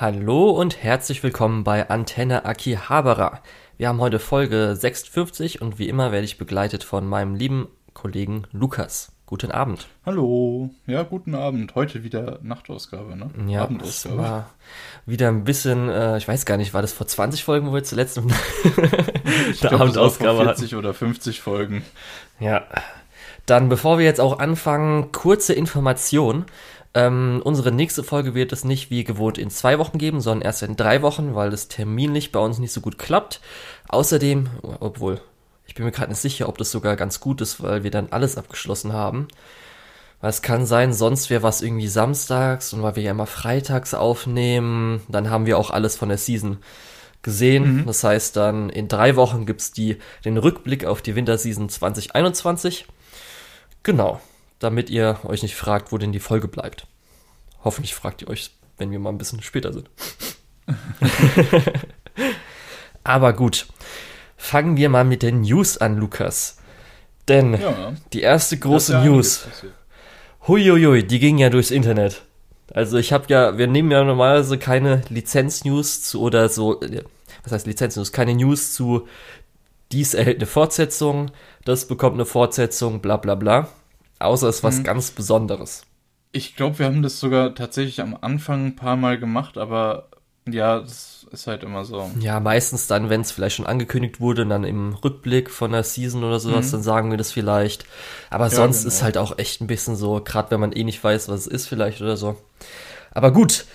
[0.00, 3.42] Hallo und herzlich willkommen bei Antenne Akihabara.
[3.78, 8.44] Wir haben heute Folge 56 und wie immer werde ich begleitet von meinem lieben Kollegen
[8.52, 9.10] Lukas.
[9.26, 9.88] Guten Abend.
[10.06, 10.70] Hallo.
[10.86, 11.74] Ja, guten Abend.
[11.74, 13.30] Heute wieder Nachtausgabe, ne?
[13.48, 14.16] Ja, Abendausgabe.
[14.18, 14.50] Das war
[15.04, 17.82] wieder ein bisschen, äh, ich weiß gar nicht, war das vor 20 Folgen, wo wir
[17.82, 18.28] zuletzt eine
[19.60, 20.76] glaub, Abendausgabe vor 40 hatten?
[20.76, 21.84] oder 50 Folgen.
[22.38, 22.68] Ja.
[23.46, 26.44] Dann, bevor wir jetzt auch anfangen, kurze Information.
[26.98, 30.64] Ähm, unsere nächste Folge wird es nicht wie gewohnt in zwei Wochen geben, sondern erst
[30.64, 33.40] in drei Wochen, weil das terminlich bei uns nicht so gut klappt.
[33.86, 34.48] Außerdem,
[34.80, 35.20] obwohl,
[35.64, 38.08] ich bin mir gerade nicht sicher, ob das sogar ganz gut ist, weil wir dann
[38.10, 39.28] alles abgeschlossen haben.
[40.20, 43.94] Weil es kann sein, sonst wäre was irgendwie samstags und weil wir ja immer freitags
[43.94, 46.58] aufnehmen, dann haben wir auch alles von der Season
[47.22, 47.76] gesehen.
[47.76, 47.86] Mhm.
[47.86, 52.88] Das heißt, dann in drei Wochen gibt's die, den Rückblick auf die Winterseason 2021.
[53.84, 54.20] Genau
[54.58, 56.86] damit ihr euch nicht fragt, wo denn die Folge bleibt.
[57.64, 59.90] Hoffentlich fragt ihr euch, wenn wir mal ein bisschen später sind.
[63.04, 63.66] Aber gut,
[64.36, 66.58] fangen wir mal mit den News an, Lukas.
[67.26, 69.46] Denn ja, die erste große ja News,
[70.46, 72.22] huiuiui, die ging ja durchs Internet.
[72.72, 77.02] Also ich habe ja, wir nehmen ja normalerweise keine Lizenz-News zu oder so, äh,
[77.42, 79.08] was heißt Lizenz-News, keine News zu,
[79.92, 81.30] dies erhält eine Fortsetzung,
[81.64, 83.68] das bekommt eine Fortsetzung, bla bla bla.
[84.18, 84.84] Außer es ist was mhm.
[84.84, 85.82] ganz Besonderes.
[86.32, 90.08] Ich glaube, wir haben das sogar tatsächlich am Anfang ein paar Mal gemacht, aber
[90.52, 92.10] ja, das ist halt immer so.
[92.20, 96.24] Ja, meistens dann, wenn es vielleicht schon angekündigt wurde, dann im Rückblick von der Season
[96.24, 96.72] oder sowas, mhm.
[96.72, 97.84] dann sagen wir das vielleicht.
[98.30, 98.88] Aber ja, sonst genau.
[98.88, 101.46] ist halt auch echt ein bisschen so, gerade wenn man eh nicht weiß, was es
[101.46, 102.36] ist vielleicht oder so.
[103.10, 103.66] Aber gut,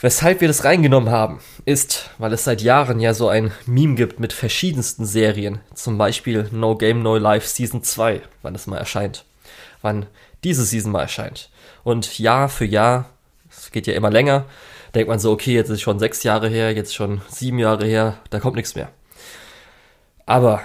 [0.00, 4.20] weshalb wir das reingenommen haben, ist, weil es seit Jahren ja so ein Meme gibt
[4.20, 5.60] mit verschiedensten Serien.
[5.74, 9.24] Zum Beispiel No Game No Life Season 2, wann das mal erscheint
[9.82, 10.06] wann
[10.44, 11.50] diese Season mal erscheint.
[11.84, 13.10] Und Jahr für Jahr,
[13.50, 14.46] es geht ja immer länger,
[14.94, 18.18] denkt man so, okay, jetzt ist schon sechs Jahre her, jetzt schon sieben Jahre her,
[18.30, 18.90] da kommt nichts mehr.
[20.26, 20.62] Aber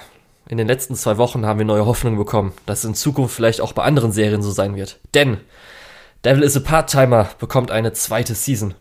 [0.48, 3.62] in den letzten zwei Wochen haben wir neue Hoffnungen bekommen, dass es in Zukunft vielleicht
[3.62, 5.00] auch bei anderen Serien so sein wird.
[5.14, 5.40] Denn
[6.24, 8.74] Devil is a Part-Timer bekommt eine zweite Season.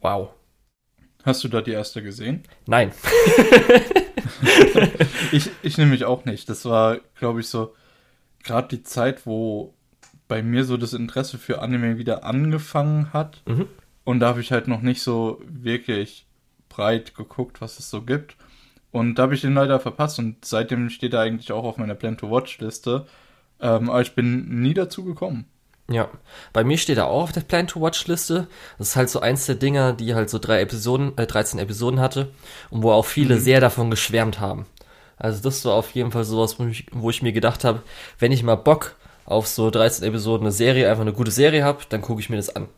[0.00, 0.30] Wow.
[1.24, 2.42] Hast du da die erste gesehen?
[2.66, 2.92] Nein.
[5.32, 6.48] ich, ich nehme mich auch nicht.
[6.48, 7.74] Das war, glaube ich, so
[8.44, 9.74] gerade die Zeit, wo
[10.28, 13.42] bei mir so das Interesse für Anime wieder angefangen hat.
[13.46, 13.66] Mhm.
[14.04, 16.26] Und da habe ich halt noch nicht so wirklich
[16.68, 18.36] breit geguckt, was es so gibt.
[18.92, 21.94] Und da habe ich den leider verpasst und seitdem steht er eigentlich auch auf meiner
[21.94, 23.06] Plan-to-Watch-Liste.
[23.60, 25.46] Ähm, aber ich bin nie dazu gekommen.
[25.90, 26.08] Ja,
[26.52, 28.46] bei mir steht er auch auf der Plan-to-Watch-Liste.
[28.78, 32.00] Das ist halt so eins der Dinger, die halt so drei Episoden, äh, 13 Episoden
[32.00, 32.30] hatte
[32.70, 33.40] und wo auch viele mhm.
[33.40, 34.66] sehr davon geschwärmt haben.
[35.16, 37.82] Also das war auf jeden Fall sowas, wo ich, wo ich mir gedacht habe,
[38.18, 41.84] wenn ich mal Bock auf so 13 Episoden eine Serie, einfach eine gute Serie habe,
[41.88, 42.68] dann gucke ich mir das an.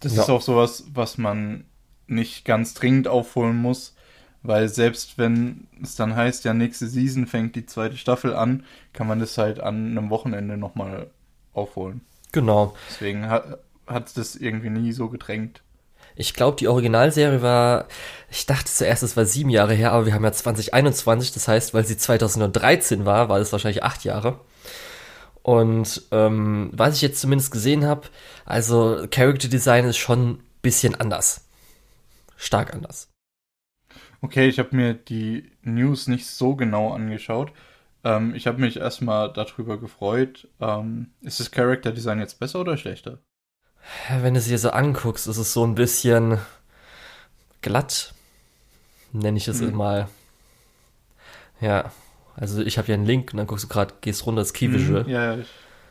[0.00, 0.22] Das ja.
[0.22, 1.64] ist auch sowas, was man
[2.06, 3.94] nicht ganz dringend aufholen muss,
[4.42, 9.06] weil selbst wenn es dann heißt, ja, nächste Season fängt die zweite Staffel an, kann
[9.06, 11.10] man das halt an einem Wochenende nochmal
[11.52, 12.00] aufholen.
[12.32, 12.74] Genau.
[12.88, 15.62] Deswegen hat, hat das irgendwie nie so gedrängt.
[16.20, 17.88] Ich glaube, die Originalserie war,
[18.30, 21.72] ich dachte zuerst, es war sieben Jahre her, aber wir haben ja 2021, das heißt,
[21.72, 24.38] weil sie 2013 war, war das wahrscheinlich acht Jahre.
[25.42, 28.02] Und ähm, was ich jetzt zumindest gesehen habe,
[28.44, 31.48] also Character Design ist schon ein bisschen anders.
[32.36, 33.08] Stark anders.
[34.20, 37.50] Okay, ich habe mir die News nicht so genau angeschaut.
[38.04, 40.48] Ähm, ich habe mich erstmal darüber gefreut.
[40.60, 43.20] Ähm, ist das Character Design jetzt besser oder schlechter?
[44.20, 46.38] Wenn du es dir so anguckst, ist es so ein bisschen
[47.60, 48.14] glatt,
[49.12, 49.74] nenne ich es mhm.
[49.74, 50.08] mal.
[51.60, 51.92] Ja,
[52.36, 54.68] also ich habe hier einen Link und dann guckst du gerade, gehst runter, das Key
[54.68, 54.74] mhm.
[54.74, 55.08] Visual.
[55.08, 55.44] Ja, ja.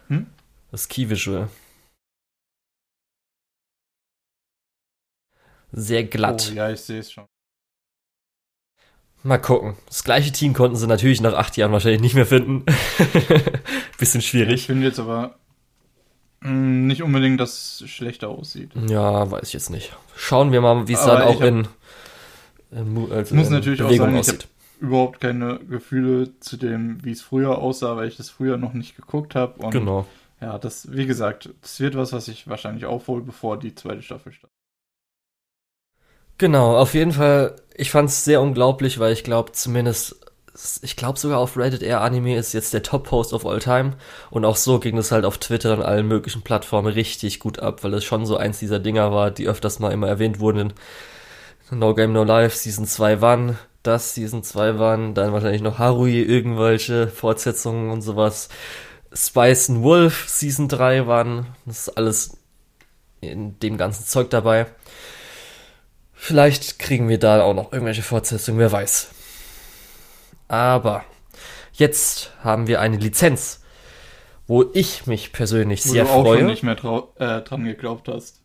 [0.08, 0.28] Hm?
[0.72, 1.50] Das Key Visual.
[5.72, 6.50] Sehr glatt.
[6.52, 7.26] Oh, ja, ich sehe es schon.
[9.22, 9.76] Mal gucken.
[9.88, 12.66] Das gleiche Team konnten sie natürlich nach acht Jahren wahrscheinlich nicht mehr finden.
[13.98, 14.62] Bisschen schwierig.
[14.62, 15.38] Ich finde jetzt aber
[16.42, 18.72] nicht unbedingt, dass es schlechter aussieht.
[18.88, 19.96] Ja, weiß ich jetzt nicht.
[20.16, 21.68] Schauen wir mal, wie es dann auch in,
[22.72, 24.36] in, also muss in natürlich Bewegung auch sagen, aussieht.
[24.36, 24.44] ich
[24.80, 28.74] habe überhaupt keine Gefühle zu dem, wie es früher aussah, weil ich das früher noch
[28.74, 29.70] nicht geguckt habe.
[29.70, 30.06] Genau.
[30.42, 34.32] Ja, das, wie gesagt, das wird was, was ich wahrscheinlich aufhole, bevor die zweite Staffel
[34.32, 34.56] startet.
[36.38, 40.29] Genau, auf jeden Fall, ich fand es sehr unglaublich, weil ich glaube, zumindest
[40.82, 43.94] ich glaube sogar auf Reddit Air Anime ist jetzt der Top-Post of all time.
[44.30, 47.84] Und auch so ging es halt auf Twitter und allen möglichen Plattformen richtig gut ab,
[47.84, 50.74] weil es schon so eins dieser Dinger war, die öfters mal immer erwähnt wurden.
[51.72, 56.22] No Game No Life, Season 2 wann, das Season 2 wann, dann wahrscheinlich noch Harui,
[56.22, 58.50] irgendwelche Fortsetzungen und sowas.
[59.14, 62.38] Spice and Wolf Season 3 wann, das ist alles
[63.22, 64.66] in dem ganzen Zeug dabei.
[66.14, 69.10] Vielleicht kriegen wir da auch noch irgendwelche Fortsetzungen, wer weiß.
[70.50, 71.06] Aber
[71.74, 73.62] jetzt haben wir eine Lizenz,
[74.48, 76.40] wo ich mich persönlich wo sehr du auch freue.
[76.40, 76.76] Schon nicht mehr
[77.18, 78.42] äh, dran geglaubt hast.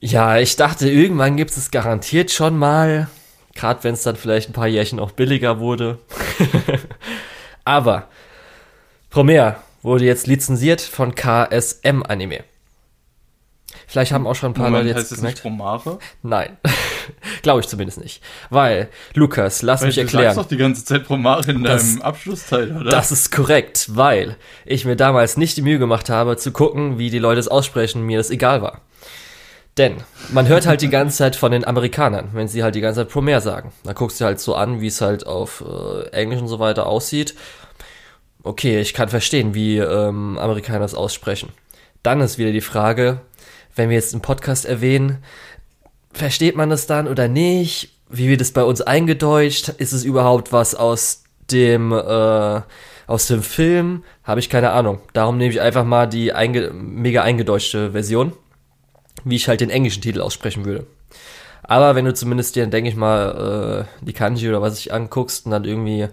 [0.00, 3.08] Ja, ich dachte, irgendwann gibt es garantiert schon mal.
[3.54, 5.98] Gerade wenn es dann vielleicht ein paar Jährchen auch billiger wurde.
[7.64, 8.08] Aber
[9.08, 12.44] Promare wurde jetzt lizenziert von KSM Anime.
[13.86, 15.38] Vielleicht haben auch schon ein paar Moment, Leute jetzt heißt gemerkt.
[15.38, 15.98] Es nicht Promare?
[16.22, 16.56] Nein,
[17.42, 18.22] glaube ich zumindest nicht.
[18.50, 20.24] Weil, Lukas, lass weil mich erklären.
[20.24, 22.90] Du sagst doch die ganze Zeit Promare in das, deinem Abschlussteil, oder?
[22.90, 27.10] Das ist korrekt, weil ich mir damals nicht die Mühe gemacht habe, zu gucken, wie
[27.10, 28.82] die Leute es aussprechen, mir das egal war.
[29.76, 29.96] Denn
[30.30, 33.08] man hört halt die ganze Zeit von den Amerikanern, wenn sie halt die ganze Zeit
[33.08, 33.72] Promare sagen.
[33.84, 36.86] Dann guckst du halt so an, wie es halt auf äh, Englisch und so weiter
[36.86, 37.34] aussieht.
[38.42, 41.50] Okay, ich kann verstehen, wie ähm, Amerikaner es aussprechen.
[42.02, 43.20] Dann ist wieder die Frage,
[43.76, 45.22] wenn wir jetzt einen Podcast erwähnen,
[46.12, 47.96] versteht man das dann oder nicht?
[48.08, 49.68] Wie wird es bei uns eingedeutscht?
[49.68, 52.60] Ist es überhaupt was aus dem äh,
[53.06, 54.04] aus dem Film?
[54.24, 55.00] Habe ich keine Ahnung.
[55.12, 58.32] Darum nehme ich einfach mal die einge mega eingedeutschte Version,
[59.24, 60.86] wie ich halt den englischen Titel aussprechen würde.
[61.62, 65.46] Aber wenn du zumindest dir, denke ich mal, äh, die Kanji oder was ich anguckst
[65.46, 66.08] und dann irgendwie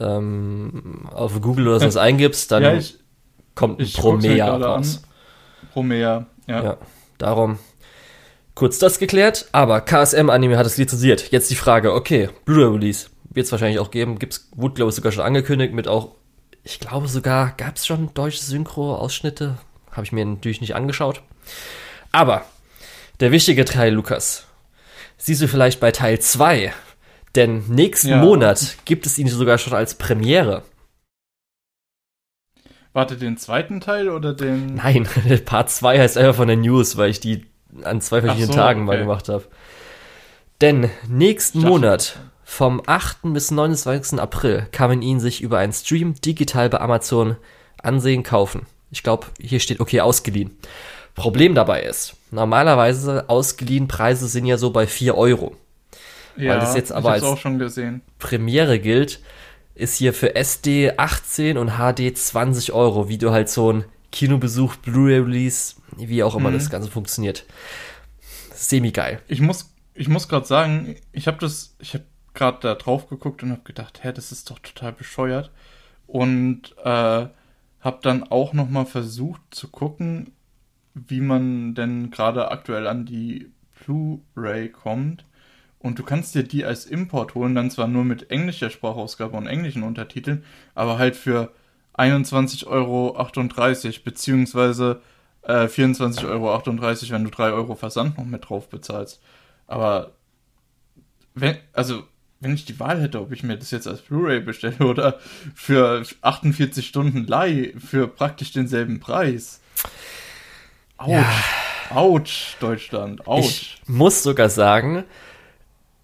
[0.00, 2.98] ähm, auf Google oder sowas eingibst, dann ja, ich,
[3.54, 5.02] kommt ein Promea raus.
[5.72, 6.62] Promea, ja.
[6.64, 6.76] ja.
[7.18, 7.58] Darum
[8.60, 11.32] kurz das geklärt, aber KSM Anime hat es lizenziert.
[11.32, 14.96] Jetzt die Frage, okay, Blu-ray Release wird es wahrscheinlich auch geben, gibt's wurde glaube ich
[14.96, 16.14] sogar schon angekündigt mit auch
[16.62, 19.56] ich glaube sogar gab es schon deutsche Synchro Ausschnitte,
[19.92, 21.22] habe ich mir natürlich nicht angeschaut.
[22.12, 22.44] Aber
[23.20, 24.44] der wichtige Teil Lukas,
[25.16, 26.70] siehst du vielleicht bei Teil 2,
[27.36, 28.18] denn nächsten ja.
[28.18, 30.64] Monat gibt es ihn sogar schon als Premiere.
[32.92, 34.74] Warte, den zweiten Teil oder den.
[34.74, 35.08] Nein,
[35.46, 37.49] Part 2 heißt einfach von der News, weil ich die
[37.82, 38.86] an zwei verschiedenen so, Tagen okay.
[38.86, 39.44] mal gemacht habe.
[40.60, 43.18] Denn nächsten Monat, vom 8.
[43.32, 44.18] bis 29.
[44.18, 47.36] April, kann man ihn sich über einen Stream digital bei Amazon
[47.82, 48.66] ansehen, kaufen.
[48.90, 50.50] Ich glaube, hier steht, okay, ausgeliehen.
[51.14, 55.56] Problem dabei ist, normalerweise ausgeliehen Preise sind ja so bei 4 Euro.
[56.36, 57.24] Ja, weil das jetzt aber als
[58.18, 59.20] Premiere gilt,
[59.74, 64.76] ist hier für SD 18 und HD 20 Euro, wie du halt so ein Kinobesuch,
[64.76, 66.54] Blu-ray-Release, wie auch immer mhm.
[66.54, 67.44] das Ganze funktioniert.
[68.54, 69.20] Semi geil.
[69.28, 72.04] Ich muss, ich muss gerade sagen, ich habe das, ich habe
[72.34, 75.50] gerade da drauf geguckt und habe gedacht, hä, das ist doch total bescheuert.
[76.06, 77.26] Und äh,
[77.80, 80.32] habe dann auch noch mal versucht zu gucken,
[80.94, 85.24] wie man denn gerade aktuell an die Blu-ray kommt.
[85.78, 89.46] Und du kannst dir die als Import holen, dann zwar nur mit englischer Sprachausgabe und
[89.46, 91.54] englischen Untertiteln, aber halt für
[91.94, 95.00] 21,38 Euro, beziehungsweise
[95.42, 96.62] äh, 24,38 Euro,
[97.10, 99.20] wenn du 3 Euro Versand noch mit drauf bezahlst.
[99.66, 100.12] Aber
[101.34, 102.04] wenn, also,
[102.40, 105.18] wenn ich die Wahl hätte, ob ich mir das jetzt als Blu-ray bestelle oder
[105.54, 109.60] für 48 Stunden Leih für praktisch denselben Preis.
[110.96, 111.10] Autsch.
[111.10, 111.26] Ja.
[111.90, 113.26] Autsch, Deutschland.
[113.26, 113.78] Autsch.
[113.82, 115.04] Ich muss sogar sagen,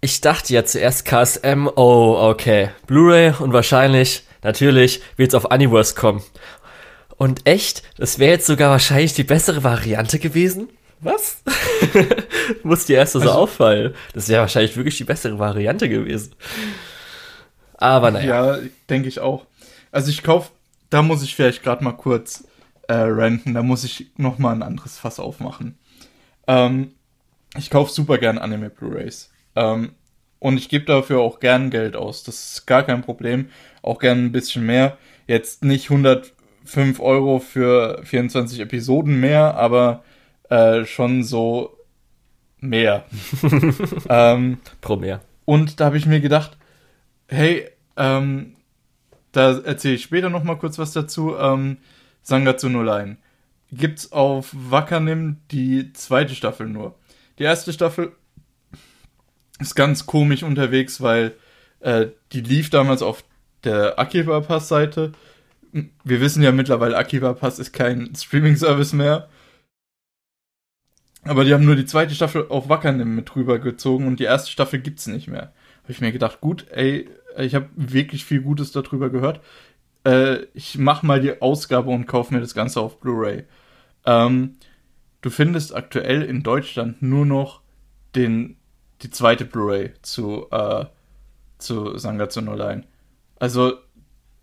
[0.01, 5.93] ich dachte ja zuerst KSM, oh, okay, Blu-ray und wahrscheinlich, natürlich, wird es auf Universe
[5.93, 6.23] kommen.
[7.17, 10.69] Und echt, das wäre jetzt sogar wahrscheinlich die bessere Variante gewesen?
[10.99, 11.43] Was?
[12.63, 13.93] Muss dir erst so also, auffallen.
[14.13, 16.33] Das wäre wahrscheinlich wirklich die bessere Variante gewesen.
[17.75, 18.57] Aber naja.
[18.57, 19.45] Ja, denke ich auch.
[19.91, 20.51] Also ich kaufe,
[20.89, 22.45] da muss ich vielleicht gerade mal kurz
[22.87, 25.77] äh, renten, da muss ich noch mal ein anderes Fass aufmachen.
[26.47, 26.93] Ähm,
[27.55, 29.31] ich kaufe super gern Anime Blu-rays.
[29.55, 29.91] Ähm,
[30.39, 32.23] und ich gebe dafür auch gern Geld aus.
[32.23, 33.49] Das ist gar kein Problem.
[33.81, 34.97] Auch gern ein bisschen mehr.
[35.27, 40.03] Jetzt nicht 105 Euro für 24 Episoden mehr, aber
[40.49, 41.77] äh, schon so
[42.59, 43.05] mehr.
[44.09, 45.21] ähm, Pro mehr.
[45.45, 46.57] Und da habe ich mir gedacht,
[47.27, 48.55] hey, ähm,
[49.31, 51.35] da erzähle ich später noch mal kurz was dazu.
[51.37, 51.77] Ähm,
[52.21, 53.17] Sangatsu no Line.
[53.71, 56.95] Gibt's auf Wakanim die zweite Staffel nur.
[57.39, 58.13] Die erste Staffel
[59.59, 61.33] ist ganz komisch unterwegs, weil
[61.79, 63.23] äh, die lief damals auf
[63.63, 65.13] der Akiba Pass Seite.
[66.03, 69.29] Wir wissen ja mittlerweile, Akiba Pass ist kein Streaming-Service mehr.
[71.23, 74.79] Aber die haben nur die zweite Staffel auf Wackernim mit rübergezogen und die erste Staffel
[74.79, 75.53] gibt's nicht mehr.
[75.83, 79.41] Habe ich mir gedacht, gut, ey, ich habe wirklich viel Gutes darüber gehört.
[80.05, 83.43] Äh, ich mach mal die Ausgabe und kauf mir das Ganze auf Blu-ray.
[84.05, 84.55] Ähm,
[85.21, 87.61] du findest aktuell in Deutschland nur noch
[88.15, 88.55] den
[89.01, 90.85] die zweite Blu-ray zu, äh,
[91.57, 92.83] zu Sangatsu no Line.
[93.39, 93.73] Also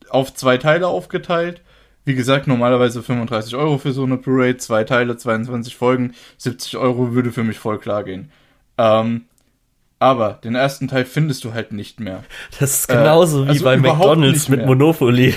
[0.09, 1.63] auf zwei Teile aufgeteilt.
[2.05, 7.15] Wie gesagt, normalerweise 35 Euro für so eine Blu-ray, zwei Teile, 22 Folgen, 70 Euro
[7.15, 8.31] würde für mich voll klar gehen.
[8.77, 9.25] Ähm,
[10.01, 12.25] Aber den ersten Teil findest du halt nicht mehr.
[12.61, 15.35] Das ist genauso äh, also wie bei McDonalds mit Monopoly.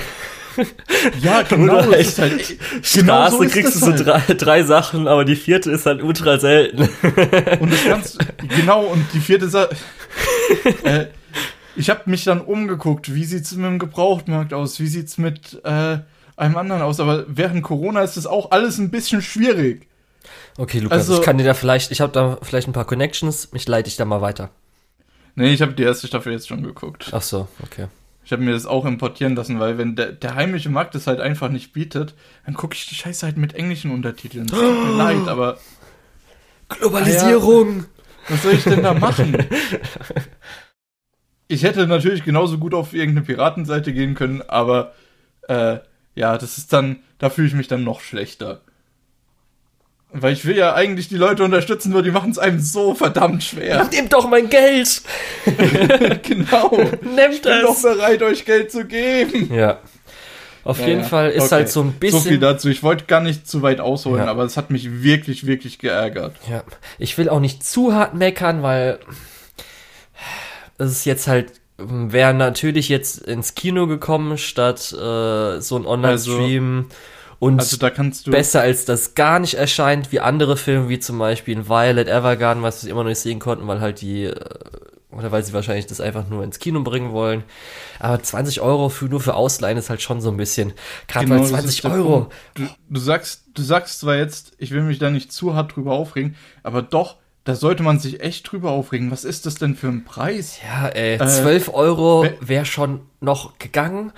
[1.22, 1.74] Ja, genau.
[1.74, 2.58] Oder halt halt,
[2.94, 4.06] genau so kriegst du so halt.
[4.06, 6.82] drei, drei Sachen, aber die vierte ist halt ultra selten.
[7.60, 8.20] Und das kannst,
[8.56, 9.76] genau, und die vierte Sache,
[10.84, 11.06] äh,
[11.76, 16.00] ich habe mich dann umgeguckt, wie sieht's mit dem Gebrauchtmarkt aus, wie sieht's mit äh,
[16.36, 19.88] einem anderen aus, aber während Corona ist das auch alles ein bisschen schwierig.
[20.58, 23.52] Okay, Lukas, also, ich kann dir da vielleicht, ich habe da vielleicht ein paar Connections,
[23.54, 24.50] mich leite ich da mal weiter.
[25.36, 27.12] Nee, ich habe die erste Staffel jetzt schon geguckt.
[27.12, 27.88] Ach so, okay.
[28.27, 31.22] Ich habe mir das auch importieren lassen, weil wenn der, der heimische Markt das halt
[31.22, 32.13] einfach nicht bietet,
[32.46, 34.48] dann gucke ich die Scheiße halt mit englischen Untertiteln.
[34.48, 35.57] Das tut mir leid, aber.
[36.67, 37.77] Globalisierung!
[37.77, 37.86] Ja,
[38.27, 39.38] was soll ich denn da machen?
[41.48, 44.93] ich hätte natürlich genauso gut auf irgendeine Piratenseite gehen können, aber
[45.48, 45.77] äh,
[46.15, 48.60] ja, das ist dann, da fühle ich mich dann noch schlechter.
[50.14, 53.44] Weil ich will ja eigentlich die Leute unterstützen, nur die machen es einem so verdammt
[53.44, 53.88] schwer.
[53.92, 55.02] Nehmt doch mein Geld!
[56.24, 56.78] genau.
[57.02, 59.54] Nehmt ich bin doch bereit, euch Geld zu geben.
[59.54, 59.80] Ja.
[60.64, 61.08] Auf ja, jeden ja.
[61.08, 61.56] Fall ist okay.
[61.56, 62.22] halt so ein bisschen.
[62.22, 62.70] So viel dazu.
[62.70, 64.32] Ich wollte gar nicht zu weit ausholen, ja.
[64.32, 66.36] aber es hat mich wirklich, wirklich geärgert.
[66.50, 66.64] Ja.
[66.98, 69.00] Ich will auch nicht zu hart meckern, weil
[70.78, 76.86] es ist jetzt halt wäre natürlich jetzt ins Kino gekommen statt äh, so ein Online-Stream.
[76.86, 76.96] Also,
[77.39, 77.77] und also
[78.32, 82.63] besser als das gar nicht erscheint, wie andere Filme, wie zum Beispiel in Violet Evergarden,
[82.63, 84.36] was wir immer noch nicht sehen konnten, weil halt die, äh,
[85.12, 87.44] oder weil sie wahrscheinlich das einfach nur ins Kino bringen wollen.
[88.00, 90.74] Aber 20 Euro für, nur für Ausleihen ist halt schon so ein bisschen,
[91.08, 92.29] gerade genau, weil 20 Euro.
[92.56, 95.94] Du, du sagst, du sagst zwar jetzt, ich will mich da nicht zu hart drüber
[95.94, 99.10] aufregen, aber doch, da sollte man sich echt drüber aufregen.
[99.10, 100.60] Was ist das denn für ein Preis?
[100.67, 104.12] Ja, ey, 12 äh, Euro wäre schon noch gegangen.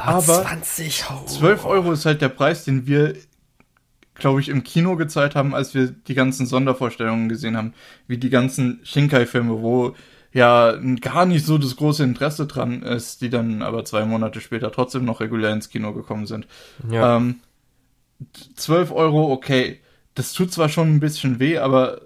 [0.00, 1.26] Aber 20 Euro.
[1.26, 3.14] 12 Euro ist halt der Preis, den wir,
[4.14, 7.74] glaube ich, im Kino gezahlt haben, als wir die ganzen Sondervorstellungen gesehen haben.
[8.06, 9.94] Wie die ganzen Shinkai-Filme, wo
[10.32, 14.70] ja gar nicht so das große Interesse dran ist, die dann aber zwei Monate später
[14.70, 16.46] trotzdem noch regulär ins Kino gekommen sind.
[16.90, 17.16] Ja.
[17.16, 17.40] Ähm,
[18.54, 19.80] 12 Euro, okay.
[20.14, 22.00] Das tut zwar schon ein bisschen weh, aber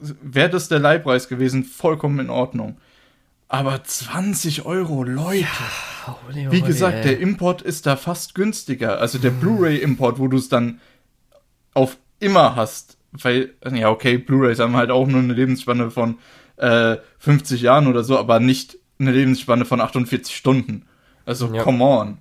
[0.00, 2.78] wäre das der Leihpreis gewesen, vollkommen in Ordnung.
[3.52, 5.40] Aber 20 Euro, Leute.
[5.40, 7.02] Ja, holy, Wie gesagt, ey.
[7.02, 9.00] der Import ist da fast günstiger.
[9.00, 9.40] Also der hm.
[9.40, 10.80] Blu-ray-Import, wo du es dann
[11.74, 12.96] auf immer hast.
[13.10, 16.18] Weil, ja, okay, Blu-rays haben halt auch nur eine Lebensspanne von
[16.58, 20.86] äh, 50 Jahren oder so, aber nicht eine Lebensspanne von 48 Stunden.
[21.26, 21.64] Also, ja.
[21.64, 22.18] come on.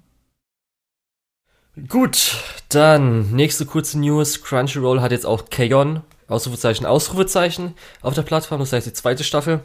[1.88, 2.38] Gut,
[2.70, 4.42] dann nächste kurze News.
[4.42, 8.62] Crunchyroll hat jetzt auch Kayon, Ausrufezeichen, Ausrufezeichen, auf der Plattform.
[8.62, 9.60] Das heißt die zweite Staffel.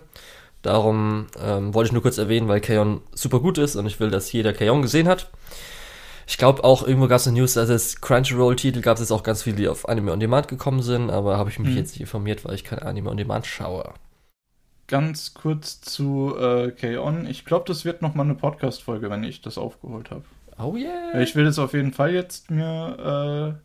[0.64, 4.10] Darum ähm, wollte ich nur kurz erwähnen, weil Kayon super gut ist und ich will,
[4.10, 5.30] dass jeder Kayon gesehen hat.
[6.26, 9.22] Ich glaube auch, irgendwo gab es eine News, dass es Crunchyroll-Titel gab es jetzt auch
[9.22, 11.76] ganz viele, die auf Anime on Demand gekommen sind, aber habe ich mich mhm.
[11.76, 13.92] jetzt nicht informiert, weil ich kein Anime on Demand schaue.
[14.86, 17.26] Ganz kurz zu äh, K-On!
[17.26, 20.24] Ich glaube, das wird nochmal eine Podcast-Folge, wenn ich das aufgeholt habe.
[20.58, 21.20] Oh yeah!
[21.20, 23.58] Ich will das auf jeden Fall jetzt mir.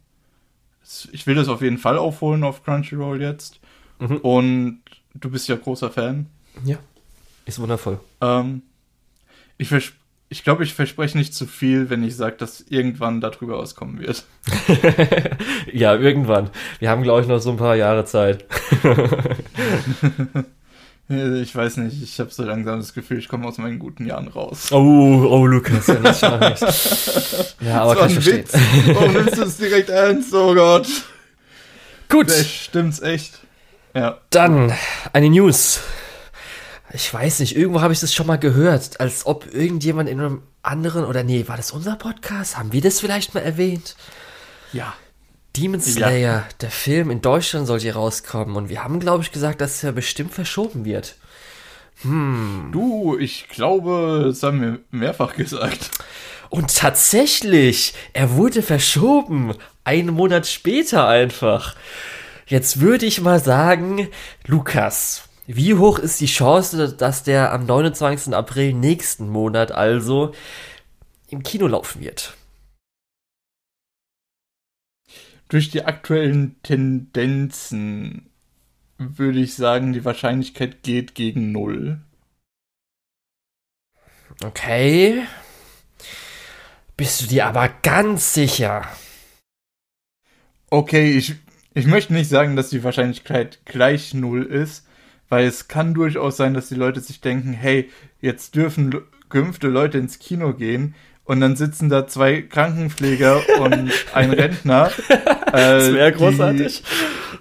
[0.83, 3.61] Äh, ich will das auf jeden Fall aufholen auf Crunchyroll jetzt.
[3.99, 4.17] Mhm.
[4.17, 4.81] Und
[5.13, 6.25] du bist ja großer Fan.
[6.65, 6.77] Ja.
[7.49, 7.99] Ist wundervoll.
[8.21, 8.61] Ähm,
[9.57, 9.71] ich
[10.29, 14.23] ich glaube, ich verspreche nicht zu viel, wenn ich sage, dass irgendwann darüber auskommen wird.
[15.73, 16.51] ja, irgendwann.
[16.77, 18.45] Wir haben, glaube ich, noch so ein paar Jahre Zeit.
[21.09, 24.27] ich weiß nicht, ich habe so langsam das Gefühl, ich komme aus meinen guten Jahren
[24.27, 24.71] raus.
[24.71, 27.55] Oh, oh, Lukas, ja nicht, nicht.
[27.61, 28.45] Ja, aber kann ich verstehen.
[28.45, 28.53] Witz.
[28.93, 30.31] Warum nimmst du es direkt ernst?
[30.35, 30.87] Oh Gott.
[32.09, 32.29] Gut.
[32.29, 33.39] Das stimmt's echt.
[33.95, 34.19] Ja.
[34.29, 34.71] Dann
[35.13, 35.81] eine News
[36.91, 40.43] ich weiß nicht, irgendwo habe ich das schon mal gehört, als ob irgendjemand in einem
[40.61, 42.57] anderen, oder nee, war das unser Podcast?
[42.57, 43.95] Haben wir das vielleicht mal erwähnt?
[44.73, 44.93] Ja.
[45.55, 46.47] Demon Slayer, ja.
[46.61, 49.91] der Film in Deutschland soll hier rauskommen und wir haben, glaube ich, gesagt, dass er
[49.91, 51.15] bestimmt verschoben wird.
[52.01, 52.69] Hm.
[52.71, 55.91] Du, ich glaube, das haben wir mehrfach gesagt.
[56.49, 59.53] Und tatsächlich, er wurde verschoben.
[59.83, 61.75] Einen Monat später einfach.
[62.47, 64.07] Jetzt würde ich mal sagen,
[64.47, 68.35] Lukas, wie hoch ist die Chance, dass der am 29.
[68.35, 70.35] April nächsten Monat also
[71.27, 72.35] im Kino laufen wird?
[75.47, 78.29] Durch die aktuellen Tendenzen
[78.99, 81.99] würde ich sagen, die Wahrscheinlichkeit geht gegen null.
[84.43, 85.25] Okay.
[86.95, 88.87] Bist du dir aber ganz sicher?
[90.69, 91.33] Okay, ich,
[91.73, 94.85] ich möchte nicht sagen, dass die Wahrscheinlichkeit gleich null ist,
[95.29, 98.93] weil es kann durchaus sein, dass die Leute sich denken, hey, jetzt dürfen
[99.29, 104.91] geimpfte Leute ins Kino gehen und dann sitzen da zwei Krankenpfleger und ein Rentner.
[105.07, 106.83] Äh, das wäre großartig.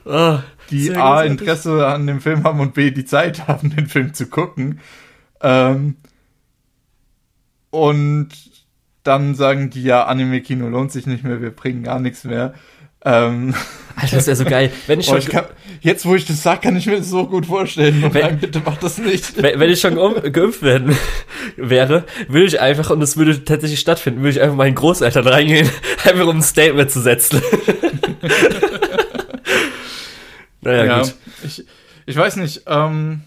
[0.04, 0.38] oh,
[0.70, 4.26] die A, Interesse an dem Film haben und B, die Zeit haben, den Film zu
[4.26, 4.80] gucken.
[5.40, 5.96] Ähm,
[7.70, 8.28] und
[9.04, 12.52] dann sagen die ja, Anime-Kino lohnt sich nicht mehr, wir bringen gar nichts mehr.
[13.04, 13.54] Ähm,
[13.96, 14.72] Alter, das wäre so geil.
[14.86, 15.46] Wenn ich schon, ich kann,
[15.80, 18.02] jetzt, wo ich das sage, kann ich mir das so gut vorstellen.
[18.12, 19.36] Wenn, nein, bitte mach das nicht.
[19.42, 19.96] Wenn, wenn ich schon
[20.32, 20.96] geimpft werden
[21.56, 25.68] wäre, würde ich einfach, und es würde tatsächlich stattfinden, würde ich einfach meinen Großeltern reingehen,
[26.04, 27.40] einfach um ein Statement zu setzen.
[30.60, 31.14] naja, ja, gut.
[31.44, 31.64] Ich,
[32.06, 33.22] ich weiß nicht, ähm,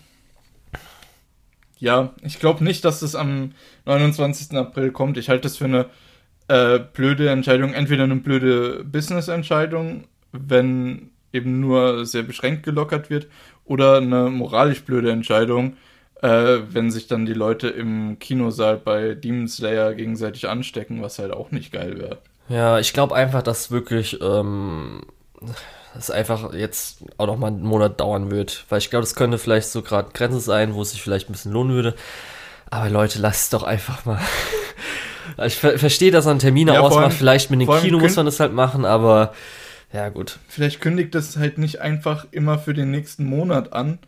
[1.79, 3.53] ja, ich glaube nicht, dass es am
[3.85, 4.55] 29.
[4.55, 5.17] April kommt.
[5.17, 5.87] Ich halte das für eine
[6.51, 10.03] äh, blöde Entscheidung, entweder eine blöde Business-Entscheidung,
[10.33, 13.27] wenn eben nur sehr beschränkt gelockert wird,
[13.63, 15.77] oder eine moralisch blöde Entscheidung,
[16.21, 21.31] äh, wenn sich dann die Leute im Kinosaal bei Demon Slayer gegenseitig anstecken, was halt
[21.31, 22.17] auch nicht geil wäre.
[22.49, 25.03] Ja, ich glaube einfach, dass wirklich ähm,
[25.93, 29.37] das einfach jetzt auch noch mal einen Monat dauern wird, weil ich glaube, das könnte
[29.37, 31.95] vielleicht so gerade Grenze sein, wo es sich vielleicht ein bisschen lohnen würde.
[32.69, 34.19] Aber Leute, lasst es doch einfach mal.
[35.43, 37.03] Ich ver verstehe, dass man Termine ja, ausmacht.
[37.03, 39.33] Allem, vielleicht mit dem Kino muss man das halt machen, aber
[39.93, 40.39] ja, gut.
[40.47, 43.99] Vielleicht kündigt das halt nicht einfach immer für den nächsten Monat an.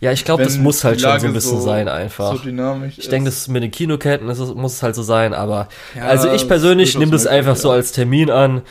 [0.00, 2.32] Ja, ich glaube, das muss halt schon so ein bisschen so, sein, einfach.
[2.32, 5.68] So dynamisch ich denke, das mit den Kinoketten das muss es halt so sein, aber
[5.94, 7.60] ja, also ich persönlich nehme das einfach ja.
[7.60, 8.62] so als Termin an.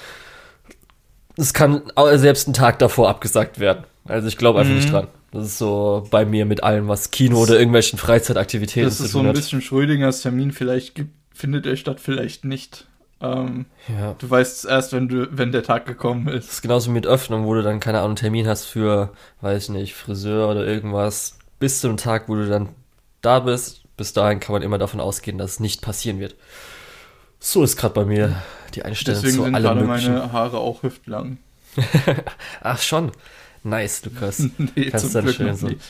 [1.35, 1.81] Es kann
[2.13, 3.83] selbst einen Tag davor abgesagt werden.
[4.05, 4.77] Also ich glaube einfach mhm.
[4.77, 5.07] nicht dran.
[5.31, 9.19] Das ist so bei mir mit allem, was Kino oder irgendwelchen Freizeitaktivitäten Das ist so
[9.19, 10.51] ein bisschen Schrödingers Termin.
[10.53, 12.87] Vielleicht gibt, findet er statt, vielleicht nicht.
[13.21, 14.15] Ähm, ja.
[14.17, 16.47] Du weißt es erst, wenn du, wenn der Tag gekommen ist.
[16.47, 19.69] Das ist genauso mit Öffnung, wo du dann keine Ahnung Termin hast für, weiß ich
[19.69, 21.37] nicht, Friseur oder irgendwas.
[21.59, 22.69] Bis zum Tag, wo du dann
[23.21, 23.83] da bist.
[23.97, 26.35] Bis dahin kann man immer davon ausgehen, dass es nicht passieren wird.
[27.39, 28.35] So ist gerade bei mir
[28.73, 31.37] die Einstellung Deswegen zu sind allem gerade meine Haare auch hüftlang.
[32.61, 33.11] Ach schon.
[33.63, 34.39] Nice, Lukas.
[34.75, 35.67] nee, Kannst zum Glück noch so.
[35.67, 35.81] nicht.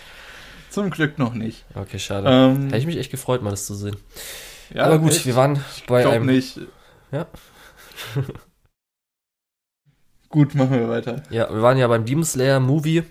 [0.70, 1.66] Zum Glück noch nicht.
[1.74, 2.28] Okay, schade.
[2.30, 3.98] Ähm, Hätte ich mich echt gefreut, mal das zu sehen.
[4.74, 5.26] Ja, Aber gut, echt?
[5.26, 6.26] wir waren bei ich einem.
[6.26, 6.60] nicht.
[7.12, 7.28] Ja.
[10.30, 11.24] gut, machen wir weiter.
[11.30, 13.04] Ja, wir waren ja beim Demon Slayer Movie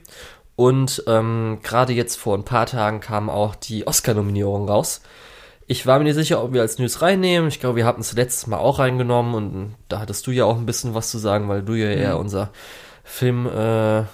[0.56, 5.02] und ähm, gerade jetzt vor ein paar Tagen kam auch die Oscar-Nominierung raus.
[5.66, 7.48] Ich war mir nicht sicher, ob wir als News reinnehmen.
[7.48, 10.56] Ich glaube, wir hatten es letztes Mal auch reingenommen und da hattest du ja auch
[10.56, 12.02] ein bisschen was zu sagen, weil du ja mhm.
[12.02, 12.50] eher unser
[13.02, 13.46] Film.
[13.46, 14.04] Äh,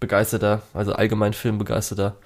[0.00, 2.16] begeisterter, also allgemein filmbegeisterter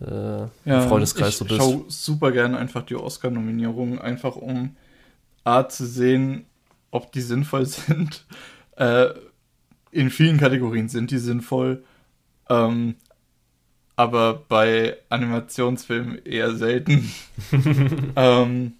[0.00, 1.56] äh, ja, Freundeskreis ich so bist.
[1.56, 4.76] Ich schaue super gerne einfach die Oscar-Nominierungen, einfach um
[5.44, 6.46] A zu sehen,
[6.90, 8.24] ob die sinnvoll sind.
[8.76, 9.08] Äh,
[9.90, 11.84] in vielen Kategorien sind die sinnvoll,
[12.50, 12.96] ähm,
[13.94, 17.10] aber bei Animationsfilmen eher selten.
[18.16, 18.74] ähm,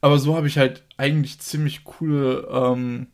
[0.00, 3.08] aber so habe ich halt eigentlich ziemlich coole ähm,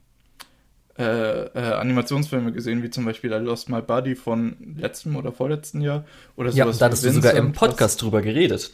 [0.97, 5.81] äh, äh, Animationsfilme gesehen, wie zum Beispiel I Lost My Body von letztem oder vorletzten
[5.81, 6.05] Jahr.
[6.37, 8.71] Oder ja, da hattest du sogar im Podcast drüber geredet.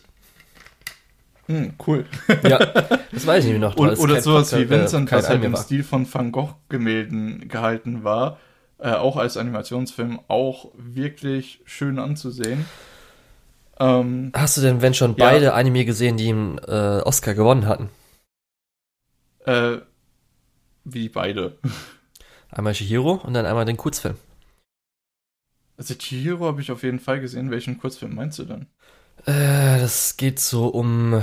[1.47, 2.05] Hm, cool.
[2.43, 2.59] ja,
[3.13, 3.77] das weiß ich nicht noch.
[3.77, 5.63] oder oder sowas Podcast, wie Vincent, äh, was halt im war.
[5.63, 8.39] Stil von Van Gogh-Gemälden gehalten war.
[8.79, 12.67] Äh, auch als Animationsfilm auch wirklich schön anzusehen.
[13.79, 17.67] Ähm, Hast du denn, wenn schon, ja, beide Anime gesehen, die einen äh, Oscar gewonnen
[17.67, 17.89] hatten?
[19.47, 19.79] Äh,
[20.85, 21.57] wie beide.
[22.51, 24.17] Einmal Chihiro und dann einmal den Kurzfilm.
[25.77, 27.51] Also Chihiro habe ich auf jeden Fall gesehen.
[27.51, 28.67] Welchen Kurzfilm meinst du dann?
[29.27, 31.23] Äh, das geht so um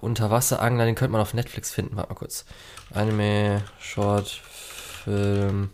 [0.00, 1.96] Unterwasserangler, den könnte man auf Netflix finden.
[1.96, 2.44] Warte mal kurz.
[2.90, 5.70] Anime, Short, Film,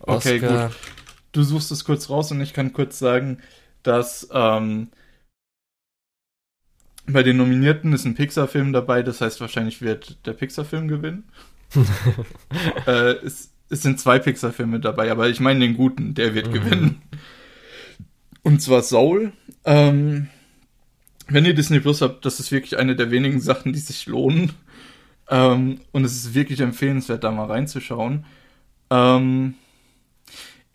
[0.00, 0.16] Oscar.
[0.16, 0.76] Okay, gut.
[1.32, 3.42] Du suchst es kurz raus und ich kann kurz sagen,
[3.82, 4.90] dass ähm,
[7.06, 11.30] bei den Nominierten ist ein Pixar-Film dabei, das heißt, wahrscheinlich wird der Pixar-Film gewinnen.
[12.86, 16.52] äh, es, es, sind zwei Pixar-Filme dabei, aber ich meine den guten, der wird mhm.
[16.52, 17.02] gewinnen.
[18.42, 19.32] Und zwar Soul.
[19.64, 20.28] Ähm,
[21.28, 24.52] wenn ihr Disney Plus habt, das ist wirklich eine der wenigen Sachen, die sich lohnen.
[25.28, 28.24] Ähm, und es ist wirklich empfehlenswert, da mal reinzuschauen.
[28.90, 29.54] Ähm,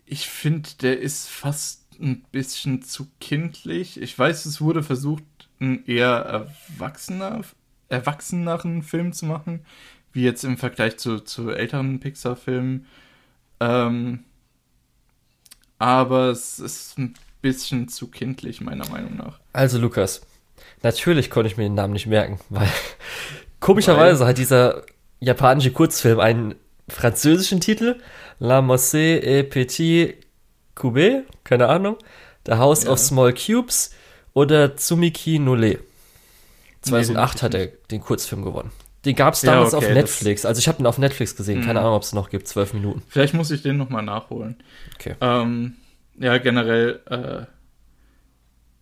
[0.06, 4.00] ich finde, der ist fast ein bisschen zu kindlich.
[4.00, 5.24] Ich weiß, es wurde versucht,
[5.60, 6.46] einen eher
[6.78, 7.42] erwachsener,
[7.88, 9.64] erwachseneren Film zu machen
[10.14, 12.86] wie jetzt im Vergleich zu, zu älteren Pixar-Filmen.
[13.60, 14.24] Ähm,
[15.78, 19.40] aber es ist ein bisschen zu kindlich, meiner Meinung nach.
[19.52, 20.22] Also, Lukas,
[20.82, 22.68] natürlich konnte ich mir den Namen nicht merken, weil
[23.60, 24.28] komischerweise weil?
[24.28, 24.82] hat dieser
[25.20, 26.54] japanische Kurzfilm einen
[26.88, 28.00] französischen Titel,
[28.38, 30.14] La Mosse et Petit
[30.74, 31.96] Cube, keine Ahnung,
[32.46, 32.90] The House ja.
[32.90, 33.90] of Small Cubes
[34.32, 35.80] oder Tsumiki Nole.
[36.82, 38.70] 2008 nee, hat er den Kurzfilm gewonnen.
[39.04, 40.44] Den gab es damals ja, okay, auf Netflix.
[40.46, 41.60] Also ich habe den auf Netflix gesehen.
[41.60, 41.86] Keine mhm.
[41.86, 42.48] Ahnung, ob es noch gibt.
[42.48, 43.02] Zwölf Minuten.
[43.08, 44.56] Vielleicht muss ich den nochmal nachholen.
[44.94, 45.14] Okay.
[45.20, 45.74] Ähm,
[46.18, 47.46] ja, generell äh,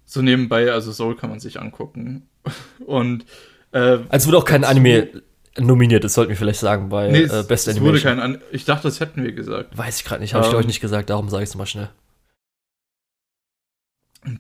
[0.04, 2.28] so nebenbei, also Soul kann man sich angucken.
[2.86, 3.24] Und
[3.72, 5.22] äh, also wurde auch kein Anime
[5.58, 7.84] nominiert, das sollten wir vielleicht sagen, bei nee, äh, Best es Animation.
[7.84, 9.76] Wurde kein An ich dachte, das hätten wir gesagt.
[9.76, 11.66] Weiß ich gerade nicht, habe ähm, ich euch nicht gesagt, darum sage ich es mal
[11.66, 11.90] schnell.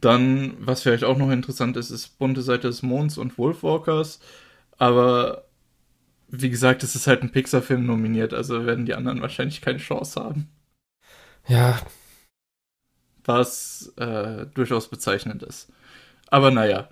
[0.00, 4.20] Dann, was vielleicht auch noch interessant ist, ist Bunte Seite des Monds und Wolfwalkers.
[4.78, 5.44] Aber
[6.32, 10.18] wie gesagt, es ist halt ein Pixar-Film nominiert, also werden die anderen wahrscheinlich keine Chance
[10.18, 10.48] haben.
[11.46, 11.78] Ja.
[13.24, 15.70] Was äh, durchaus bezeichnend ist.
[16.28, 16.88] Aber naja.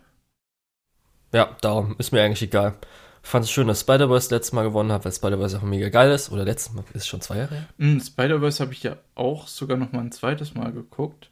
[1.32, 2.76] Ja, darum ist mir eigentlich egal.
[3.22, 6.30] Fand es schön, dass Spider-Verse letztes Mal gewonnen hat, weil Spider-Verse auch mega geil ist.
[6.30, 7.68] Oder letztes Mal, ist schon zwei Jahre her?
[7.78, 11.30] Mm, Spider-Verse habe ich ja auch sogar noch mal ein zweites Mal geguckt.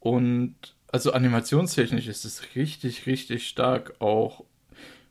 [0.00, 0.54] Und
[0.90, 4.44] also animationstechnisch ist es richtig, richtig stark auch,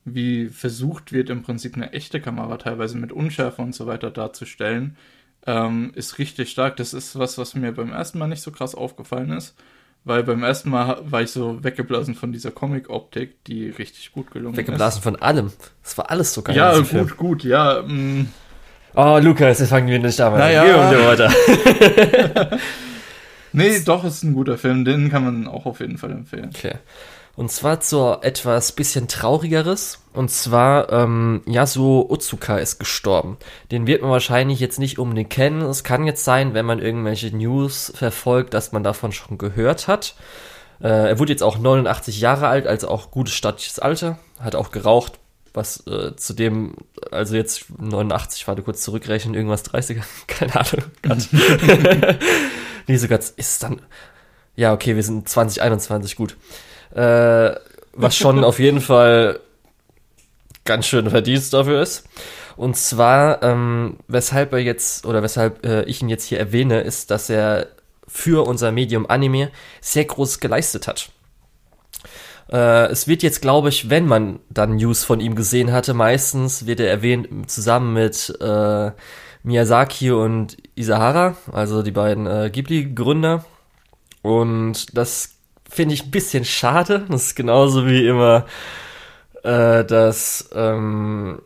[0.05, 4.97] wie versucht wird, im Prinzip eine echte Kamera teilweise mit Unschärfe und so weiter darzustellen.
[5.45, 6.77] Ähm, ist richtig stark.
[6.77, 9.55] Das ist was, was mir beim ersten Mal nicht so krass aufgefallen ist.
[10.05, 14.57] Weil beim ersten Mal war ich so weggeblasen von dieser Comic-Optik, die richtig gut gelungen
[14.57, 15.05] weggeblasen ist.
[15.05, 15.51] Weggeblasen von allem.
[15.81, 16.57] Es war alles so geil.
[16.57, 17.13] Ja, gut, Film.
[17.15, 17.81] gut, ja.
[17.81, 18.27] Mm.
[18.95, 20.89] Oh, Lukas, jetzt fangen wir nicht damit naja.
[20.89, 20.95] an.
[20.95, 21.31] Geh weiter.
[23.53, 24.83] nee, doch, ist ein guter Film.
[24.83, 26.51] Den kann man auch auf jeden Fall empfehlen.
[26.53, 26.75] Okay.
[27.35, 29.99] Und zwar zu etwas bisschen traurigeres.
[30.13, 33.37] Und zwar, ähm, Yasuo Otsuka ist gestorben.
[33.71, 35.61] Den wird man wahrscheinlich jetzt nicht unbedingt kennen.
[35.63, 40.13] Es kann jetzt sein, wenn man irgendwelche News verfolgt, dass man davon schon gehört hat.
[40.79, 44.19] Äh, er wurde jetzt auch 89 Jahre alt, also auch gutes stattliches Alter.
[44.39, 45.13] Hat auch geraucht,
[45.53, 46.75] was äh, zu dem,
[47.11, 50.85] also jetzt 89, warte kurz zurückrechnen, irgendwas 30er, keine Ahnung.
[52.87, 53.81] nee, sogar ist dann,
[54.55, 56.37] ja, okay, wir sind 2021, gut.
[56.93, 57.55] Äh,
[57.93, 59.39] was schon auf jeden Fall
[60.65, 62.07] ganz schön Verdienst dafür ist.
[62.55, 67.11] Und zwar, ähm, weshalb er jetzt, oder weshalb äh, ich ihn jetzt hier erwähne, ist,
[67.11, 67.67] dass er
[68.07, 69.51] für unser Medium Anime
[69.81, 71.09] sehr groß geleistet hat.
[72.51, 76.67] Äh, es wird jetzt, glaube ich, wenn man dann News von ihm gesehen hatte, meistens
[76.67, 78.91] wird er erwähnt zusammen mit äh,
[79.41, 83.43] Miyazaki und Isahara, also die beiden äh, Ghibli-Gründer.
[84.21, 85.32] Und das
[85.73, 87.05] finde ich ein bisschen schade.
[87.09, 88.45] Das ist genauso wie immer,
[89.43, 91.41] äh, dass ähm,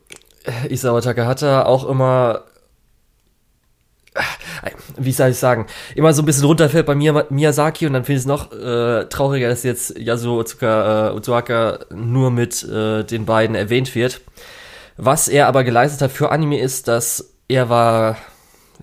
[0.70, 2.44] Isawa Takahata auch immer
[4.14, 4.22] äh,
[4.98, 8.24] wie soll ich sagen, immer so ein bisschen runterfällt bei Miyazaki und dann finde ich
[8.24, 13.56] es noch äh, trauriger, dass jetzt Yasuo Otsuka, äh, Otsuaka nur mit äh, den beiden
[13.56, 14.22] erwähnt wird.
[14.98, 18.18] Was er aber geleistet hat für Anime ist, dass er war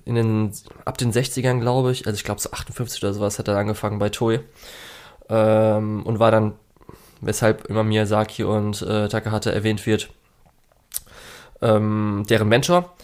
[0.05, 0.53] in den,
[0.85, 3.99] ab den 60ern, glaube ich, also ich glaube so 58 oder sowas hat er angefangen
[3.99, 4.41] bei Toei
[5.29, 6.55] ähm, und war dann,
[7.21, 10.11] weshalb immer Miyazaki und äh, Takahata erwähnt wird,
[11.63, 12.95] ähm, deren Mentor,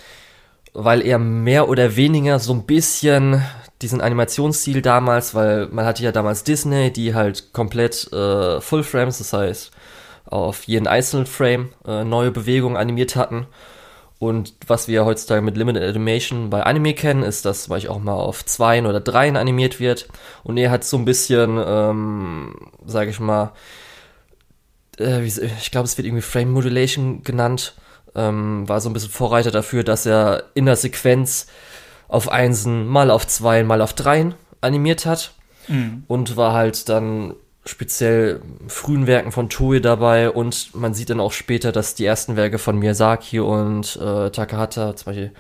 [0.72, 3.42] weil er mehr oder weniger so ein bisschen
[3.82, 9.18] diesen Animationsstil damals, weil man hatte ja damals Disney, die halt komplett äh, Full Frames,
[9.18, 9.70] das heißt
[10.26, 13.46] auf jeden einzelnen Frame äh, neue Bewegungen animiert hatten
[14.20, 18.00] und was wir heutzutage mit Limited Animation bei Anime kennen, ist, dass zum Beispiel auch
[18.00, 20.08] mal auf Zweien oder Dreien animiert wird.
[20.44, 22.54] Und er hat so ein bisschen, ähm,
[22.84, 23.52] sage ich mal,
[24.98, 27.74] äh, ich glaube, es wird irgendwie Frame Modulation genannt,
[28.14, 31.46] ähm, war so ein bisschen Vorreiter dafür, dass er in der Sequenz
[32.06, 35.32] auf Einsen, mal auf Zweien, mal auf Dreien animiert hat.
[35.66, 36.04] Mhm.
[36.08, 37.32] Und war halt dann
[37.66, 42.36] speziell frühen Werken von Toei dabei und man sieht dann auch später, dass die ersten
[42.36, 45.32] Werke von Miyazaki und äh, Takahata, zum Beispiel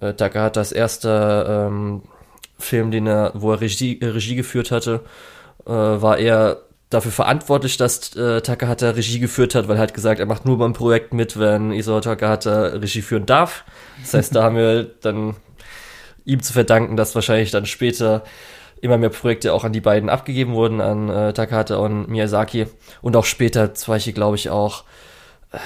[0.00, 2.02] äh, Takahatas erster ähm,
[2.58, 5.00] Film, den er, wo er Regie, äh, Regie geführt hatte,
[5.66, 10.20] äh, war er dafür verantwortlich, dass äh, Takahata Regie geführt hat, weil er hat gesagt,
[10.20, 13.64] er macht nur beim Projekt mit, wenn Isao Takahata Regie führen darf.
[14.02, 15.34] Das heißt, da haben wir dann
[16.24, 18.22] ihm zu verdanken, dass wahrscheinlich dann später
[18.84, 22.66] immer mehr Projekte auch an die beiden abgegeben wurden, an äh, Takahata und Miyazaki.
[23.00, 24.84] Und auch später, Beispiel, glaube ich, auch,
[25.52, 25.58] äh,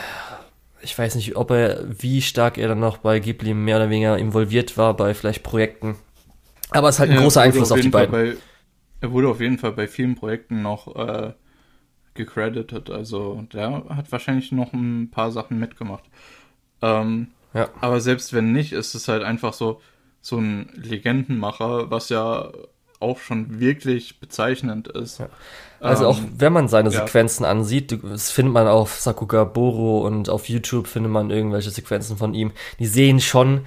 [0.83, 4.17] ich weiß nicht, ob er, wie stark er dann noch bei Ghibli mehr oder weniger
[4.17, 5.97] involviert war, bei vielleicht Projekten.
[6.71, 8.13] Aber es ist halt ein ja, großer Einfluss auf, auf die beiden.
[8.13, 8.37] Bei,
[9.01, 11.33] er wurde auf jeden Fall bei vielen Projekten noch äh,
[12.15, 12.89] gecredited.
[12.89, 16.05] Also der hat wahrscheinlich noch ein paar Sachen mitgemacht.
[16.83, 17.69] Ähm, ja.
[17.81, 19.81] Aber selbst wenn nicht, ist es halt einfach so,
[20.21, 22.53] so ein Legendenmacher, was ja
[23.01, 25.21] auch schon wirklich bezeichnend ist.
[25.21, 25.29] Ja.
[25.81, 27.01] Also ähm, auch wenn man seine ja.
[27.01, 32.17] Sequenzen ansieht, das findet man auf Sakuga Boro und auf YouTube findet man irgendwelche Sequenzen
[32.17, 32.53] von ihm.
[32.79, 33.63] Die sehen schon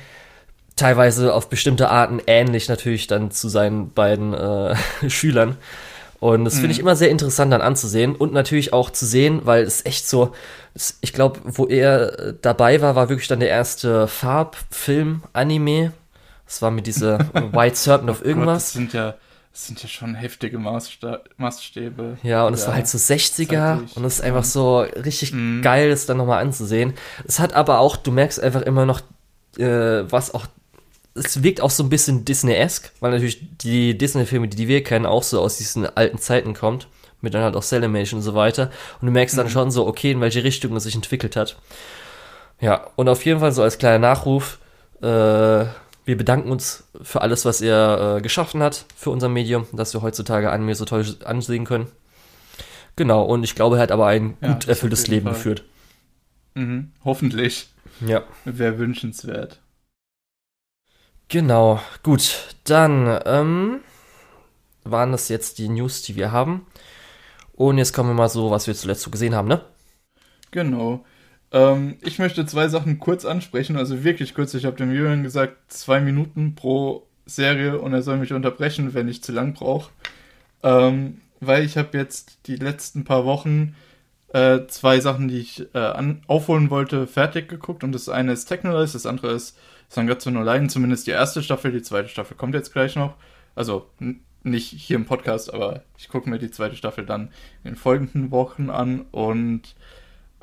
[0.75, 4.75] teilweise auf bestimmte Arten ähnlich natürlich dann zu seinen beiden äh,
[5.09, 5.57] Schülern.
[6.19, 6.83] Und das finde ich mhm.
[6.83, 10.33] immer sehr interessant dann anzusehen und natürlich auch zu sehen, weil es echt so,
[11.01, 15.93] ich glaube, wo er dabei war, war wirklich dann der erste Farbfilm-Anime.
[16.51, 17.17] Das war mit dieser
[17.53, 18.75] White Serpent of irgendwas.
[18.75, 19.15] Oh Gott, das sind ja,
[19.53, 22.17] das sind ja schon heftige Maßsta Maßstäbe.
[22.23, 23.95] Ja, und es war halt so 60er zeitlich.
[23.95, 25.61] und es ist einfach so richtig mhm.
[25.61, 26.93] geil, das dann nochmal anzusehen.
[27.25, 28.99] Es hat aber auch, du merkst einfach immer noch,
[29.57, 30.45] äh, was auch
[31.13, 35.23] es wirkt auch so ein bisschen Disney-esque, weil natürlich die Disney-Filme, die wir kennen, auch
[35.23, 36.87] so aus diesen alten Zeiten kommt.
[37.21, 38.71] Mit dann halt auch Cellamation und so weiter.
[38.99, 39.51] Und du merkst dann mhm.
[39.51, 41.55] schon so, okay, in welche Richtung es sich entwickelt hat.
[42.59, 44.57] Ja, und auf jeden Fall so als kleiner Nachruf,
[45.01, 45.65] äh,
[46.05, 50.01] wir bedanken uns für alles, was er äh, geschaffen hat für unser Medium, dass wir
[50.01, 51.87] heutzutage Anime so toll ansehen können.
[52.95, 55.33] Genau, und ich glaube, er hat aber ein ja, gut erfülltes Leben Fall.
[55.33, 55.63] geführt.
[56.55, 57.69] Mhm, hoffentlich.
[58.05, 58.23] Ja.
[58.45, 59.59] Wäre wünschenswert.
[61.27, 62.55] Genau, gut.
[62.65, 63.79] Dann ähm,
[64.83, 66.65] waren das jetzt die News, die wir haben.
[67.53, 69.63] Und jetzt kommen wir mal so, was wir zuletzt so gesehen haben, ne?
[70.51, 71.05] Genau.
[71.51, 74.53] Ähm, ich möchte zwei Sachen kurz ansprechen, also wirklich kurz.
[74.53, 79.07] Ich habe dem Julian gesagt, zwei Minuten pro Serie und er soll mich unterbrechen, wenn
[79.07, 79.91] ich zu lang brauche.
[80.63, 83.75] Ähm, weil ich habe jetzt die letzten paar Wochen
[84.33, 87.83] äh, zwei Sachen, die ich äh, an, aufholen wollte, fertig geguckt.
[87.83, 89.57] Und das eine ist Technolize, das andere ist
[89.89, 93.15] Sangatsu no Leiden, zumindest die erste Staffel, die zweite Staffel kommt jetzt gleich noch.
[93.55, 93.87] Also
[94.43, 97.29] nicht hier im Podcast, aber ich gucke mir die zweite Staffel dann
[97.63, 99.75] in den folgenden Wochen an und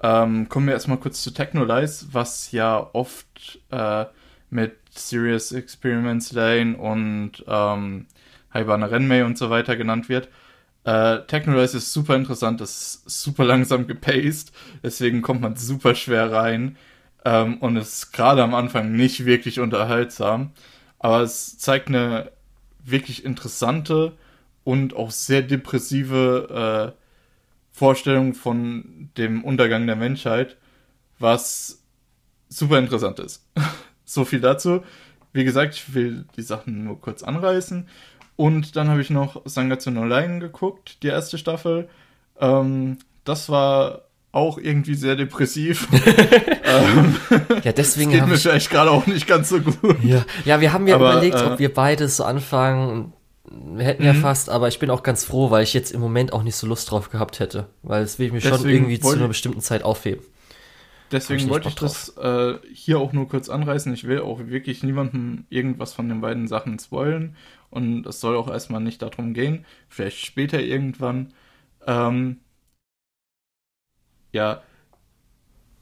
[0.03, 4.07] ähm, kommen wir erstmal kurz zu Technolize, was ja oft äh,
[4.51, 8.07] mit Serious Experiments Lane und ähm,
[8.53, 10.29] Haibana Renmei und so weiter genannt wird.
[10.85, 16.77] Äh, Technolize ist super interessant, ist super langsam gepaced, deswegen kommt man super schwer rein.
[17.25, 20.53] Ähm, und ist gerade am Anfang nicht wirklich unterhaltsam.
[20.99, 22.31] Aber es zeigt eine
[22.85, 24.13] wirklich interessante
[24.65, 27.08] und auch sehr depressive äh,
[27.79, 30.57] Vorstellung von dem Untergang der Menschheit,
[31.21, 31.81] was
[32.49, 33.47] super interessant ist.
[34.05, 34.83] so viel dazu.
[35.33, 37.89] Wie gesagt, ich will die Sachen nur kurz anreißen.
[38.35, 41.89] Und dann habe ich noch Sangatsu no Line geguckt, die erste Staffel.
[42.41, 45.87] Ähm, das war auch irgendwie sehr depressiv.
[46.65, 47.17] ähm,
[47.63, 48.11] ja, deswegen.
[48.11, 50.03] Das geht mir ich, vielleicht gerade auch nicht ganz so gut.
[50.03, 53.13] Ja, ja wir haben ja aber, überlegt, äh, ob wir beides so anfangen.
[53.51, 54.21] Wir hätten ja mhm.
[54.21, 56.67] fast, aber ich bin auch ganz froh, weil ich jetzt im Moment auch nicht so
[56.67, 57.69] Lust drauf gehabt hätte.
[57.83, 60.23] Weil es will ich mir schon irgendwie zu einer bestimmten Zeit aufheben.
[61.11, 63.93] Deswegen ich wollte ich das äh, hier auch nur kurz anreißen.
[63.95, 67.37] Ich will auch wirklich niemandem irgendwas von den beiden Sachen spoilen.
[67.71, 69.65] Und es soll auch erstmal nicht darum gehen.
[69.89, 71.33] Vielleicht später irgendwann.
[71.87, 72.39] Ähm,
[74.33, 74.63] ja.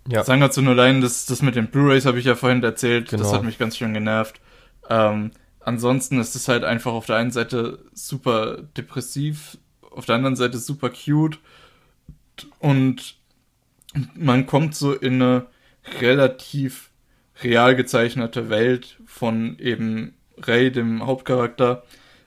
[0.09, 0.23] Ja.
[0.23, 3.09] Sangatsu no Line, das, das mit den Blu-Rays habe ich ja vorhin erzählt.
[3.09, 3.25] Genau.
[3.25, 4.41] Das hat mich ganz schön genervt.
[4.89, 5.33] Ähm,
[5.67, 9.59] ansonsten ist es halt einfach auf der einen Seite super depressiv,
[9.91, 11.39] auf der anderen Seite super cute.
[12.59, 13.17] Und
[14.15, 15.47] man kommt so in eine
[16.01, 16.91] relativ
[17.43, 21.83] real gezeichnete Welt von eben Ray, dem Hauptcharakter,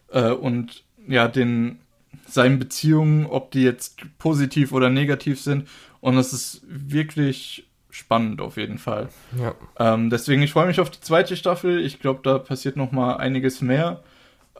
[0.09, 1.79] äh, und ja, den
[2.27, 5.67] seinen Beziehungen, ob die jetzt positiv oder negativ sind.
[6.01, 9.09] Und es ist wirklich spannend auf jeden Fall.
[9.37, 9.55] Ja.
[9.77, 11.83] Ähm, deswegen, ich freue mich auf die zweite Staffel.
[11.83, 14.01] Ich glaube, da passiert noch mal einiges mehr.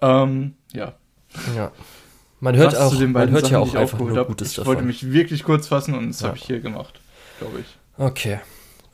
[0.02, 0.94] Ähm, ja.
[1.56, 1.72] Ja.
[2.40, 4.68] Man hört auch, man hört Sachen, ja auch einfach nur Gutes Ich davon.
[4.68, 6.30] wollte mich wirklich kurz fassen und das ja.
[6.30, 7.00] habe ich hier gemacht,
[7.40, 7.66] glaube ich.
[7.98, 8.40] Okay.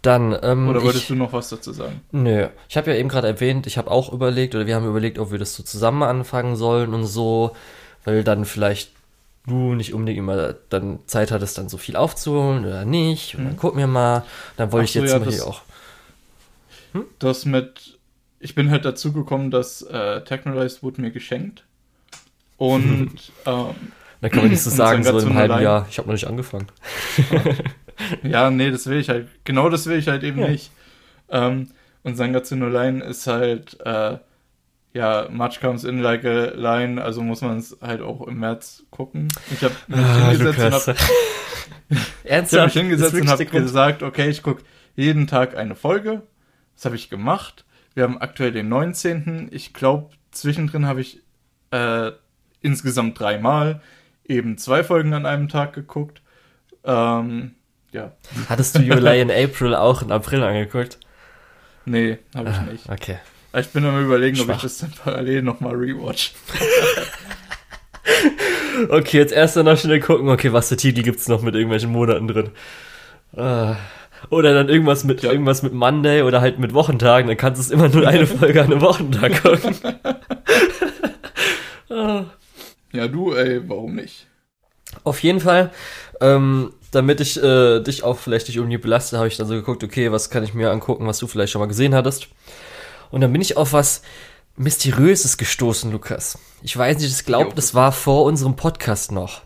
[0.01, 2.01] Dann, ähm, oder wolltest ich, du noch was dazu sagen?
[2.11, 2.47] Nö.
[2.69, 5.31] Ich habe ja eben gerade erwähnt, ich habe auch überlegt, oder wir haben überlegt, ob
[5.31, 7.55] wir das so zusammen anfangen sollen und so,
[8.03, 8.91] weil dann vielleicht
[9.47, 13.35] du nicht unbedingt immer dann Zeit hattest, dann so viel aufzuholen oder nicht.
[13.35, 13.57] Und dann mhm.
[13.57, 14.23] guck mir mal.
[14.57, 15.61] Dann wollte ich so, jetzt ja, mal das, hier auch.
[16.93, 17.05] Hm?
[17.19, 17.99] Das mit.
[18.39, 21.63] Ich bin halt dazu gekommen, dass äh, Technolize wurde mir geschenkt.
[22.57, 23.31] Und.
[23.45, 23.75] ähm,
[24.21, 25.85] dann kann man nicht so sagen, so im halben Jahr.
[25.89, 26.67] Ich habe noch nicht angefangen.
[28.23, 29.27] ja, nee, das will ich halt.
[29.43, 30.47] Genau das will ich halt eben ja.
[30.47, 30.71] nicht.
[31.29, 31.69] Ähm,
[32.03, 33.79] und Sangatsu no Line ist halt.
[33.81, 34.17] Äh,
[34.95, 38.83] ja, Much comes in like a line, also muss man es halt auch im März
[38.91, 39.27] gucken.
[39.51, 40.95] Ich habe mich ah, hingesetzt und habe
[42.59, 44.63] hab mich hingesetzt und habe gesagt, okay, ich gucke
[44.95, 46.21] jeden Tag eine Folge.
[46.75, 47.65] Das habe ich gemacht.
[47.93, 49.49] Wir haben aktuell den 19.
[49.51, 51.21] Ich glaube, zwischendrin habe ich
[51.71, 52.11] äh,
[52.61, 53.81] insgesamt dreimal
[54.23, 56.21] eben zwei Folgen an einem Tag geguckt.
[56.85, 57.55] Ähm,
[57.91, 58.13] ja.
[58.47, 60.99] Hattest du July in April auch in April angeguckt?
[61.83, 62.89] Nee, habe ich ah, nicht.
[62.89, 63.17] Okay.
[63.57, 64.49] Ich bin am überlegen, Schwach.
[64.49, 66.33] ob ich das dann parallel nochmal rewatch.
[68.89, 72.27] okay, jetzt erst noch schnell gucken, okay, was für Titel gibt's noch mit irgendwelchen Monaten
[72.27, 72.49] drin.
[73.35, 73.77] Ah.
[74.29, 75.31] Oder dann irgendwas mit ja.
[75.31, 78.61] irgendwas mit Monday oder halt mit Wochentagen, dann kannst du es immer nur eine Folge
[78.61, 79.75] an einem Wochentag gucken.
[81.89, 82.25] ah.
[82.91, 84.27] Ja, du, ey, warum nicht?
[85.03, 85.71] Auf jeden Fall,
[86.21, 89.83] ähm, damit ich äh, dich auch vielleicht nicht irgendwie belaste, habe ich dann so geguckt,
[89.83, 92.29] okay, was kann ich mir angucken, was du vielleicht schon mal gesehen hattest.
[93.11, 94.01] Und dann bin ich auf was
[94.57, 96.39] Mysteriöses gestoßen, Lukas.
[96.61, 99.41] Ich weiß nicht, ich glaube, das war vor unserem Podcast noch.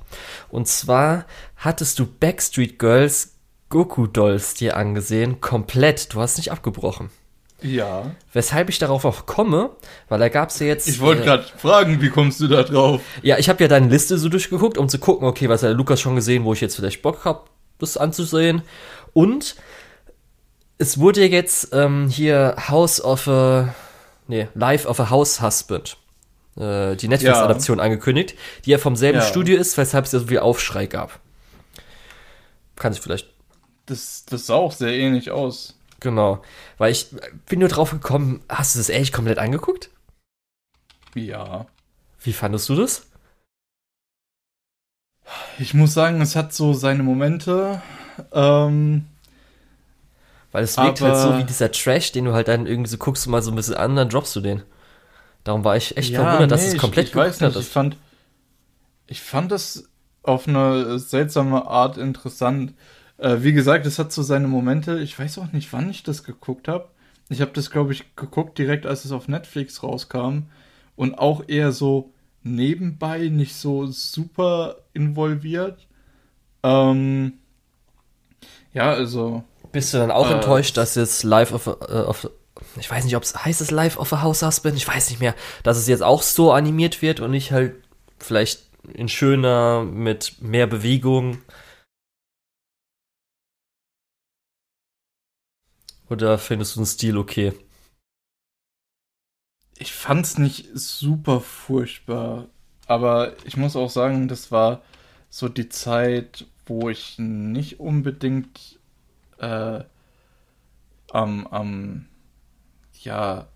[0.50, 1.26] Und zwar
[1.58, 3.34] hattest du Backstreet Girls
[3.70, 6.14] Goku Dolls dir angesehen, komplett.
[6.14, 7.10] Du hast nicht abgebrochen.
[7.62, 8.12] Ja.
[8.34, 9.72] Weshalb ich darauf auch komme,
[10.08, 10.88] weil da gab es ja jetzt.
[10.88, 13.02] Ich wollte äh, gerade fragen, wie kommst du da drauf?
[13.22, 15.76] Ja, ich habe ja deine Liste so durchgeguckt, um zu gucken, okay, was hat der
[15.76, 17.42] Lukas schon gesehen, wo ich jetzt vielleicht Bock habe,
[17.80, 18.62] das anzusehen.
[19.14, 19.56] Und
[20.80, 23.76] es wurde jetzt ähm, hier House of a.
[24.28, 25.98] Nee, Life of a House Husband.
[26.56, 27.84] Äh, die Netflix-Adaption ja.
[27.84, 29.26] angekündigt, die ja vom selben ja.
[29.26, 31.20] Studio ist, weshalb es ja so viel Aufschrei gab.
[32.76, 33.28] Kann sich vielleicht.
[33.88, 35.76] Das, das sah auch sehr ähnlich aus.
[36.00, 36.42] Genau.
[36.78, 37.08] Weil ich
[37.48, 39.90] bin nur drauf gekommen, hast du das echt komplett angeguckt?
[41.16, 41.66] Ja.
[42.22, 43.08] Wie fandest du das?
[45.58, 47.82] Ich muss sagen, es hat so seine Momente.
[48.32, 49.06] Ähm,
[50.52, 53.26] Weil es wirkt halt so wie dieser Trash, den du halt dann irgendwie so guckst
[53.26, 54.64] du mal so ein bisschen an, dann droppst du den.
[55.44, 57.68] Darum war ich echt ja, verwundert, nee, dass es komplett ich, ich weiß nicht, Ich
[57.68, 57.98] fand,
[59.08, 59.90] ich fand das
[60.24, 62.74] auf eine seltsame Art interessant.
[63.18, 65.00] Äh, wie gesagt, es hat so seine Momente.
[65.00, 66.90] Ich weiß auch nicht, wann ich das geguckt habe.
[67.30, 70.44] Ich habe das, glaube ich, geguckt direkt, als es auf Netflix rauskam.
[70.96, 72.12] Und auch eher so
[72.44, 75.88] nebenbei, nicht so super involviert.
[76.64, 77.34] Ähm,
[78.74, 79.44] ja, also.
[79.72, 82.30] Bist du dann auch äh, enttäuscht, dass jetzt Live of, uh, of
[82.80, 85.20] ich weiß nicht, ob es heißt es Live of a House Husband, ich weiß nicht
[85.20, 87.76] mehr, dass es jetzt auch so animiert wird und nicht halt
[88.20, 91.40] vielleicht in schöner, mit mehr Bewegung
[96.10, 97.54] Oder findest du den Stil okay?
[99.78, 102.48] Ich fand's nicht super furchtbar,
[102.88, 104.82] aber ich muss auch sagen, das war
[105.30, 108.79] so die Zeit, wo ich nicht unbedingt
[109.40, 109.84] äh,
[111.12, 112.06] am, am
[113.02, 113.48] ja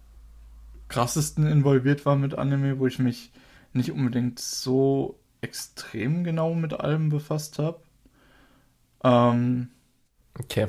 [0.88, 3.32] krassesten involviert war mit Anime, wo ich mich
[3.74, 7.82] nicht unbedingt so extrem genau mit allem befasst habe.
[9.04, 9.69] Ähm,
[10.39, 10.67] okay.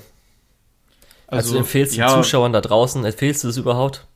[1.27, 4.07] Also, also empfehlst du ja, Zuschauern da draußen, empfehlst du das überhaupt?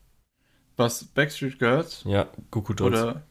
[0.76, 2.02] Was, Backstreet Girls?
[2.04, 3.02] Ja, Goku Dolls.
[3.02, 3.22] Oder,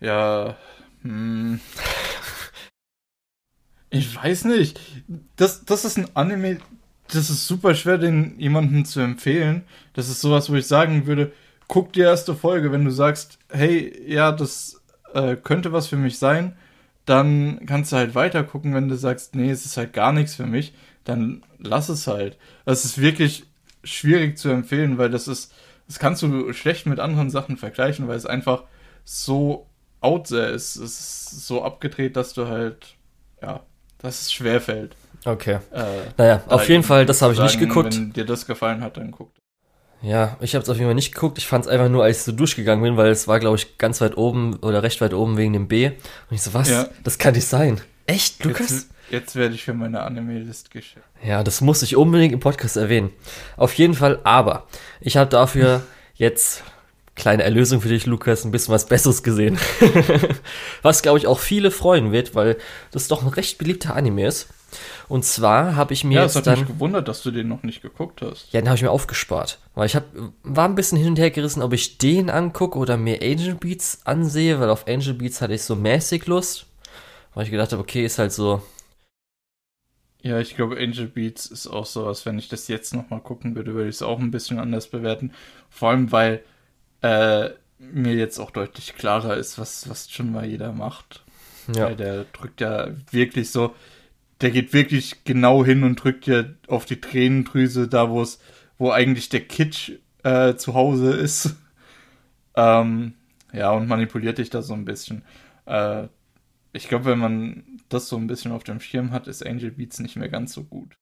[0.00, 0.56] ja,
[1.02, 1.60] hm.
[3.92, 4.80] Ich weiß nicht.
[5.36, 6.58] Das, das ist ein Anime,
[7.08, 9.62] das ist super schwer, den jemandem zu empfehlen.
[9.94, 11.32] Das ist sowas, wo ich sagen würde,
[11.68, 14.80] guck die erste Folge, wenn du sagst, hey, ja, das
[15.14, 16.56] äh, könnte was für mich sein,
[17.04, 20.34] dann kannst du halt weiter gucken, wenn du sagst, nee, es ist halt gar nichts
[20.34, 20.72] für mich
[21.04, 22.38] dann lass es halt.
[22.64, 23.44] Es ist wirklich
[23.84, 25.52] schwierig zu empfehlen, weil das ist,
[25.86, 28.64] das kannst du schlecht mit anderen Sachen vergleichen, weil es einfach
[29.04, 29.68] so
[30.00, 30.76] out there ist.
[30.76, 32.96] Es ist so abgedreht, dass du halt,
[33.40, 33.64] ja,
[34.02, 34.94] dass es schwer fällt.
[35.24, 35.58] Okay.
[35.72, 35.84] Äh,
[36.16, 37.94] naja, auf jeden Fall, das habe ich nicht geguckt.
[37.94, 39.30] Wenn dir das gefallen hat, dann guck.
[40.02, 41.38] Ja, ich habe es auf jeden Fall nicht geguckt.
[41.38, 43.78] Ich fand es einfach nur, als ich so durchgegangen bin, weil es war, glaube ich,
[43.78, 45.86] ganz weit oben oder recht weit oben wegen dem B.
[45.86, 45.96] Und
[46.32, 46.68] ich so, was?
[46.68, 46.88] Ja.
[47.04, 47.80] Das kann nicht sein.
[48.06, 48.70] Echt, Lukas?
[48.70, 51.04] Jetzt, Jetzt werde ich für meine Anime-List geschickt.
[51.22, 53.10] Ja, das muss ich unbedingt im Podcast erwähnen.
[53.58, 54.66] Auf jeden Fall, aber
[55.00, 55.82] ich habe dafür
[56.14, 56.64] jetzt
[57.14, 59.58] kleine Erlösung für dich, Lukas, ein bisschen was Besseres gesehen.
[60.82, 62.56] was, glaube ich, auch viele freuen wird, weil
[62.90, 64.48] das doch ein recht beliebter Anime ist.
[65.08, 67.62] Und zwar habe ich mir ja, jetzt hat dann mich gewundert, dass du den noch
[67.62, 68.50] nicht geguckt hast.
[68.52, 70.04] Ja, den habe ich mir aufgespart, weil ich hab,
[70.42, 74.00] war ein bisschen hin und her gerissen, ob ich den angucke oder mir Angel Beats
[74.04, 76.64] ansehe, weil auf Angel Beats hatte ich so mäßig Lust,
[77.34, 78.62] weil ich gedacht habe, okay, ist halt so
[80.24, 83.74] ja, ich glaube, Angel Beats ist auch sowas, wenn ich das jetzt nochmal gucken würde,
[83.74, 85.32] würde ich es auch ein bisschen anders bewerten.
[85.68, 86.44] Vor allem, weil
[87.02, 91.24] äh, mir jetzt auch deutlich klarer ist, was, was schon mal jeder macht.
[91.74, 91.86] Ja.
[91.86, 93.74] Weil der drückt ja wirklich so,
[94.40, 98.40] der geht wirklich genau hin und drückt ja auf die Tränendrüse, da wo es,
[98.78, 99.92] wo eigentlich der Kitsch
[100.24, 101.54] äh, zu Hause ist.
[102.56, 103.14] ähm,
[103.52, 105.22] ja, und manipuliert dich da so ein bisschen.
[105.66, 106.04] Äh,
[106.72, 109.98] ich glaube, wenn man das so ein bisschen auf dem Schirm hat, ist Angel Beats
[110.00, 110.96] nicht mehr ganz so gut.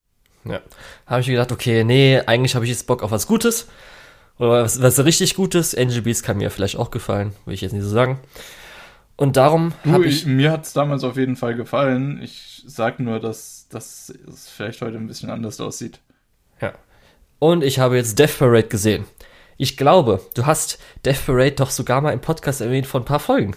[0.45, 0.61] Ja.
[1.07, 3.69] Habe ich gedacht, okay, nee, eigentlich habe ich jetzt Bock auf was Gutes.
[4.39, 5.75] Oder was, was richtig Gutes.
[5.75, 8.21] Angel Beats kann mir vielleicht auch gefallen, will ich jetzt nicht so sagen.
[9.17, 10.25] Und darum habe ich.
[10.25, 12.21] Mir hat es damals auf jeden Fall gefallen.
[12.23, 16.01] Ich sag nur, dass, dass es vielleicht heute ein bisschen anders aussieht.
[16.61, 16.73] Ja.
[17.39, 19.05] Und ich habe jetzt Death Parade gesehen.
[19.59, 23.21] Ich glaube, du hast Death Parade doch sogar mal im Podcast erwähnt von ein paar
[23.21, 23.55] Folgen.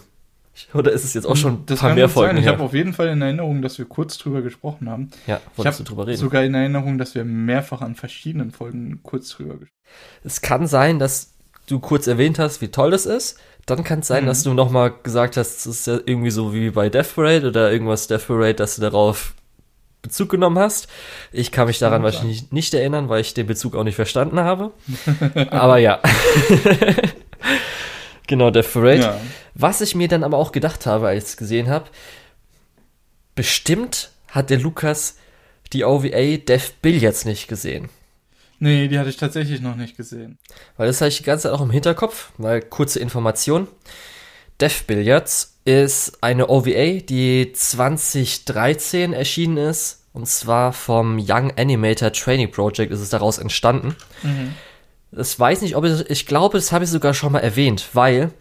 [0.74, 2.38] Oder ist es jetzt auch schon das ein paar mehr Folgen?
[2.38, 5.10] Ich habe auf jeden Fall in Erinnerung, dass wir kurz drüber gesprochen haben.
[5.26, 6.18] Ja, ich habe drüber reden.
[6.18, 10.28] sogar in Erinnerung, dass wir mehrfach an verschiedenen Folgen kurz drüber gesprochen haben.
[10.28, 11.34] Es kann sein, dass
[11.68, 14.28] du kurz erwähnt hast, wie toll das ist, Dann kann es sein, mhm.
[14.28, 17.72] dass du nochmal gesagt hast, es ist ja irgendwie so wie bei Death Parade oder
[17.72, 19.34] irgendwas Death Parade, dass du darauf
[20.02, 20.88] Bezug genommen hast.
[21.32, 24.72] Ich kann mich daran wahrscheinlich nicht erinnern, weil ich den Bezug auch nicht verstanden habe.
[25.50, 26.02] aber ja.
[28.28, 29.02] genau, Death Parade.
[29.02, 29.22] Ja.
[29.54, 31.86] Was ich mir dann aber auch gedacht habe, als ich es gesehen habe,
[33.36, 35.18] bestimmt hat der Lukas
[35.74, 37.90] die OVA Death Billiards nicht gesehen.
[38.60, 40.38] Nee, die hatte ich tatsächlich noch nicht gesehen.
[40.78, 43.68] Weil das habe ich die ganze Zeit auch im Hinterkopf, weil kurze Information.
[44.62, 50.06] Death Billiards ist eine OVA, die 2013 erschienen ist.
[50.14, 53.96] Und zwar vom Young Animator Training Project ist es daraus entstanden.
[54.22, 54.54] Mhm.
[55.16, 58.32] Das weiß nicht, ob ich, ich glaube, das habe ich sogar schon mal erwähnt, weil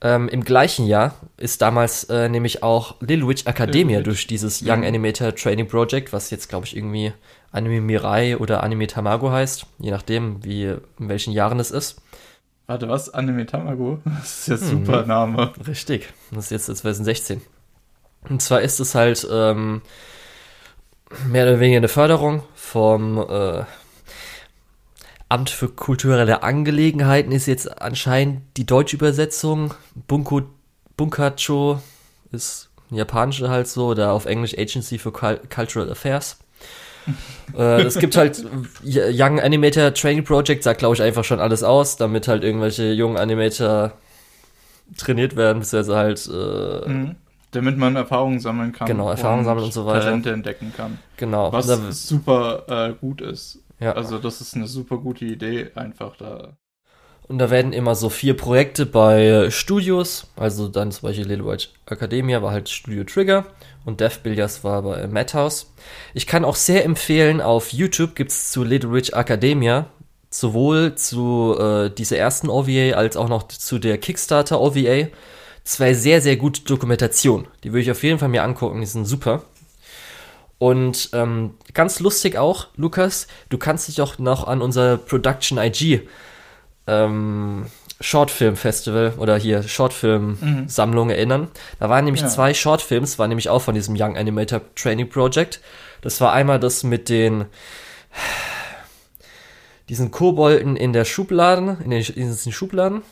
[0.00, 4.62] ähm, im gleichen Jahr ist damals äh, nämlich auch Little Witch Academia Little durch dieses
[4.62, 4.86] Young mhm.
[4.86, 7.12] Animator Training Project, was jetzt, glaube ich, irgendwie
[7.52, 12.00] Anime Mirai oder Anime Tamago heißt, je nachdem, wie in welchen Jahren es ist.
[12.66, 13.10] Warte, was?
[13.10, 14.00] Anime Tamago?
[14.04, 15.52] Das ist ja hm, super Name.
[15.66, 17.42] Richtig, das ist jetzt 2016.
[18.28, 19.82] Und zwar ist es halt ähm,
[21.26, 23.64] mehr oder weniger eine Förderung vom äh,
[25.32, 29.72] Amt für kulturelle Angelegenheiten ist jetzt anscheinend die deutsche Übersetzung.
[30.06, 30.42] Bunko,
[30.98, 31.80] Bunkacho
[32.32, 36.36] ist japanische halt so, oder auf Englisch Agency for Cultural Affairs
[37.56, 38.44] äh, es gibt halt
[38.84, 43.16] Young Animator Training Project, sagt glaube ich einfach schon alles aus, damit halt irgendwelche jungen
[43.16, 43.92] Animator
[44.96, 46.28] trainiert werden, beziehungsweise halt.
[46.28, 47.16] Äh, mhm.
[47.52, 48.86] Damit man Erfahrungen sammeln kann.
[48.86, 50.06] Genau, Erfahrungen sammeln und so weiter.
[50.06, 50.98] Talente entdecken kann.
[51.16, 51.52] Genau.
[51.52, 53.58] Was da, super äh, gut ist.
[53.82, 53.92] Ja.
[53.92, 56.56] Also, das ist eine super gute Idee, einfach da.
[57.28, 61.68] Und da werden immer so vier Projekte bei Studios, also dann zum Beispiel Little White
[61.86, 63.46] Academia war halt Studio Trigger
[63.84, 65.72] und Death Billiards war bei Madhouse.
[66.14, 69.86] Ich kann auch sehr empfehlen, auf YouTube gibt es zu Little Rich Academia
[70.34, 75.08] sowohl zu äh, dieser ersten OVA als auch noch zu der Kickstarter OVA
[75.64, 77.46] zwei sehr, sehr gute Dokumentationen.
[77.62, 79.44] Die würde ich auf jeden Fall mir angucken, die sind super.
[80.62, 86.02] Und ähm, ganz lustig auch, Lukas, du kannst dich auch noch an unser Production IG
[86.86, 87.66] ähm,
[88.00, 91.14] Shortfilm Festival oder hier Shortfilm Sammlung mhm.
[91.14, 91.48] erinnern.
[91.80, 92.28] Da waren nämlich ja.
[92.28, 95.60] zwei Shortfilms, war nämlich auch von diesem Young Animator Training Project.
[96.00, 97.46] Das war einmal das mit den
[99.88, 103.02] diesen Kobolden in der Schubladen, in den, in den Schubladen.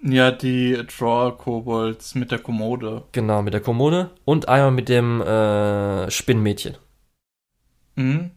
[0.00, 3.02] Ja, die Draw-Kobolds mit der Kommode.
[3.10, 4.10] Genau, mit der Kommode.
[4.24, 6.76] Und einmal mit dem äh, Spinnmädchen.
[7.96, 8.30] Mhm.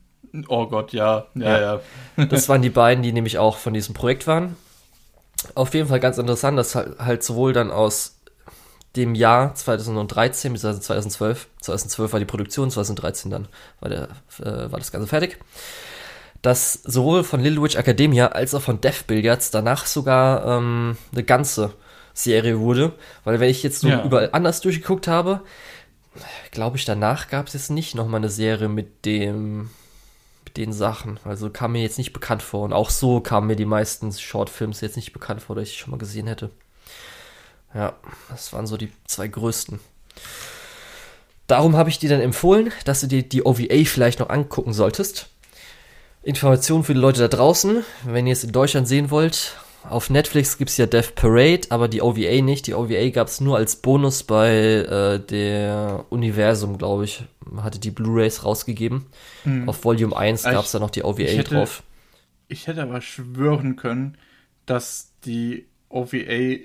[0.47, 1.27] Oh Gott, ja.
[1.35, 1.81] Ja, ja.
[2.17, 2.25] ja.
[2.25, 4.55] das waren die beiden, die nämlich auch von diesem Projekt waren
[5.55, 8.19] auf jeden Fall ganz interessant, dass halt, halt sowohl dann aus
[8.95, 13.47] dem Jahr 2013 bis 2012, 2012 war die Produktion, 2013 dann
[13.79, 14.07] war, der,
[14.39, 15.37] äh, war das Ganze fertig,
[16.41, 21.23] dass sowohl von Little Witch Academia als auch von Death Billiards danach sogar ähm, eine
[21.23, 21.73] ganze
[22.13, 22.93] Serie wurde,
[23.23, 24.03] weil wenn ich jetzt so ja.
[24.03, 25.41] überall anders durchgeguckt habe,
[26.51, 29.69] glaube ich, danach gab es jetzt nicht nochmal eine Serie mit dem
[30.57, 31.19] den Sachen.
[31.23, 32.63] Also kam mir jetzt nicht bekannt vor.
[32.63, 35.91] Und auch so kamen mir die meisten Shortfilms jetzt nicht bekannt vor, dass ich schon
[35.91, 36.49] mal gesehen hätte.
[37.73, 37.93] Ja,
[38.29, 39.79] das waren so die zwei größten.
[41.45, 45.29] Darum habe ich dir dann empfohlen, dass du dir die OVA vielleicht noch angucken solltest.
[46.23, 47.85] Informationen für die Leute da draußen.
[48.03, 49.55] Wenn ihr es in Deutschland sehen wollt,
[49.89, 52.67] auf Netflix gibt es ja Death Parade, aber die OVA nicht.
[52.67, 57.23] Die OVA gab es nur als Bonus bei äh, der Universum, glaube ich.
[57.57, 59.05] Hatte die Blu-Rays rausgegeben.
[59.45, 59.69] Mhm.
[59.69, 61.83] Auf Volume 1 gab es da noch die OVA hätte, drauf.
[62.47, 64.17] Ich hätte aber schwören können,
[64.65, 66.59] dass die OVA,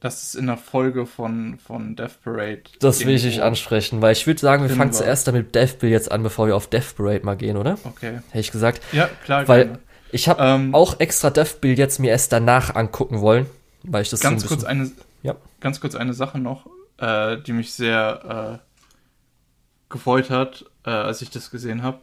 [0.00, 2.62] dass es in der Folge von, von Death Parade.
[2.80, 5.90] Das will ich nicht ansprechen, weil ich würde sagen, wir fangen zuerst damit Death Bill
[5.90, 7.78] jetzt an, bevor wir auf Death Parade mal gehen, oder?
[7.84, 8.20] Okay.
[8.28, 8.82] Hätte ich gesagt.
[8.92, 9.46] Ja, klar.
[9.48, 9.78] Weil gerne
[10.12, 13.46] ich habe ähm, auch extra Death Bill jetzt mir erst danach angucken wollen,
[13.82, 14.92] weil ich das ganz so ein kurz eine
[15.22, 15.36] ja.
[15.60, 16.66] ganz kurz eine Sache noch,
[16.98, 22.00] äh, die mich sehr äh, gefreut hat, äh, als ich das gesehen habe,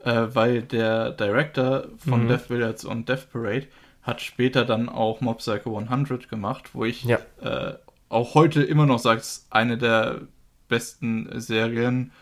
[0.00, 2.28] äh, weil der Director von mhm.
[2.28, 3.66] Death Billiards und Death Parade
[4.02, 7.18] hat später dann auch Mob Psycho 100 gemacht, wo ich ja.
[7.42, 7.74] Äh,
[8.08, 10.20] auch heute immer noch sage, es ist eine der
[10.68, 12.12] besten Serien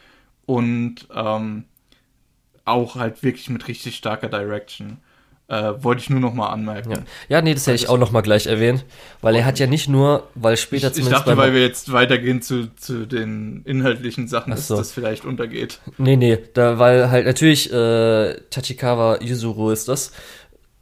[0.47, 1.65] und ähm,
[2.65, 4.99] auch halt wirklich mit richtig starker Direction.
[5.47, 6.91] Äh, wollte ich nur noch mal anmerken.
[6.91, 6.99] Ja,
[7.29, 8.87] ja nee, das hätte ich auch noch mal gleich erwähnt,
[9.21, 11.21] weil er hat ja nicht nur, weil später ich, zumindest.
[11.21, 14.77] Ich dachte, weil wir jetzt weitergehen zu, zu den inhaltlichen Sachen, so.
[14.77, 15.81] dass das vielleicht untergeht.
[15.99, 20.13] Nee, nee, da, weil halt natürlich äh, Tachikawa Yuzuru ist das.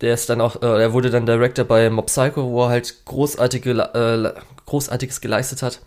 [0.00, 3.04] Der ist dann auch, äh, er wurde dann Director bei Mob Psycho, wo er halt
[3.04, 5.80] großartige, äh, Großartiges geleistet hat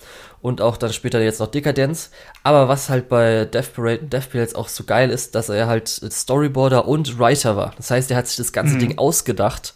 [0.46, 2.12] und auch dann später jetzt noch Dekadenz.
[2.44, 5.66] Aber was halt bei Death Parade und Death Parade auch so geil ist, dass er
[5.66, 7.74] halt Storyboarder und Writer war.
[7.78, 8.80] Das heißt, er hat sich das ganze mhm.
[8.80, 9.74] Ding ausgedacht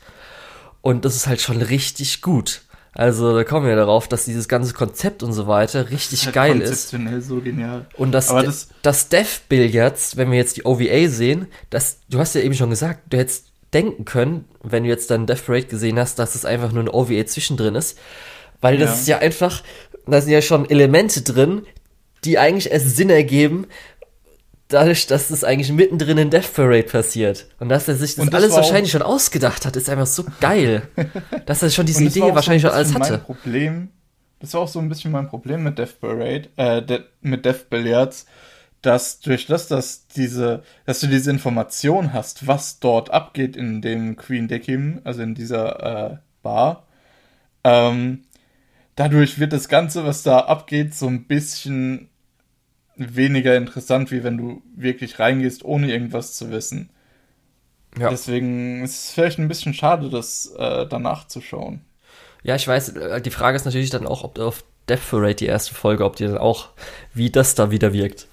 [0.82, 2.62] und das ist halt schon richtig gut.
[2.94, 6.62] Also da kommen wir darauf, dass dieses ganze Konzept und so weiter richtig halt geil
[6.62, 6.90] ist.
[7.22, 7.88] so genial.
[7.98, 12.36] Und das, das, das Death Billiards, wenn wir jetzt die OVA sehen, das, du hast
[12.36, 15.98] ja eben schon gesagt, du hättest denken können, wenn du jetzt dann Death Parade gesehen
[15.98, 17.98] hast, dass es einfach nur eine OVA zwischendrin ist.
[18.62, 18.96] Weil das ja.
[18.96, 19.64] ist ja einfach,
[20.12, 21.64] da sind ja schon Elemente drin,
[22.24, 23.68] die eigentlich erst Sinn ergeben,
[24.70, 27.48] dadurch, dass es eigentlich mittendrin in Death Parade passiert.
[27.60, 30.84] Und dass er sich das, das alles wahrscheinlich schon ausgedacht hat, ist einfach so geil.
[31.46, 33.12] dass er schon diese Idee wahrscheinlich so schon alles hatte.
[33.12, 33.90] Mein Problem,
[34.40, 37.70] das war auch so ein bisschen mein Problem mit Death Parade, äh, de mit Death
[37.70, 38.26] Billiards,
[38.82, 44.16] dass durch das, dass diese, dass du diese Information hast, was dort abgeht in dem
[44.16, 46.86] Queen Dekim, also in dieser äh, Bar,
[47.64, 48.24] ähm,
[49.00, 52.10] dadurch wird das Ganze, was da abgeht, so ein bisschen
[52.98, 56.90] weniger interessant, wie wenn du wirklich reingehst, ohne irgendwas zu wissen.
[57.98, 58.10] Ja.
[58.10, 61.82] Deswegen ist es vielleicht ein bisschen schade, das äh, danach zu schauen.
[62.44, 65.46] Ja, ich weiß, äh, die Frage ist natürlich dann auch, ob auf Death Parade die
[65.46, 66.68] erste Folge, ob die dann auch,
[67.14, 68.28] wie das da wieder wirkt.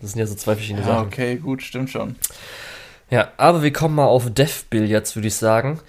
[0.00, 1.06] Das sind ja so zwei verschiedene ja, Sachen.
[1.08, 2.14] Okay, gut, stimmt schon.
[3.10, 5.80] Ja, aber wir kommen mal auf Death Bill jetzt, würde ich sagen.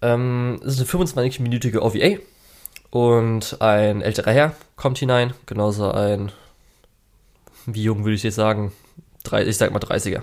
[0.00, 2.18] Ähm, es ist eine 25-minütige OVA
[2.94, 6.32] und ein älterer Herr kommt hinein, genauso ein
[7.66, 8.72] wie jung würde ich jetzt sagen?
[9.22, 10.22] Drei, ich sag mal 30er.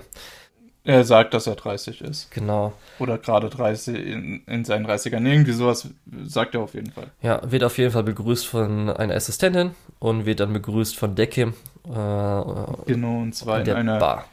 [0.84, 2.30] Er sagt, dass er 30 ist.
[2.32, 2.72] Genau.
[2.98, 5.24] Oder gerade 30 in, in seinen 30ern.
[5.24, 5.88] Irgendwie sowas
[6.24, 7.10] sagt er auf jeden Fall.
[7.20, 11.54] Ja, wird auf jeden Fall begrüßt von einer Assistentin und wird dann begrüßt von Deckim.
[11.84, 11.92] Äh,
[12.86, 14.24] genau, und zwar in, in einer Bar.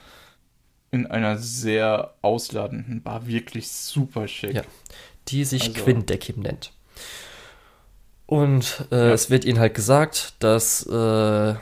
[0.92, 3.28] In einer sehr ausladenden Bar.
[3.28, 4.56] Wirklich super schick.
[4.56, 4.64] Ja,
[5.28, 6.72] die sich also, Quinn Deckim nennt.
[8.30, 9.12] Und äh, ja.
[9.12, 11.56] es wird ihnen halt gesagt, dass äh,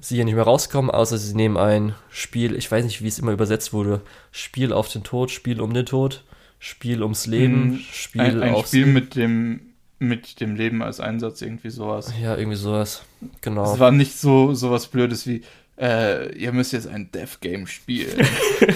[0.00, 3.18] sie hier nicht mehr rauskommen, außer sie nehmen ein Spiel, ich weiß nicht, wie es
[3.18, 4.00] immer übersetzt wurde,
[4.30, 6.24] Spiel auf den Tod, Spiel um den Tod,
[6.58, 9.60] Spiel ums Leben, hm, Spiel ein, ein Spiel mit dem
[9.98, 12.14] mit dem Leben als Einsatz, irgendwie sowas.
[12.20, 13.02] Ja, irgendwie sowas.
[13.42, 13.74] Genau.
[13.74, 15.42] Es war nicht so sowas Blödes wie,
[15.78, 18.26] äh, ihr müsst jetzt ein Death Game spielen.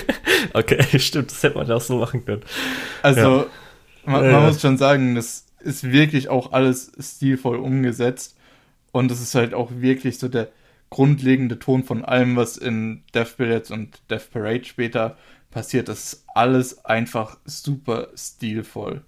[0.52, 2.42] okay, stimmt, das hätte man auch so machen können.
[3.00, 3.46] Also, ja.
[4.04, 4.40] man, man ja.
[4.40, 8.36] muss schon sagen, das ist wirklich auch alles stilvoll umgesetzt.
[8.92, 10.48] Und es ist halt auch wirklich so der,
[10.90, 15.16] grundlegende Ton von allem, was in Death Billiards und Death Parade später
[15.50, 15.88] passiert.
[15.88, 19.02] Das ist alles einfach super stilvoll.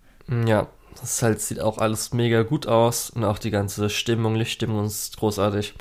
[0.46, 0.68] Ja,
[1.00, 5.16] das halt sieht auch alles mega gut aus und auch die ganze Stimmung, Lichtstimmung ist
[5.16, 5.74] großartig.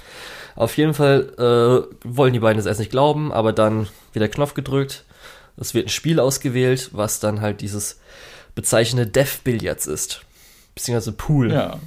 [0.55, 4.29] Auf jeden Fall äh, wollen die beiden das erst nicht glauben, aber dann wird der
[4.29, 5.05] Knopf gedrückt.
[5.57, 7.99] Es wird ein Spiel ausgewählt, was dann halt dieses
[8.53, 10.21] bezeichnete Death Billiards ist.
[10.77, 11.51] Beziehungsweise Pool.
[11.51, 11.79] Ja.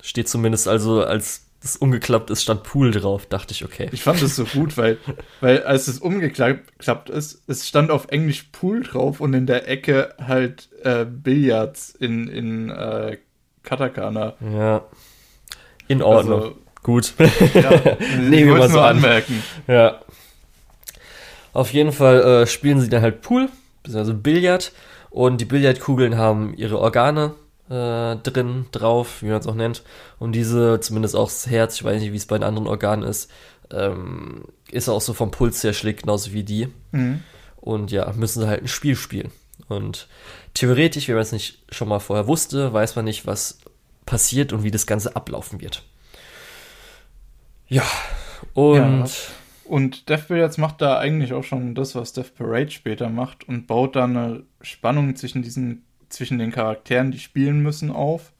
[0.00, 3.26] Steht zumindest also als das umgeklappt ist, stand Pool drauf.
[3.26, 3.88] Dachte ich, okay.
[3.90, 4.98] Ich fand das so gut, weil,
[5.40, 10.14] weil als es umgeklappt ist, es stand auf Englisch Pool drauf und in der Ecke
[10.24, 13.16] halt äh, Billards in, in äh,
[13.62, 14.34] Katakana.
[14.40, 14.84] Ja.
[15.88, 16.42] In Ordnung.
[16.42, 17.14] Also, gut.
[17.54, 17.70] Ja,
[18.20, 18.96] Nehmen wir mal so an.
[18.96, 19.42] anmerken.
[19.66, 20.00] Ja.
[21.54, 23.48] Auf jeden Fall äh, spielen sie dann halt Pool,
[23.92, 24.72] also Billard.
[25.08, 27.34] Und die Billardkugeln haben ihre Organe
[27.68, 29.82] äh, drin, drauf, wie man es auch nennt.
[30.18, 33.02] Und diese, zumindest auch das Herz, ich weiß nicht, wie es bei den anderen Organen
[33.02, 33.30] ist,
[33.70, 36.68] ähm, ist auch so vom Puls her schlägt, genauso wie die.
[36.92, 37.22] Mhm.
[37.56, 39.30] Und ja, müssen sie halt ein Spiel spielen.
[39.68, 40.08] Und
[40.52, 43.58] theoretisch, wenn man es nicht schon mal vorher wusste, weiß man nicht, was
[44.04, 45.82] passiert und wie das Ganze ablaufen wird.
[47.68, 47.84] Ja,
[48.52, 48.76] und.
[48.76, 49.06] Ja,
[49.66, 53.66] und Death Billiards macht da eigentlich auch schon das, was Death Parade später macht und
[53.66, 55.83] baut da eine Spannung zwischen diesen
[56.14, 58.32] zwischen den Charakteren, die spielen müssen, auf,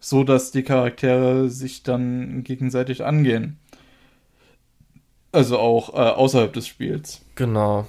[0.00, 3.58] so dass die Charaktere sich dann gegenseitig angehen.
[5.32, 7.22] Also auch äh, außerhalb des Spiels.
[7.34, 7.86] Genau.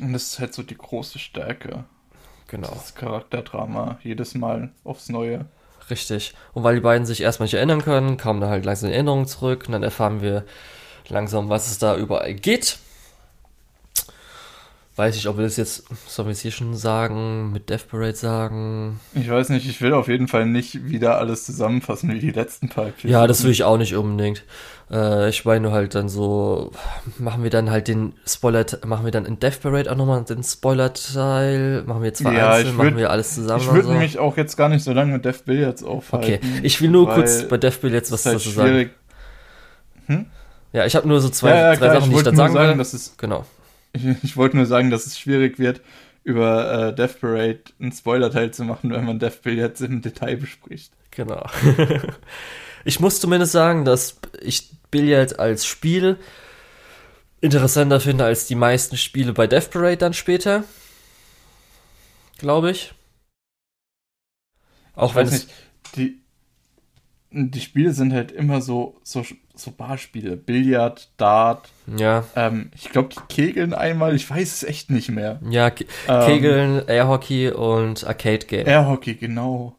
[0.00, 1.84] Und das ist halt so die große Stärke.
[2.48, 2.68] Genau.
[2.68, 5.46] Das Charakterdrama, jedes Mal aufs Neue.
[5.90, 6.34] Richtig.
[6.52, 9.64] Und weil die beiden sich erstmal nicht erinnern können, kamen da halt langsam Erinnerungen zurück
[9.66, 10.44] und dann erfahren wir
[11.08, 12.78] langsam, was es da überall geht.
[14.96, 18.14] Weiß ich, ob wir das jetzt, sollen wir es hier schon sagen, mit Death Parade
[18.14, 18.98] sagen?
[19.14, 22.70] Ich weiß nicht, ich will auf jeden Fall nicht wieder alles zusammenfassen wie die letzten
[22.70, 23.10] paar Episoden.
[23.10, 24.44] Ja, das will ich auch nicht unbedingt.
[24.90, 26.72] Äh, ich meine nur halt dann so,
[27.18, 30.42] machen wir dann halt den Spoiler, machen wir dann in Death Parade auch nochmal den
[30.42, 33.64] Spoiler-Teil, machen wir zwei ja, einzeln, würd, machen wir alles zusammen.
[33.64, 33.92] Ich würde so.
[33.92, 36.38] mich auch jetzt gar nicht so lange mit Death Billiards aufhalten.
[36.38, 38.88] Okay, ich will nur kurz bei Death Billiards was halt dazu sagen.
[40.06, 40.24] Hm?
[40.72, 42.54] Ja, ich habe nur so zwei, ja, ja, drei klar, Sachen, die ich dann sagen,
[42.54, 42.78] sagen will.
[42.78, 43.44] Das ist, genau
[43.96, 45.80] ich, ich wollte nur sagen, dass es schwierig wird,
[46.24, 50.92] über äh, Death Parade einen Spoiler-Teil zu machen, wenn man Death Parade im Detail bespricht.
[51.12, 51.46] Genau.
[52.84, 56.18] ich muss zumindest sagen, dass ich Billard als Spiel
[57.40, 60.64] interessanter finde als die meisten Spiele bei Death Parade dann später.
[62.38, 62.92] Glaube ich.
[64.94, 65.32] Auch ich wenn es.
[65.32, 65.48] Nicht,
[65.94, 66.20] die,
[67.30, 69.24] die Spiele sind halt immer so, so,
[69.54, 70.36] so Barspiele.
[70.36, 71.68] Billard, Dart.
[71.96, 72.24] Ja.
[72.34, 75.40] Ähm, ich glaube, die Kegeln einmal, ich weiß es echt nicht mehr.
[75.48, 78.66] Ja, Ke ähm, Kegeln, Airhockey und Arcade Game.
[78.66, 79.76] Airhockey, genau.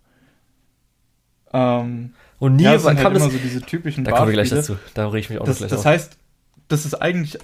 [1.53, 4.77] Ähm, und nie ja, halt kam das, so diese typischen Da kommen wir gleich dazu.
[4.93, 5.85] Da rege ich mich auch das, noch gleich Das auf.
[5.85, 6.17] heißt,
[6.67, 7.39] das ist eigentlich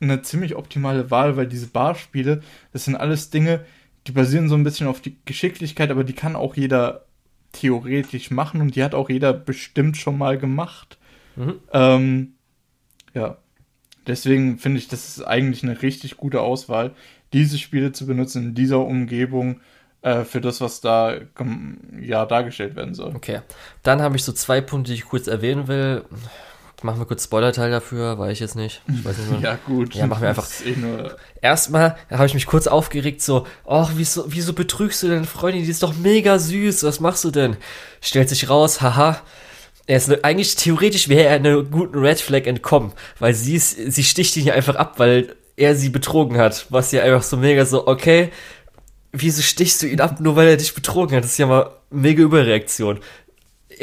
[0.00, 3.64] eine ziemlich optimale Wahl, weil diese Barspiele, das sind alles Dinge,
[4.06, 7.06] die basieren so ein bisschen auf die Geschicklichkeit, aber die kann auch jeder
[7.54, 10.98] theoretisch machen und die hat auch jeder bestimmt schon mal gemacht.
[11.36, 11.54] Mhm.
[11.72, 12.34] Ähm,
[13.14, 13.38] ja.
[14.06, 16.92] Deswegen finde ich, das ist eigentlich eine richtig gute Auswahl,
[17.32, 19.60] diese Spiele zu benutzen in dieser Umgebung
[20.02, 21.16] äh, für das, was da
[22.00, 23.16] ja, dargestellt werden soll.
[23.16, 23.40] Okay.
[23.82, 26.04] Dann habe ich so zwei Punkte, die ich kurz erwähnen will.
[26.84, 28.82] Machen wir kurz Spoilerteil dafür, weiß ich jetzt nicht.
[28.86, 29.94] Ich weiß nicht ja, gut.
[29.94, 30.46] Ja, machen wir einfach.
[30.66, 30.74] Eh
[31.40, 35.64] Erstmal habe ich mich kurz aufgeregt, so, ach, wieso, wieso betrügst du deine Freundin?
[35.64, 36.82] Die ist doch mega süß.
[36.82, 37.56] Was machst du denn?
[38.02, 39.22] Stellt sich raus, haha.
[39.86, 43.76] Er ist eine, eigentlich theoretisch wäre er einer guten Red Flag entkommen, weil sie ist,
[43.76, 46.66] sie sticht ihn ja einfach ab, weil er sie betrogen hat.
[46.68, 48.28] Was ja einfach so mega so, okay,
[49.10, 51.24] wieso stichst du ihn ab, nur weil er dich betrogen hat?
[51.24, 53.00] Das ist ja mal mega Überreaktion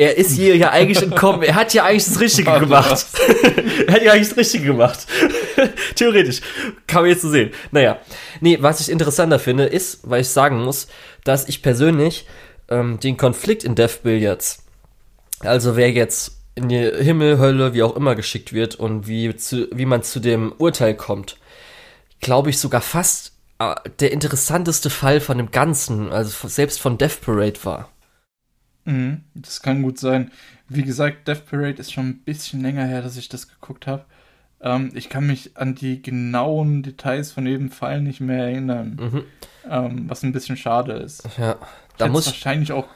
[0.02, 1.44] er ist hier ja eigentlich entkommen.
[1.44, 3.06] Er hat ja eigentlich das Richtige gemacht.
[3.88, 5.06] er hat ja eigentlich das Richtige gemacht.
[5.96, 6.42] Theoretisch.
[6.88, 7.52] Kann man jetzt so sehen.
[7.70, 8.00] Naja.
[8.40, 10.88] Nee, was ich interessanter finde, ist, weil ich sagen muss,
[11.24, 12.26] dass ich persönlich
[12.68, 14.66] ähm, den Konflikt in Death Billiards,
[15.42, 19.68] also wer jetzt in die Himmel, Hölle, wie auch immer geschickt wird und wie, zu,
[19.72, 21.38] wie man zu dem Urteil kommt,
[22.22, 27.22] glaube ich sogar fast äh, der interessanteste Fall von dem Ganzen, also selbst von Death
[27.22, 27.92] Parade war.
[28.86, 30.32] Mhm, das kann gut sein.
[30.68, 34.06] Wie gesagt, Death Parade ist schon ein bisschen länger her, dass ich das geguckt habe.
[34.62, 38.98] Ähm, ich kann mich an die genauen Details von jedem Fall nicht mehr erinnern.
[39.00, 39.24] Mhm.
[39.70, 41.28] Ähm, was ein bisschen schade ist.
[41.38, 41.58] Ja,
[41.98, 42.88] da ich muss wahrscheinlich auch.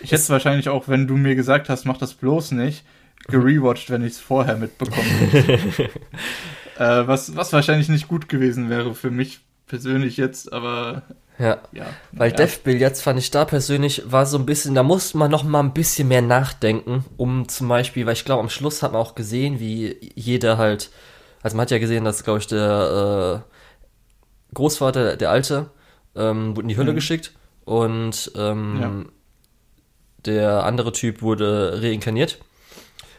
[0.00, 2.84] Ich hätte es wahrscheinlich auch, wenn du mir gesagt hast, mach das bloß nicht,
[3.28, 5.90] gerewatcht, wenn ich es vorher mitbekommen hätte.
[6.78, 11.02] äh, was, was wahrscheinlich nicht gut gewesen wäre für mich persönlich jetzt, aber
[11.40, 11.58] ja.
[11.72, 11.86] ja.
[12.12, 12.36] Weil ja.
[12.36, 15.60] Death jetzt fand ich da persönlich war so ein bisschen, da musste man noch mal
[15.60, 19.14] ein bisschen mehr nachdenken, um zum Beispiel, weil ich glaube, am Schluss hat man auch
[19.14, 20.90] gesehen, wie jeder halt,
[21.42, 25.70] also man hat ja gesehen, dass, glaube ich, der äh, Großvater, der Alte,
[26.14, 26.96] ähm, wurde in die Hölle mhm.
[26.96, 27.32] geschickt
[27.64, 29.04] und ähm, ja.
[30.26, 32.38] der andere Typ wurde reinkarniert.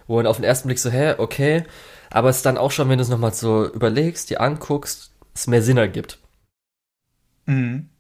[0.08, 1.64] Und auf den ersten Blick so, hä, okay,
[2.12, 5.62] aber es dann auch schon, wenn du es nochmal so überlegst, dir anguckst, es mehr
[5.62, 6.20] Sinn ergibt.
[7.46, 7.91] Mhm.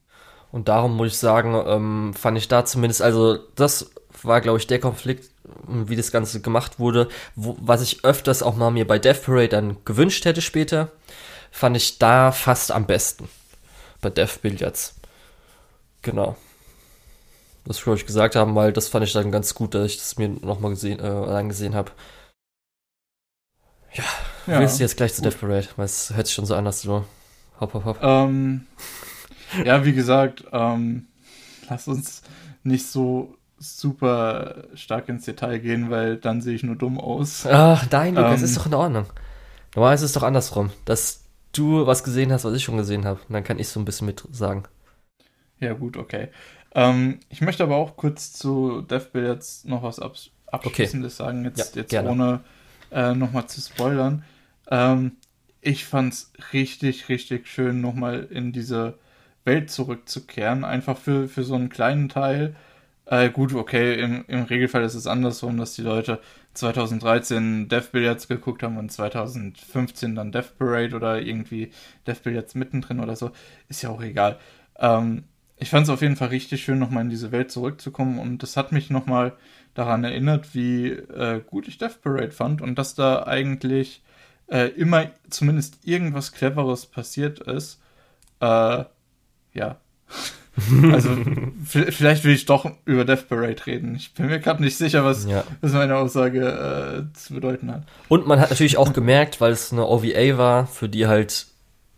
[0.51, 3.91] Und darum muss ich sagen, ähm, fand ich da zumindest, also das
[4.21, 5.29] war, glaube ich, der Konflikt,
[5.67, 9.49] wie das Ganze gemacht wurde, wo, was ich öfters auch mal mir bei Death Parade
[9.49, 10.91] dann gewünscht hätte später,
[11.51, 13.29] fand ich da fast am besten.
[14.01, 14.95] Bei Death Billiards.
[16.01, 16.35] Genau.
[17.65, 20.17] Das wollte ich gesagt haben, weil das fand ich dann ganz gut, dass ich das
[20.17, 21.91] mir nochmal gesehen, äh, angesehen habe.
[23.93, 24.03] Ja,
[24.47, 25.67] ja, willst du jetzt gleich zu Death Parade?
[25.75, 27.03] Weil es hört sich schon so an, dass du
[27.59, 27.97] hopp, hopp, hopp.
[28.01, 28.65] Ähm,
[29.65, 31.07] ja, wie gesagt, ähm,
[31.69, 32.21] lass uns
[32.63, 37.45] nicht so super stark ins Detail gehen, weil dann sehe ich nur dumm aus.
[37.45, 39.05] Ach, nein, Lukas, ähm, ist doch in Ordnung.
[39.75, 43.19] Normalerweise ist es doch andersrum, dass du was gesehen hast, was ich schon gesehen habe.
[43.27, 44.63] Und dann kann ich so ein bisschen mit sagen.
[45.59, 46.29] Ja, gut, okay.
[46.73, 51.29] Ähm, ich möchte aber auch kurz zu Deathbill jetzt noch was abs Abschließendes okay.
[51.29, 52.41] sagen, jetzt, ja, jetzt ohne
[52.91, 54.25] äh, nochmal zu spoilern.
[54.69, 55.13] Ähm,
[55.61, 58.97] ich fand's richtig, richtig schön, nochmal in diese
[59.45, 62.55] Welt zurückzukehren, einfach für, für so einen kleinen Teil.
[63.05, 66.19] Äh, gut, okay, im, im Regelfall ist es andersrum, dass die Leute
[66.53, 71.71] 2013 Death Billiards geguckt haben und 2015 dann Death Parade oder irgendwie
[72.07, 73.31] Death Billiards mittendrin oder so.
[73.69, 74.37] Ist ja auch egal.
[74.79, 75.23] Ähm,
[75.57, 78.57] ich fand es auf jeden Fall richtig schön, nochmal in diese Welt zurückzukommen und das
[78.57, 79.33] hat mich nochmal
[79.73, 84.03] daran erinnert, wie äh, gut ich Death Parade fand und dass da eigentlich
[84.47, 87.79] äh, immer zumindest irgendwas Cleveres passiert ist.
[88.39, 88.85] Äh,
[89.53, 89.77] ja.
[90.91, 91.09] Also,
[91.65, 93.95] vielleicht will ich doch über Death Parade reden.
[93.95, 95.43] Ich bin mir gerade nicht sicher, was, ja.
[95.61, 97.83] was meine Aussage äh, zu bedeuten hat.
[98.09, 101.47] Und man hat natürlich auch gemerkt, weil es eine OVA war, für die halt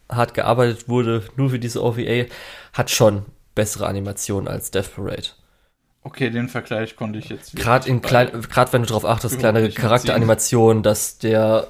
[0.07, 2.25] hart gearbeitet wurde, nur für diese OVA,
[2.73, 3.25] hat schon
[3.55, 5.29] bessere Animationen als Death Parade.
[6.03, 7.55] Okay, den Vergleich konnte ich jetzt.
[7.55, 11.67] Gerade in klein, gerade wenn du darauf achtest, kleinere Charakteranimationen, dass der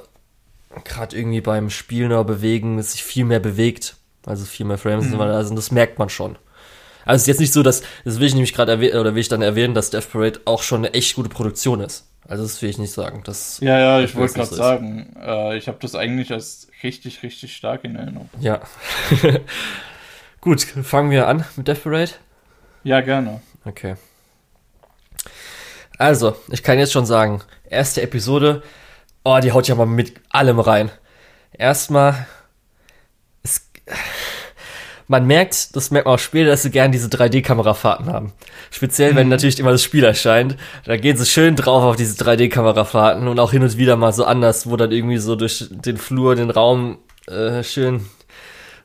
[0.84, 5.20] gerade irgendwie beim Spielen oder Bewegen sich viel mehr bewegt also viel mehr Frames, mhm.
[5.20, 6.38] also das merkt man schon.
[7.06, 9.22] Also es ist jetzt nicht so, dass, das will ich nämlich gerade erwähnen, oder will
[9.22, 12.08] ich dann erwähnen, dass Death Parade auch schon eine echt gute Produktion ist.
[12.28, 13.22] Also das will ich nicht sagen.
[13.26, 17.56] Das ja, ja, ich wollte gerade sagen, äh, ich habe das eigentlich als richtig, richtig
[17.56, 18.30] stark in Erinnerung.
[18.40, 18.62] Ja.
[20.42, 22.12] Gut, fangen wir an mit Death Parade.
[22.84, 23.42] Ja, gerne.
[23.66, 23.96] Okay.
[25.98, 28.64] Also, ich kann jetzt schon sagen, erste Episode,
[29.24, 30.92] oh, die haut ja mal mit allem rein.
[31.54, 32.28] Erstmal,
[35.08, 38.34] man merkt, das merkt man auch später, dass sie gern diese 3D-Kamerafahrten haben.
[38.72, 39.32] Speziell, wenn mhm.
[39.32, 43.52] natürlich immer das Spiel erscheint, da gehen sie schön drauf auf diese 3D-Kamerafahrten und auch
[43.52, 46.98] hin und wieder mal so anders, wo dann irgendwie so durch den Flur, den Raum
[47.28, 48.06] äh, schön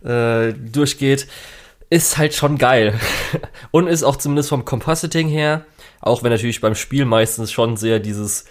[0.04, 1.28] äh, durchgeht.
[1.90, 2.98] Ist halt schon geil.
[3.70, 5.64] und ist auch zumindest vom Compositing her,
[6.00, 8.44] auch wenn natürlich beim Spiel meistens schon sehr dieses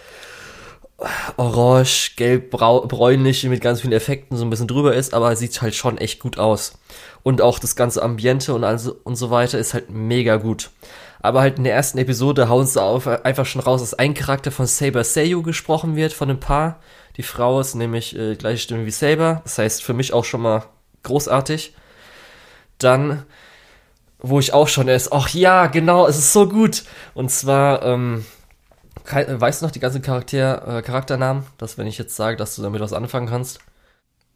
[1.38, 5.76] orange, gelb, bräunliche mit ganz vielen Effekten so ein bisschen drüber ist, aber sieht halt
[5.76, 6.80] schon echt gut aus.
[7.24, 10.72] Und auch das ganze Ambiente und, also, und so weiter ist halt mega gut.
[11.20, 14.52] Aber halt in der ersten Episode hauen sie auf, einfach schon raus, dass ein Charakter
[14.52, 16.80] von Saber Seiyu gesprochen wird, von einem Paar.
[17.18, 19.42] Die Frau ist nämlich äh, gleiche Stimme wie Saber.
[19.44, 20.66] Das heißt für mich auch schon mal
[21.04, 21.76] großartig.
[22.78, 23.26] Dann,
[24.20, 26.84] wo ich auch schon ist, ach ja, genau, es ist so gut.
[27.14, 28.26] Und zwar, ähm,
[29.12, 31.44] weißt du noch die ganzen Charakter, äh, Charakternamen?
[31.58, 33.60] Dass wenn ich jetzt sage, dass du damit was anfangen kannst?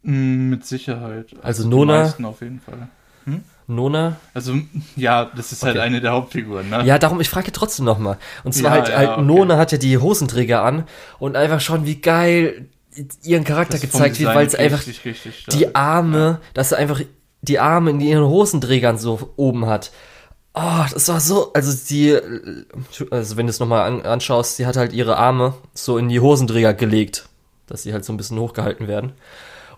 [0.02, 1.32] Mm, mit Sicherheit.
[1.42, 2.14] Also, also Nona.
[2.24, 2.88] auf jeden Fall.
[3.24, 3.44] Hm?
[3.68, 4.16] Nona.
[4.34, 4.54] Also,
[4.96, 5.80] ja, das ist halt okay.
[5.80, 6.84] halt eine der Hauptfiguren, ne?
[6.84, 8.18] Ja, darum, ich frage trotzdem nochmal.
[8.44, 9.22] Und zwar ja, halt, ja, halt okay.
[9.22, 10.84] Nona hat ja die Hosenträger an
[11.18, 12.66] und einfach schon, wie geil
[13.22, 16.40] ihren Charakter gezeigt wird, weil es einfach richtig die Arme, ja.
[16.52, 17.00] dass er einfach
[17.40, 19.92] die Arme in ihren Hosenträgern so oben hat.
[20.54, 22.18] Oh, das war so, also die,
[23.10, 26.20] also wenn du es nochmal an, anschaust, sie hat halt ihre Arme so in die
[26.20, 27.26] Hosenträger gelegt,
[27.66, 29.12] dass sie halt so ein bisschen hochgehalten werden.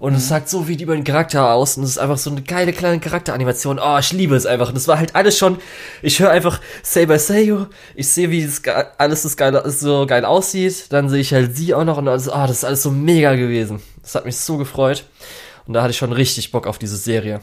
[0.00, 0.18] Und mhm.
[0.18, 2.72] es sagt so viel über den Charakter aus und es ist einfach so eine geile
[2.72, 3.78] kleine Charakteranimation.
[3.78, 4.68] Oh, ich liebe es einfach.
[4.68, 5.58] Und das war halt alles schon,
[6.02, 8.60] ich höre einfach Say by Seiyu, ich sehe, wie das,
[8.98, 12.32] alles das geil, so geil aussieht, dann sehe ich halt sie auch noch und also,
[12.32, 13.80] oh, das ist alles so mega gewesen.
[14.02, 15.04] Das hat mich so gefreut.
[15.66, 17.40] Und da hatte ich schon richtig Bock auf diese Serie.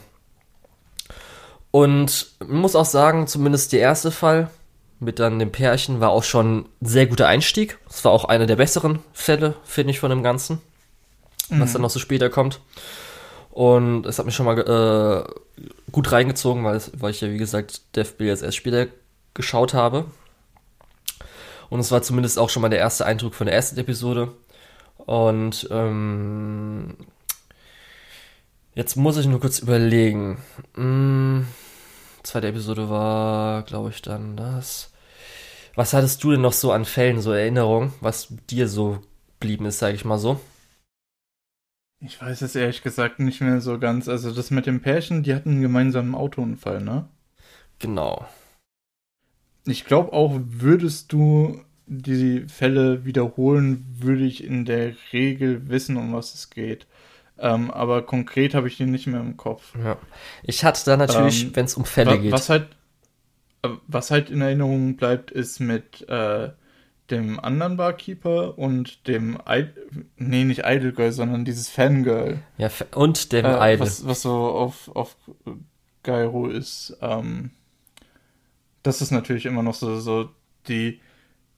[1.72, 4.50] Und man muss auch sagen, zumindest der erste Fall
[5.00, 7.78] mit dann dem Pärchen war auch schon ein sehr guter Einstieg.
[7.90, 10.60] Es war auch einer der besseren Fälle, finde ich, von dem Ganzen
[11.52, 11.60] mhm.
[11.60, 12.60] was dann noch so später kommt.
[13.50, 17.82] Und es hat mich schon mal äh, gut reingezogen, weil, weil ich ja, wie gesagt,
[17.94, 18.86] Death Bill jetzt erst später
[19.34, 20.06] geschaut habe.
[21.68, 24.32] Und es war zumindest auch schon mal der erste Eindruck von der ersten Episode.
[24.96, 26.96] Und ähm,
[28.74, 30.38] jetzt muss ich nur kurz überlegen.
[30.74, 31.46] Hm,
[32.22, 34.92] zweite Episode war, glaube ich, dann das.
[35.74, 39.02] Was hattest du denn noch so an Fällen, so Erinnerungen, was dir so
[39.40, 40.40] geblieben ist, sage ich mal so?
[42.00, 44.08] Ich weiß es ehrlich gesagt nicht mehr so ganz.
[44.08, 47.08] Also das mit dem Pärchen, die hatten einen gemeinsamen Autounfall, ne?
[47.78, 48.26] Genau.
[49.64, 56.12] Ich glaube auch, würdest du die Fälle wiederholen, würde ich in der Regel wissen, um
[56.12, 56.86] was es geht.
[57.42, 59.74] Ähm, aber konkret habe ich die nicht mehr im Kopf.
[59.82, 59.98] Ja.
[60.44, 62.30] Ich hatte da natürlich, ähm, wenn es um Fälle wa geht.
[62.30, 62.68] Was halt,
[63.62, 66.50] äh, was halt in Erinnerung bleibt, ist mit äh,
[67.10, 69.66] dem anderen Barkeeper und dem I
[70.16, 72.38] nee, nicht Idol Girl, sondern dieses Fangirl.
[72.58, 73.80] Ja, und dem äh, Idol.
[73.86, 75.16] Was, was so auf, auf
[76.04, 76.96] Gyro ist.
[77.00, 77.50] Ähm,
[78.84, 80.30] das ist natürlich immer noch so, so
[80.68, 81.00] die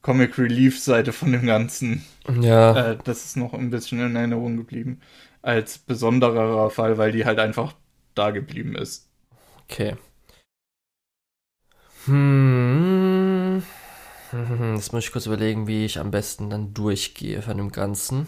[0.01, 2.03] Comic Relief Seite von dem Ganzen.
[2.41, 2.91] Ja.
[2.91, 4.99] Äh, das ist noch ein bisschen in Erinnerung geblieben.
[5.45, 7.75] Als besonderer Fall, weil die halt einfach
[8.15, 9.07] da geblieben ist.
[9.65, 9.95] Okay.
[12.05, 13.61] Hm.
[14.73, 18.25] Jetzt muss ich kurz überlegen, wie ich am besten dann durchgehe von dem Ganzen.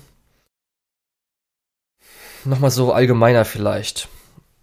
[2.46, 4.10] Nochmal so allgemeiner vielleicht.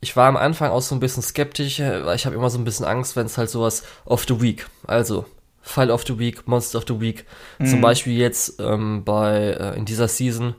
[0.01, 2.65] Ich war am Anfang auch so ein bisschen skeptisch, weil ich habe immer so ein
[2.65, 5.27] bisschen Angst, wenn es halt sowas of the Week, also
[5.61, 7.25] Fall of the Week, Monster of the Week,
[7.59, 7.67] mhm.
[7.67, 10.55] zum Beispiel jetzt ähm, bei äh, in dieser Season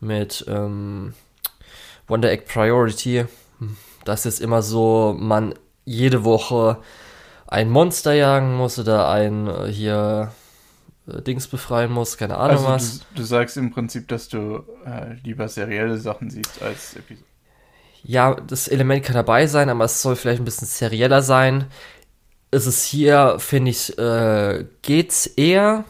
[0.00, 1.14] mit ähm,
[2.08, 3.24] Wonder Egg Priority,
[4.04, 5.54] das ist immer so, man
[5.84, 6.78] jede Woche
[7.46, 10.32] ein Monster jagen muss oder ein äh, hier
[11.06, 12.98] äh, Dings befreien muss, keine Ahnung also was.
[13.00, 17.26] Du, du, sagst im Prinzip, dass du äh, lieber serielle Sachen siehst als Episode.
[18.02, 21.66] Ja, das Element kann dabei sein, aber es soll vielleicht ein bisschen serieller sein.
[22.52, 25.84] Es ist hier, finde ich, äh, geht's eher.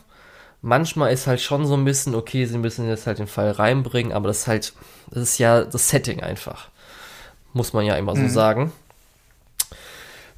[0.67, 4.13] Manchmal ist halt schon so ein bisschen, okay, sie müssen jetzt halt den Fall reinbringen,
[4.13, 4.73] aber das ist halt,
[5.13, 6.71] das ist ja das Setting einfach.
[7.53, 8.27] Muss man ja immer mhm.
[8.27, 8.73] so sagen.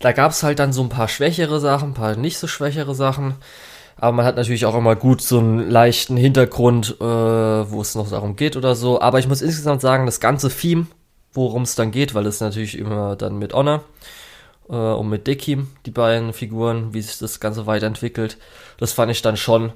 [0.01, 2.95] Da gab es halt dann so ein paar schwächere Sachen, ein paar nicht so schwächere
[2.95, 3.37] Sachen.
[3.97, 8.11] Aber man hat natürlich auch immer gut so einen leichten Hintergrund, äh, wo es noch
[8.11, 9.01] darum geht oder so.
[9.01, 10.89] Aber ich muss insgesamt sagen, das ganze Theme,
[11.33, 13.83] worum es dann geht, weil es natürlich immer dann mit Honor
[14.69, 18.37] äh, und mit Dekim, die beiden Figuren, wie sich das Ganze weiterentwickelt,
[18.77, 19.73] das fand ich dann schon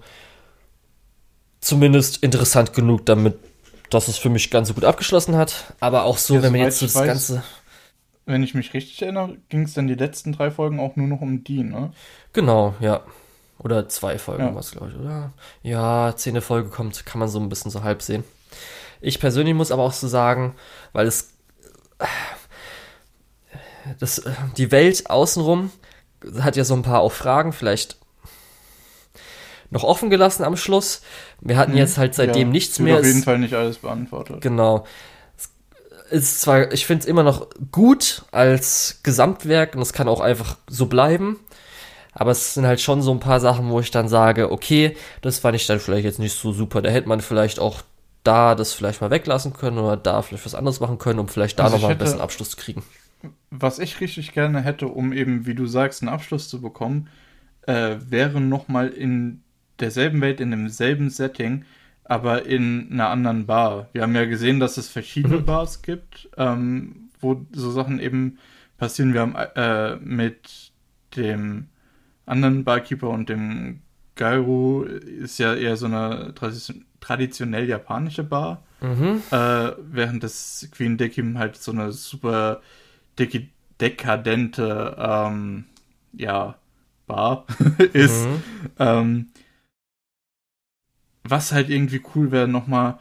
[1.63, 3.39] zumindest interessant genug, damit,
[3.89, 5.73] dass es für mich ganz so gut abgeschlossen hat.
[5.81, 7.43] Aber auch so, ja, wenn man jetzt so das weiß, Ganze
[8.27, 11.21] wenn ich mich richtig erinnere, ging es dann die letzten drei Folgen auch nur noch
[11.21, 11.93] um die, ne?
[12.33, 13.03] Genau, ja.
[13.59, 14.55] Oder zwei Folgen, ja.
[14.55, 15.33] was glaube ich, oder?
[15.63, 18.25] Ja, zehnte Folge kommt, kann man so ein bisschen so halb sehen.
[19.01, 20.55] Ich persönlich muss aber auch so sagen,
[20.93, 21.33] weil es
[23.99, 24.23] das,
[24.57, 25.71] die Welt außenrum
[26.41, 27.99] hat ja so ein paar auch Fragen, vielleicht
[29.73, 31.03] noch offen gelassen am Schluss.
[31.41, 31.79] Wir hatten mhm.
[31.79, 32.99] jetzt halt seitdem ja, nichts mehr.
[32.99, 34.41] Auf jeden Fall nicht alles beantwortet.
[34.41, 34.85] Genau.
[35.37, 35.51] Es
[36.11, 40.59] ist zwar, ich finde es immer noch gut als Gesamtwerk und es kann auch einfach
[40.69, 41.41] so bleiben.
[42.13, 45.39] Aber es sind halt schon so ein paar Sachen, wo ich dann sage, okay, das
[45.39, 46.83] fand ich dann vielleicht jetzt nicht so super.
[46.83, 47.81] Da hätte man vielleicht auch
[48.23, 51.59] da das vielleicht mal weglassen können oder da vielleicht was anderes machen können, um vielleicht
[51.59, 52.83] da also nochmal einen besseren Abschluss zu kriegen.
[53.51, 57.09] Was ich richtig gerne hätte, um eben, wie du sagst, einen Abschluss zu bekommen,
[57.67, 59.42] äh, wäre nochmal in
[59.81, 61.65] derselben Welt, in demselben Setting,
[62.05, 63.89] aber in einer anderen Bar.
[63.93, 65.45] Wir haben ja gesehen, dass es verschiedene mhm.
[65.45, 68.39] Bars gibt, ähm, wo so Sachen eben
[68.77, 69.15] passieren.
[69.15, 70.73] Wir haben äh, mit
[71.17, 71.69] dem
[72.27, 73.81] anderen Barkeeper und dem
[74.15, 76.35] Gairu ist ja eher so eine
[77.01, 79.23] traditionell japanische Bar, mhm.
[79.31, 82.61] äh, während das Queen Dekim halt so eine super
[83.19, 83.49] dek
[83.81, 85.65] dekadente ähm,
[86.13, 86.57] ja,
[87.07, 87.47] Bar
[87.93, 88.27] ist.
[88.27, 88.43] Mhm.
[88.79, 89.27] Ähm,
[91.25, 92.99] was halt irgendwie cool wäre, nochmal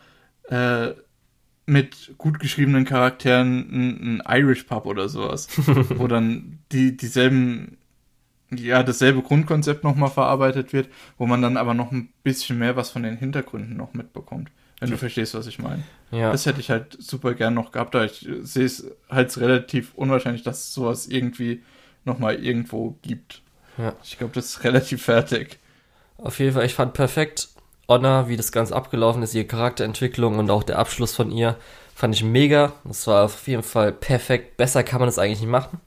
[0.49, 0.89] äh,
[1.65, 5.47] mit gut geschriebenen Charakteren ein, ein Irish Pub oder sowas,
[5.95, 7.77] wo dann die dieselben
[8.53, 12.89] ja, dasselbe Grundkonzept nochmal verarbeitet wird, wo man dann aber noch ein bisschen mehr was
[12.89, 14.51] von den Hintergründen noch mitbekommt.
[14.81, 15.83] Wenn du verstehst, was ich meine.
[16.09, 16.31] Ja.
[16.31, 20.41] Das hätte ich halt super gern noch gehabt, da ich sehe es halt relativ unwahrscheinlich,
[20.41, 21.63] dass es sowas irgendwie
[22.03, 23.43] nochmal irgendwo gibt.
[23.77, 23.93] Ja.
[24.03, 25.59] Ich glaube, das ist relativ fertig.
[26.17, 27.49] Auf jeden Fall, ich fand perfekt
[27.91, 31.57] Honor, wie das Ganze abgelaufen ist, ihre Charakterentwicklung und auch der Abschluss von ihr,
[31.93, 32.73] fand ich mega.
[32.83, 34.57] Das war auf jeden Fall perfekt.
[34.57, 35.79] Besser kann man das eigentlich nicht machen.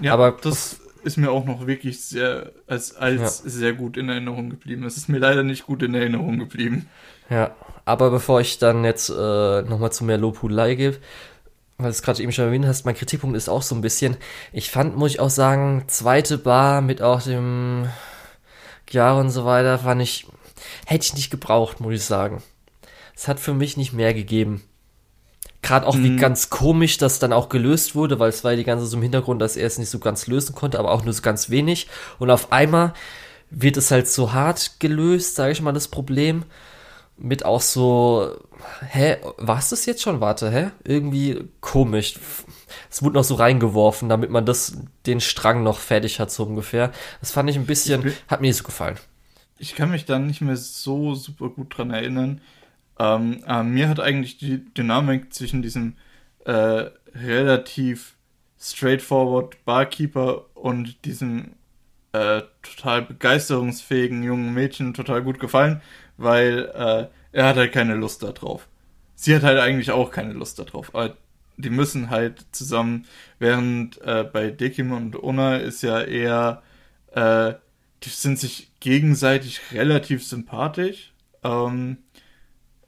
[0.00, 3.50] Ja, aber das ist mir auch noch wirklich sehr als, als ja.
[3.50, 4.84] sehr gut in Erinnerung geblieben.
[4.84, 6.88] Es ist mir leider nicht gut in Erinnerung geblieben.
[7.28, 10.96] Ja, aber bevor ich dann jetzt äh, nochmal zu mehr Lobhudelei gebe,
[11.78, 14.16] weil du es gerade eben schon erwähnt hast, mein Kritikpunkt ist auch so ein bisschen,
[14.52, 17.88] ich fand, muss ich auch sagen, zweite Bar mit auch dem
[18.90, 20.26] Jahr und so weiter, fand ich,
[20.86, 22.42] hätte ich nicht gebraucht, muss ich sagen.
[23.14, 24.62] Es hat für mich nicht mehr gegeben.
[25.62, 26.04] Gerade auch, mhm.
[26.04, 29.02] wie ganz komisch das dann auch gelöst wurde, weil es war die ganze so im
[29.02, 31.86] Hintergrund, dass er es nicht so ganz lösen konnte, aber auch nur so ganz wenig.
[32.18, 32.94] Und auf einmal
[33.48, 36.44] wird es halt so hart gelöst, sage ich mal, das Problem.
[37.16, 38.34] Mit auch so,
[38.90, 40.20] hä, war es das jetzt schon?
[40.20, 40.70] Warte, hä?
[40.82, 42.14] Irgendwie komisch.
[42.90, 46.90] Es wurde noch so reingeworfen, damit man das, den Strang noch fertig hat, so ungefähr.
[47.20, 48.98] Das fand ich ein bisschen, hat mir nicht so gefallen.
[49.62, 52.40] Ich kann mich da nicht mehr so super gut dran erinnern.
[52.98, 55.94] Ähm, äh, mir hat eigentlich die Dynamik zwischen diesem
[56.44, 58.16] äh, relativ
[58.58, 61.52] straightforward Barkeeper und diesem
[62.10, 65.80] äh, total begeisterungsfähigen jungen Mädchen total gut gefallen,
[66.16, 68.66] weil äh, er hat halt keine Lust darauf.
[69.14, 70.92] Sie hat halt eigentlich auch keine Lust darauf.
[70.92, 71.16] Aber
[71.56, 73.06] die müssen halt zusammen,
[73.38, 76.64] während äh, bei Dekim und Una ist ja eher,
[77.12, 77.54] äh,
[78.04, 81.12] die sind sich gegenseitig relativ sympathisch.
[81.42, 81.98] Ähm,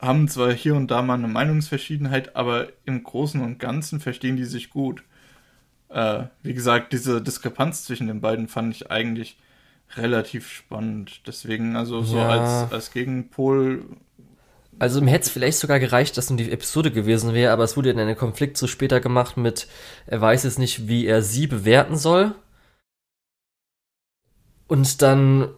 [0.01, 4.45] haben zwar hier und da mal eine Meinungsverschiedenheit, aber im Großen und Ganzen verstehen die
[4.45, 5.03] sich gut.
[5.89, 9.39] Äh, wie gesagt, diese Diskrepanz zwischen den beiden fand ich eigentlich
[9.97, 11.23] relativ spannend.
[11.27, 12.29] Deswegen, also so ja.
[12.29, 13.85] als, als Gegenpol.
[14.79, 17.77] Also mir hätte es vielleicht sogar gereicht, dass nun die Episode gewesen wäre, aber es
[17.77, 19.69] wurde in einem Konflikt so später gemacht mit,
[20.07, 22.35] er weiß jetzt nicht, wie er sie bewerten soll.
[24.75, 25.51] Und dann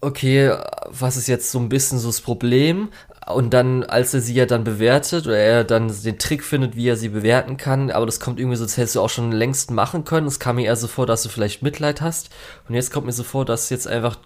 [0.00, 0.54] okay,
[0.88, 2.90] was ist jetzt so ein bisschen so das Problem?
[3.26, 6.88] Und dann, als er sie ja dann bewertet oder er dann den Trick findet, wie
[6.88, 9.70] er sie bewerten kann, aber das kommt irgendwie so, das hättest du auch schon längst
[9.72, 10.28] machen können.
[10.28, 12.30] Es kam mir eher so vor, dass du vielleicht Mitleid hast.
[12.68, 14.18] Und jetzt kommt mir so vor, dass jetzt einfach,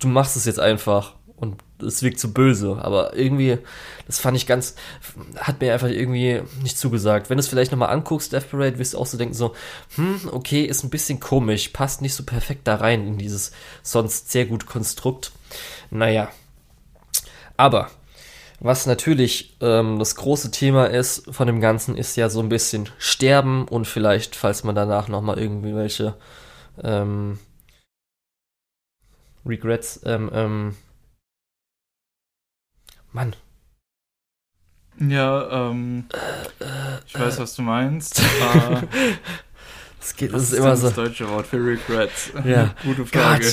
[0.00, 2.78] du machst es jetzt einfach und es wirkt so böse.
[2.80, 3.58] Aber irgendwie,
[4.06, 4.74] das fand ich ganz,
[5.36, 7.30] hat mir einfach irgendwie nicht zugesagt.
[7.30, 9.54] Wenn du es vielleicht nochmal anguckst, Death Parade, wirst du auch so denken, so,
[9.96, 14.30] hm, okay, ist ein bisschen komisch, passt nicht so perfekt da rein in dieses sonst
[14.30, 15.32] sehr gut Konstrukt.
[15.90, 16.30] Naja.
[17.56, 17.90] Aber
[18.60, 22.90] was natürlich ähm, das große Thema ist von dem Ganzen, ist ja so ein bisschen
[22.98, 26.14] Sterben und vielleicht, falls man danach nochmal irgendwie welche
[26.82, 27.38] ähm,
[29.46, 30.76] Regrets, ähm, ähm,
[33.12, 33.34] Mann.
[34.98, 36.04] Ja, ähm,
[37.06, 38.20] ich weiß, was du meinst.
[39.98, 40.88] das geht, das ist, ist immer so.
[40.88, 42.32] Das deutsche Wort für Regrets.
[42.44, 42.74] Ja.
[42.82, 43.46] Gute Frage.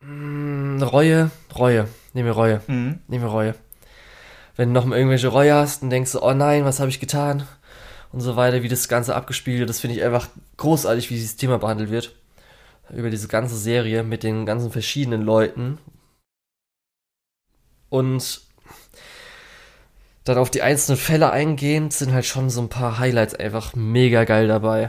[0.00, 1.88] Mm, Reue, Reue.
[2.12, 2.60] Nehmen wir Reue.
[2.66, 2.98] Mhm.
[3.06, 3.54] Nehmen wir Reue.
[4.56, 7.46] Wenn du noch mal irgendwelche Reue hast und denkst, oh nein, was habe ich getan?
[8.10, 11.36] Und so weiter, wie das Ganze abgespielt wird, das finde ich einfach großartig, wie dieses
[11.36, 12.14] Thema behandelt wird.
[12.90, 15.78] über diese ganze Serie mit den ganzen verschiedenen Leuten.
[17.92, 18.40] Und
[20.24, 24.24] dann auf die einzelnen Fälle eingehend sind halt schon so ein paar Highlights einfach mega
[24.24, 24.88] geil dabei.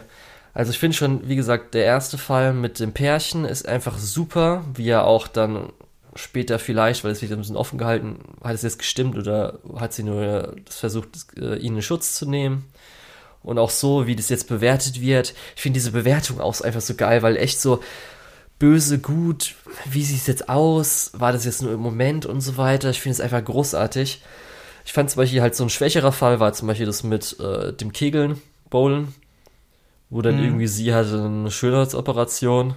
[0.53, 4.63] Also ich finde schon, wie gesagt, der erste Fall mit dem Pärchen ist einfach super,
[4.73, 5.73] wie er auch dann
[6.15, 9.91] später vielleicht, weil es wieder ein bisschen offen gehalten, hat es jetzt gestimmt oder hat
[9.91, 12.71] sie nur versucht, äh, ihnen Schutz zu nehmen.
[13.41, 15.33] Und auch so, wie das jetzt bewertet wird.
[15.57, 17.81] Ich finde diese Bewertung auch einfach so geil, weil echt so
[18.63, 21.11] böse, gut, wie sieht es jetzt aus?
[21.15, 22.91] War das jetzt nur im Moment und so weiter?
[22.91, 24.21] Ich finde es einfach großartig.
[24.85, 27.73] Ich fand zum Beispiel halt so ein schwächerer Fall war zum Beispiel das mit äh,
[27.73, 29.13] dem Kegeln, Bowlen,
[30.09, 30.45] wo dann mhm.
[30.45, 32.75] irgendwie sie hatte eine Schönheitsoperation,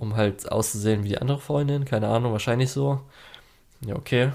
[0.00, 3.00] um halt auszusehen wie die andere Freundin, keine Ahnung, wahrscheinlich so.
[3.86, 4.32] Ja, okay.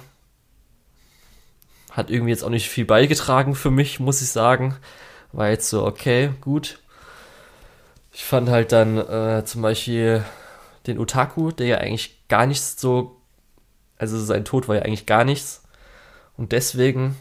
[1.92, 4.78] Hat irgendwie jetzt auch nicht viel beigetragen für mich, muss ich sagen.
[5.34, 6.80] War jetzt so, okay, gut.
[8.14, 10.24] Ich fand halt dann äh, zum Beispiel
[10.88, 13.22] den Utaku, der ja eigentlich gar nichts so,
[13.98, 15.64] also sein Tod war ja eigentlich gar nichts.
[16.38, 17.18] Und deswegen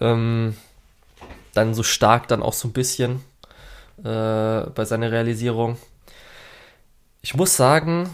[0.00, 0.56] ähm,
[1.54, 3.22] dann so stark dann auch so ein bisschen
[3.98, 4.02] äh,
[4.70, 5.76] bei seiner Realisierung.
[7.20, 8.08] Ich muss sagen,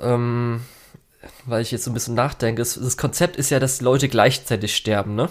[0.00, 0.62] ähm,
[1.44, 5.14] weil ich jetzt so ein bisschen nachdenke, das Konzept ist ja, dass Leute gleichzeitig sterben,
[5.14, 5.28] ne?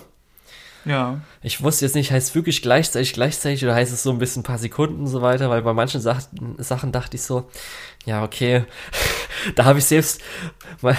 [0.86, 1.20] Ja.
[1.42, 4.42] Ich wusste jetzt nicht, heißt es wirklich gleichzeitig, gleichzeitig oder heißt es so ein bisschen
[4.42, 6.22] ein paar Sekunden und so weiter, weil bei manchen Sach
[6.58, 7.50] Sachen dachte ich so,
[8.06, 8.66] ja, okay,
[9.56, 10.22] da habe ich selbst,
[10.82, 10.98] mein,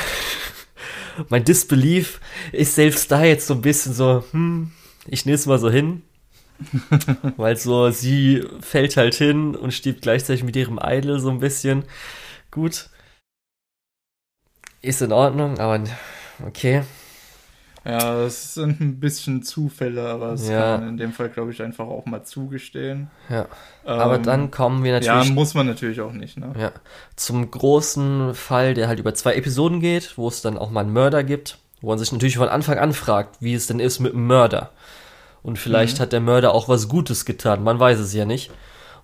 [1.28, 2.20] mein Disbelief
[2.53, 4.72] ist selbst da jetzt so ein bisschen so, hm,
[5.07, 6.03] ich nehme es mal so hin.
[7.37, 11.84] Weil so, sie fällt halt hin und stirbt gleichzeitig mit ihrem Idol so ein bisschen.
[12.51, 12.89] Gut.
[14.80, 15.84] Ist in Ordnung, aber
[16.47, 16.82] okay.
[17.87, 20.61] Ja, das sind ein bisschen Zufälle, aber das ja.
[20.61, 23.11] kann man in dem Fall, glaube ich, einfach auch mal zugestehen.
[23.28, 23.43] Ja.
[23.87, 25.28] Ähm, aber dann kommen wir natürlich.
[25.28, 26.53] Ja, muss man natürlich auch nicht, ne?
[26.59, 26.72] Ja.
[27.14, 30.93] Zum großen Fall, der halt über zwei Episoden geht, wo es dann auch mal einen
[30.93, 34.14] Mörder gibt, wo man sich natürlich von Anfang an fragt, wie es denn ist mit
[34.14, 34.70] einem Mörder.
[35.45, 36.03] Und vielleicht mhm.
[36.03, 38.51] hat der Mörder auch was Gutes getan, man weiß es ja nicht.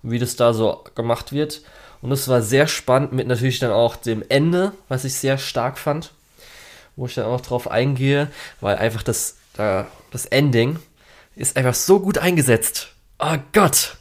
[0.03, 1.63] Und wie das da so gemacht wird.
[2.01, 5.79] Und es war sehr spannend mit natürlich dann auch dem Ende, was ich sehr stark
[5.79, 6.11] fand.
[6.97, 8.29] Wo ich dann auch drauf eingehe,
[8.61, 10.79] weil einfach das, äh, das Ending
[11.35, 12.93] ist einfach so gut eingesetzt.
[13.19, 13.97] Oh Gott!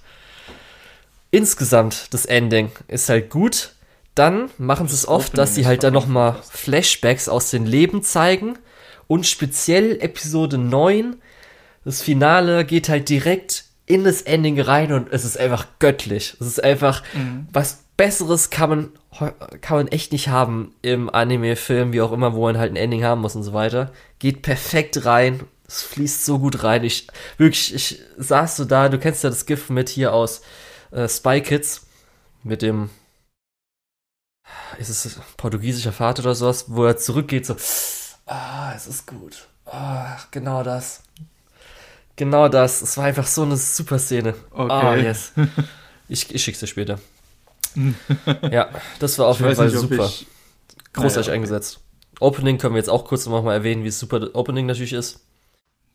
[1.31, 3.73] Insgesamt das Ending ist halt gut.
[4.15, 8.57] Dann machen sie es oft, dass sie halt dann nochmal Flashbacks aus den Leben zeigen.
[9.07, 11.15] Und speziell Episode 9
[11.83, 16.35] das Finale geht halt direkt in das Ending rein und es ist einfach göttlich.
[16.39, 17.47] Es ist einfach, mhm.
[17.51, 19.31] was Besseres kann man,
[19.61, 23.03] kann man echt nicht haben im Anime-Film, wie auch immer, wo man halt ein Ending
[23.03, 23.91] haben muss und so weiter.
[24.19, 25.41] Geht perfekt rein.
[25.67, 26.83] Es fließt so gut rein.
[26.83, 30.41] Ich, wirklich, ich saß so da, du kennst ja das Gift mit hier aus
[30.91, 31.87] äh, Spy Kids,
[32.43, 32.89] mit dem,
[34.79, 37.55] ist es portugiesischer Vater oder sowas, wo er zurückgeht, so,
[38.25, 39.47] ah, es ist gut.
[39.65, 41.03] Ah, genau das.
[42.15, 42.81] Genau das.
[42.81, 44.35] Es war einfach so eine super Szene.
[44.51, 44.71] Okay.
[44.71, 45.33] Ah, yes.
[46.09, 46.99] Ich, ich schick's dir später.
[48.51, 48.69] ja,
[48.99, 50.05] das war auf jeden Fall super.
[50.05, 50.27] Ich...
[50.93, 51.31] Großartig naja, okay.
[51.31, 51.79] eingesetzt.
[52.19, 55.25] Opening können wir jetzt auch kurz nochmal erwähnen, wie super das Opening natürlich ist.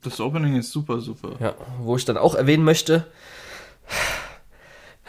[0.03, 1.37] Das Opening ist super, super.
[1.41, 3.07] Ja, wo ich dann auch erwähnen möchte,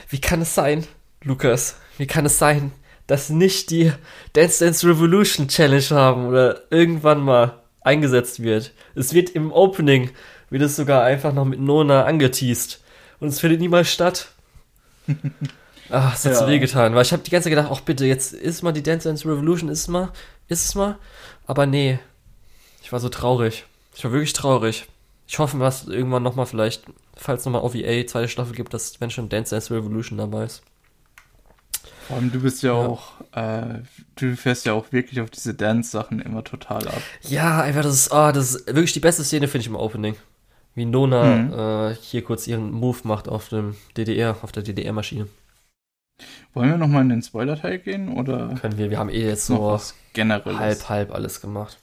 [0.10, 0.86] wie kann es sein,
[1.24, 2.72] Lukas, wie kann es sein,
[3.08, 3.92] dass nicht die
[4.34, 8.74] Dance Dance Revolution Challenge haben oder irgendwann mal eingesetzt wird?
[8.96, 10.12] Es wird im Opening
[10.50, 12.82] wird es sogar einfach noch mit Nona angeteased.
[13.20, 14.30] Und es findet niemals statt.
[15.90, 16.40] Ach, es hat ja.
[16.40, 16.96] so wehgetan.
[16.96, 19.28] Weil ich habe die ganze Zeit gedacht, ach bitte, jetzt ist mal die Dance Dance
[19.28, 20.12] Revolution, ist es mal,
[20.48, 20.98] ist es mal.
[21.46, 22.00] Aber nee.
[22.84, 23.66] Ich war so traurig.
[23.96, 24.88] Ich war wirklich traurig.
[25.28, 26.84] Ich hoffe, dass irgendwann nochmal vielleicht,
[27.16, 30.62] falls nochmal OVA zweite Staffel gibt, dass wenn schon Dance Dance Revolution dabei ist.
[32.08, 32.88] Vor allem, du bist ja, ja.
[32.88, 33.82] auch, äh,
[34.16, 37.02] du fährst ja auch wirklich auf diese Dance-Sachen immer total ab.
[37.24, 40.16] Ja, einfach, das ist, oh, das ist wirklich die beste Szene, finde ich, im Opening
[40.78, 41.54] wie Nona mhm.
[41.54, 45.28] äh, hier kurz ihren Move macht auf dem DDR, auf der DDR-Maschine.
[46.54, 48.56] Wollen wir nochmal in den Spoiler-Teil gehen oder?
[48.60, 49.80] Können wir, wir haben eh jetzt so
[50.16, 51.78] halb, halb alles gemacht.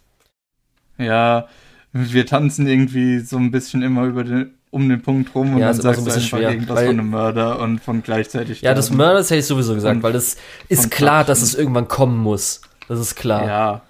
[0.99, 1.49] Ja,
[1.93, 5.69] wir tanzen irgendwie so ein bisschen immer über den, um den Punkt rum und ja,
[5.69, 8.63] dann sagst so ein bisschen du einfach irgendwas weil, von einem Mörder und von gleichzeitig.
[8.63, 10.37] Ja, das Mörder, hätte ich sowieso gesagt, weil das
[10.69, 12.63] ist klar, dass es irgendwann kommen muss.
[12.89, 13.47] Das ist klar.
[13.47, 13.83] Ja.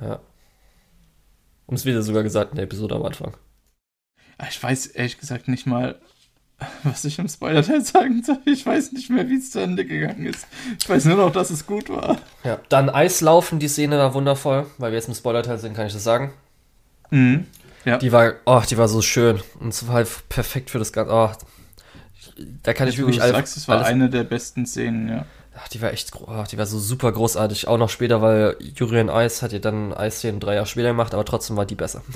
[0.00, 0.20] Ja.
[1.66, 3.34] Und es wird ja sogar gesagt in der Episode am Anfang.
[4.48, 5.96] Ich weiß ehrlich gesagt nicht mal,
[6.82, 8.38] was ich im Spoiler-Teil sagen soll.
[8.44, 10.46] Ich weiß nicht mehr, wie es zu Ende gegangen ist.
[10.80, 12.18] Ich weiß nur noch, dass es gut war.
[12.44, 15.92] Ja, dann Eislaufen, die Szene war wundervoll, weil wir jetzt im Spoiler-Teil sind, kann ich
[15.92, 16.32] das sagen.
[17.10, 17.46] Mhm.
[17.84, 17.98] Ja.
[17.98, 19.40] Die war, oh, die war so schön.
[19.58, 21.12] Und es war halt perfekt für das Ganze.
[21.12, 21.30] Oh,
[22.62, 25.26] da kann ich wirklich du sagst, es war alles, eine der besten Szenen, ja.
[25.54, 27.68] Ach, die war echt, oh, die war so super großartig.
[27.68, 31.26] Auch noch später, weil Jurian Ice hat ja dann Eis-Szenen drei Jahre später gemacht, aber
[31.26, 32.02] trotzdem war die besser.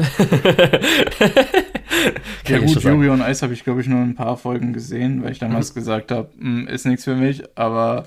[2.48, 5.32] ja gut, Yuri on Ice habe ich glaube ich nur ein paar Folgen gesehen, weil
[5.32, 5.78] ich damals mhm.
[5.78, 8.06] gesagt habe, hm, ist nichts für mich, aber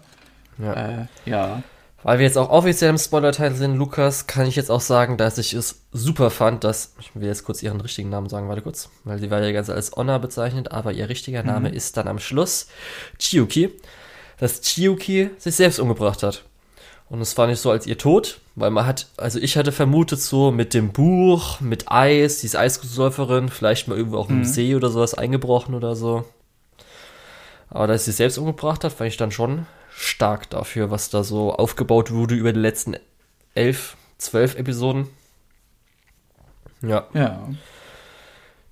[0.57, 0.73] ja.
[0.73, 1.63] Äh, ja.
[2.01, 5.37] Weil wir jetzt auch offiziell im Spoiler-Teil sind, Lukas, kann ich jetzt auch sagen, dass
[5.37, 8.89] ich es super fand, dass, ich will jetzt kurz ihren richtigen Namen sagen, warte kurz,
[9.03, 11.75] weil sie war ja ganz als Honor bezeichnet, aber ihr richtiger Name mhm.
[11.75, 12.67] ist dann am Schluss
[13.17, 13.71] Chiyuki,
[14.39, 16.45] dass Chiyuki sich selbst umgebracht hat.
[17.09, 20.21] Und es war nicht so als ihr Tod, weil man hat, also ich hatte vermutet
[20.21, 24.45] so mit dem Buch, mit Eis, diese Eissäuferin, vielleicht mal irgendwo auch im mhm.
[24.45, 26.25] See oder sowas eingebrochen oder so.
[27.69, 31.53] Aber dass sie selbst umgebracht hat, fand ich dann schon stark dafür, was da so
[31.53, 32.95] aufgebaut wurde über die letzten
[33.55, 35.07] elf, zwölf Episoden.
[36.81, 37.07] Ja.
[37.13, 37.47] Ja.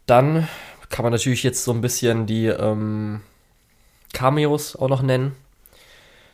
[0.06, 0.48] Dann
[0.90, 3.22] kann man natürlich jetzt so ein bisschen die ähm,
[4.14, 5.36] Cameos auch noch nennen.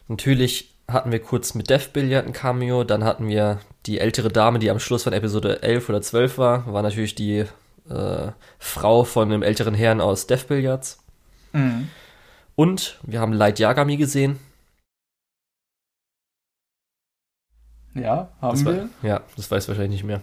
[0.10, 4.60] Natürlich hatten wir kurz mit Death Billiard ein Cameo, dann hatten wir die ältere Dame,
[4.60, 7.46] die am Schluss von Episode 11 oder 12 war, war natürlich die
[7.90, 11.00] äh, Frau von einem älteren Herrn aus Death Billiards.
[11.54, 11.90] Mhm.
[12.56, 14.40] Und wir haben Light Yagami gesehen.
[17.96, 18.78] Ja, haben das wir.
[18.78, 20.22] War, ja, das weiß ich wahrscheinlich nicht mehr.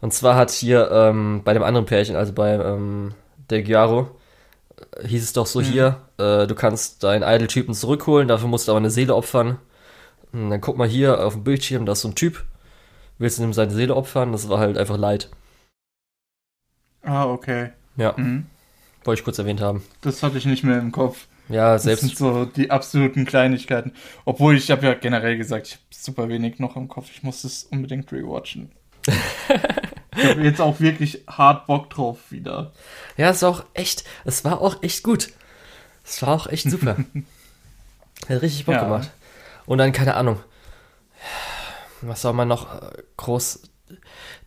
[0.00, 3.14] Und zwar hat hier ähm, bei dem anderen Pärchen, also bei ähm,
[3.50, 4.10] Del Giaro,
[5.02, 5.64] hieß es doch so mhm.
[5.64, 9.58] hier, äh, du kannst deinen Idol-Typen zurückholen, dafür musst du aber eine Seele opfern.
[10.32, 12.44] Und dann guck mal hier auf dem Bildschirm, da ist so ein Typ.
[13.18, 14.32] Willst du ihm seine Seele opfern?
[14.32, 15.28] Das war halt einfach leid.
[17.02, 17.70] Ah, okay.
[17.96, 18.14] Ja.
[18.16, 18.46] Mhm.
[19.04, 19.82] Wollte ich kurz erwähnt haben.
[20.02, 21.26] Das hatte ich nicht mehr im Kopf.
[21.48, 22.02] Ja, selbst.
[22.02, 23.92] Das sind so die absoluten Kleinigkeiten.
[24.24, 27.10] Obwohl ich habe ja generell gesagt, ich habe super wenig noch im Kopf.
[27.10, 28.70] Ich muss es unbedingt rewatchen.
[30.16, 32.72] ich habe jetzt auch wirklich hart Bock drauf wieder.
[33.16, 35.30] Ja, es war auch echt, es war auch echt gut.
[36.04, 36.96] Es war auch echt super.
[38.28, 38.84] Hat richtig Bock ja.
[38.84, 39.10] gemacht.
[39.68, 40.40] Und dann, keine Ahnung,
[42.00, 43.62] was soll man noch äh, groß.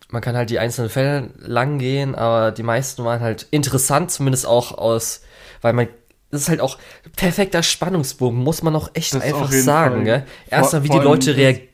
[0.10, 4.48] Man kann halt die einzelnen Fälle lang gehen, aber die meisten waren halt interessant, zumindest
[4.48, 5.22] auch aus,
[5.62, 5.88] weil man
[6.32, 6.78] das ist halt auch
[7.16, 10.26] perfekter Spannungsbogen, muss man auch echt das einfach sagen, gell?
[10.50, 11.68] Erstmal, wie die Leute reagieren.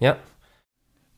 [0.00, 0.16] Ja.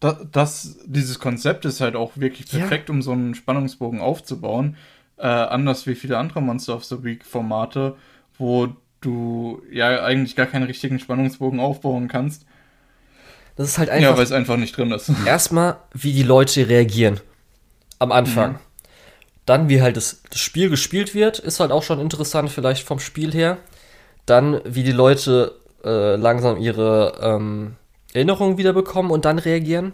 [0.01, 2.95] Das, das, dieses Konzept ist halt auch wirklich perfekt, ja.
[2.95, 4.77] um so einen Spannungsbogen aufzubauen.
[5.17, 7.97] Äh, anders wie viele andere Monster of the Week Formate,
[8.37, 8.69] wo
[9.01, 12.45] du ja eigentlich gar keinen richtigen Spannungsbogen aufbauen kannst.
[13.57, 14.11] Das ist halt einfach.
[14.11, 15.11] Ja, weil es einfach nicht drin ist.
[15.27, 17.21] Erstmal, wie die Leute reagieren.
[17.99, 18.53] Am Anfang.
[18.53, 18.59] Mhm.
[19.47, 23.01] Dann, wie halt das, das, Spiel gespielt wird, ist halt auch schon interessant, vielleicht vom
[23.01, 23.57] Spiel her.
[24.27, 27.77] Dann, wie die Leute äh, langsam ihre ähm,
[28.13, 29.93] Erinnerungen wieder bekommen und dann reagieren.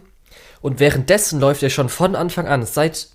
[0.61, 3.07] Und währenddessen läuft ja schon von Anfang an, seit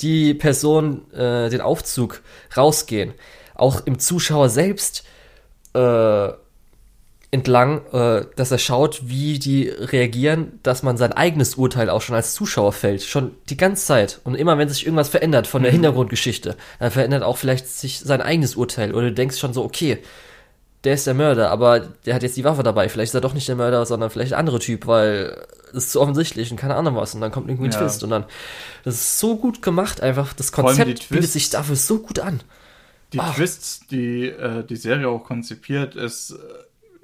[0.00, 2.22] die Personen äh, den Aufzug
[2.56, 3.14] rausgehen,
[3.62, 5.04] auch im Zuschauer selbst
[5.74, 6.28] äh,
[7.30, 12.14] entlang, äh, dass er schaut, wie die reagieren, dass man sein eigenes Urteil auch schon
[12.14, 13.02] als Zuschauer fällt.
[13.02, 14.20] Schon die ganze Zeit.
[14.24, 15.76] Und immer wenn sich irgendwas verändert von der mhm.
[15.76, 18.92] Hintergrundgeschichte, dann verändert auch vielleicht sich sein eigenes Urteil.
[18.92, 19.98] Oder du denkst schon so, okay,
[20.84, 22.90] der ist der Mörder, aber der hat jetzt die Waffe dabei.
[22.90, 25.92] Vielleicht ist er doch nicht der Mörder, sondern vielleicht ein anderer Typ, weil es ist
[25.92, 27.14] zu offensichtlich und keine Ahnung was.
[27.14, 27.78] Und dann kommt irgendwie ein ja.
[27.78, 28.04] Twist.
[28.04, 28.24] Und dann,
[28.84, 30.34] das ist so gut gemacht einfach.
[30.34, 32.42] Das Konzept bietet sich dafür so gut an
[33.12, 33.34] die Ach.
[33.34, 36.32] Twists, die äh, die Serie auch konzipiert, ist.
[36.32, 36.36] Äh,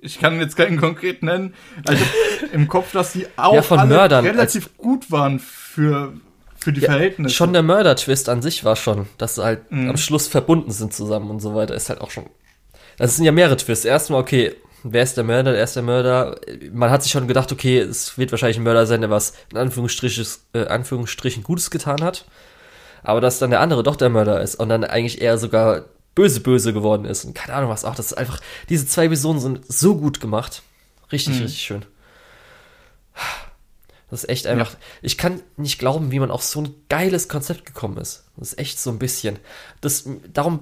[0.00, 1.54] ich kann jetzt keinen konkret nennen.
[1.84, 2.04] Also
[2.52, 6.12] im Kopf, dass die auch ja, von Mördern, relativ gut waren für,
[6.56, 7.34] für die ja, Verhältnisse.
[7.34, 9.90] Schon der Mörder-Twist an sich war schon, dass sie halt mhm.
[9.90, 12.26] am Schluss verbunden sind zusammen und so weiter, ist halt auch schon.
[12.96, 13.84] Das sind ja mehrere Twists.
[13.84, 16.36] Erstmal, okay, wer ist der Mörder, wer ist der Mörder?
[16.72, 19.58] Man hat sich schon gedacht, okay, es wird wahrscheinlich ein Mörder sein, der was in
[19.58, 22.24] Anführungsstrichen, äh, Anführungsstrichen Gutes getan hat.
[23.02, 25.84] Aber dass dann der andere doch der Mörder ist und dann eigentlich eher sogar
[26.18, 27.94] böse böse geworden ist und keine Ahnung was auch.
[27.94, 30.62] Das ist einfach, diese zwei Episoden sind so gut gemacht.
[31.12, 31.42] Richtig, mhm.
[31.42, 31.84] richtig schön.
[34.10, 34.72] Das ist echt einfach.
[34.72, 34.78] Ja.
[35.02, 38.24] Ich kann nicht glauben, wie man auf so ein geiles Konzept gekommen ist.
[38.36, 39.38] Das ist echt so ein bisschen.
[39.80, 40.60] Das, darum,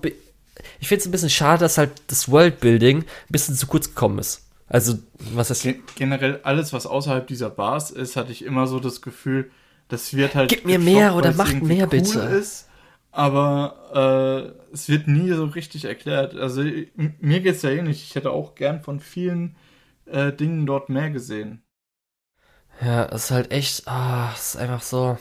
[0.78, 4.18] ich finde es ein bisschen schade, dass halt das Worldbuilding ein bisschen zu kurz gekommen
[4.18, 4.42] ist.
[4.68, 4.98] Also,
[5.32, 5.66] was ist.
[5.94, 9.50] Generell alles, was außerhalb dieser Bars ist, hatte ich immer so das Gefühl,
[9.88, 10.50] das wird halt.
[10.50, 12.18] Gib mir mehr oder macht mehr, cool bitte.
[12.20, 12.65] Ist
[13.16, 16.34] aber äh, es wird nie so richtig erklärt.
[16.36, 18.02] Also mir geht es ja ähnlich.
[18.02, 19.56] Ich hätte auch gern von vielen
[20.04, 21.62] äh, Dingen dort mehr gesehen.
[22.82, 25.16] Ja, es ist halt echt, ah, es ist einfach so,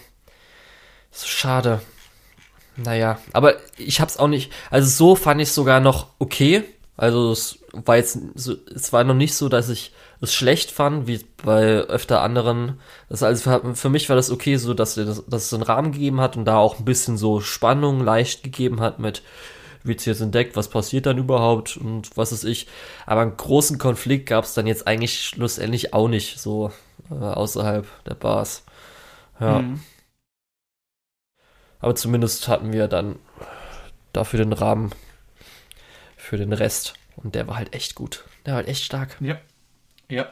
[1.09, 1.81] so schade.
[2.75, 6.65] Naja, aber ich hab's auch nicht, also so fand ich sogar noch okay.
[6.97, 9.91] Also es war jetzt, so, es war noch nicht so, dass ich
[10.21, 12.79] es schlecht fand, wie bei öfter anderen.
[13.09, 16.21] Das also für, mich war das okay, so dass, das, dass es einen Rahmen gegeben
[16.21, 19.21] hat und da auch ein bisschen so Spannung leicht gegeben hat mit
[19.85, 22.67] wird jetzt entdeckt, was passiert dann überhaupt und was ist ich.
[23.05, 26.71] Aber einen großen Konflikt gab es dann jetzt eigentlich schlussendlich auch nicht, so
[27.11, 28.63] äh, außerhalb der Bars.
[29.39, 29.59] Ja.
[29.59, 29.81] Mhm.
[31.79, 33.19] Aber zumindest hatten wir dann
[34.11, 34.91] dafür den Rahmen
[36.17, 36.95] für den Rest.
[37.15, 38.25] Und der war halt echt gut.
[38.45, 39.17] Der war halt echt stark.
[39.19, 39.39] Ja.
[40.09, 40.31] Ja.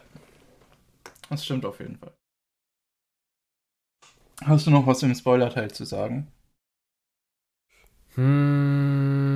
[1.29, 2.13] Das stimmt auf jeden Fall.
[4.43, 6.27] Hast du noch was im Spoiler-Teil zu sagen?
[8.15, 9.31] Hm,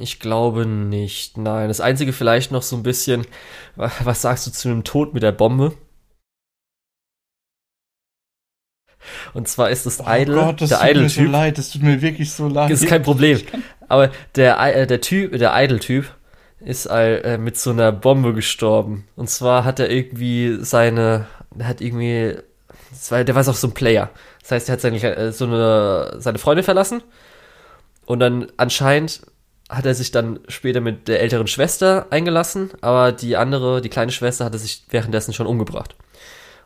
[0.00, 1.36] ich glaube nicht.
[1.36, 3.26] Nein, das einzige vielleicht noch so ein bisschen.
[3.76, 5.76] Was sagst du zu einem Tod mit der Bombe?
[9.34, 11.70] Und zwar ist das oh Idol, Gott, das der tut Idol mir so leid, das
[11.70, 12.70] tut mir wirklich so leid.
[12.70, 13.40] Das ist kein Problem.
[13.88, 16.14] Aber der, äh, der Typ, der Idol-Typ
[16.60, 19.06] ist äh, mit so einer Bombe gestorben.
[19.16, 21.26] Und zwar hat er irgendwie seine,
[21.62, 22.36] hat irgendwie,
[23.08, 24.10] war, der war auch so ein Player.
[24.42, 27.02] Das heißt, er hat seine, äh, so eine, seine Freundin verlassen.
[28.06, 29.22] Und dann anscheinend
[29.68, 34.12] hat er sich dann später mit der älteren Schwester eingelassen, aber die andere, die kleine
[34.12, 35.94] Schwester, hatte sich währenddessen schon umgebracht.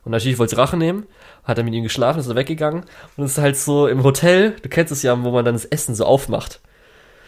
[0.04, 1.06] Und natürlich wollte sie Rache nehmen,
[1.44, 2.84] hat er mit ihm geschlafen, ist er weggegangen.
[3.16, 5.64] Und es ist halt so im Hotel, du kennst es ja, wo man dann das
[5.64, 6.60] Essen so aufmacht.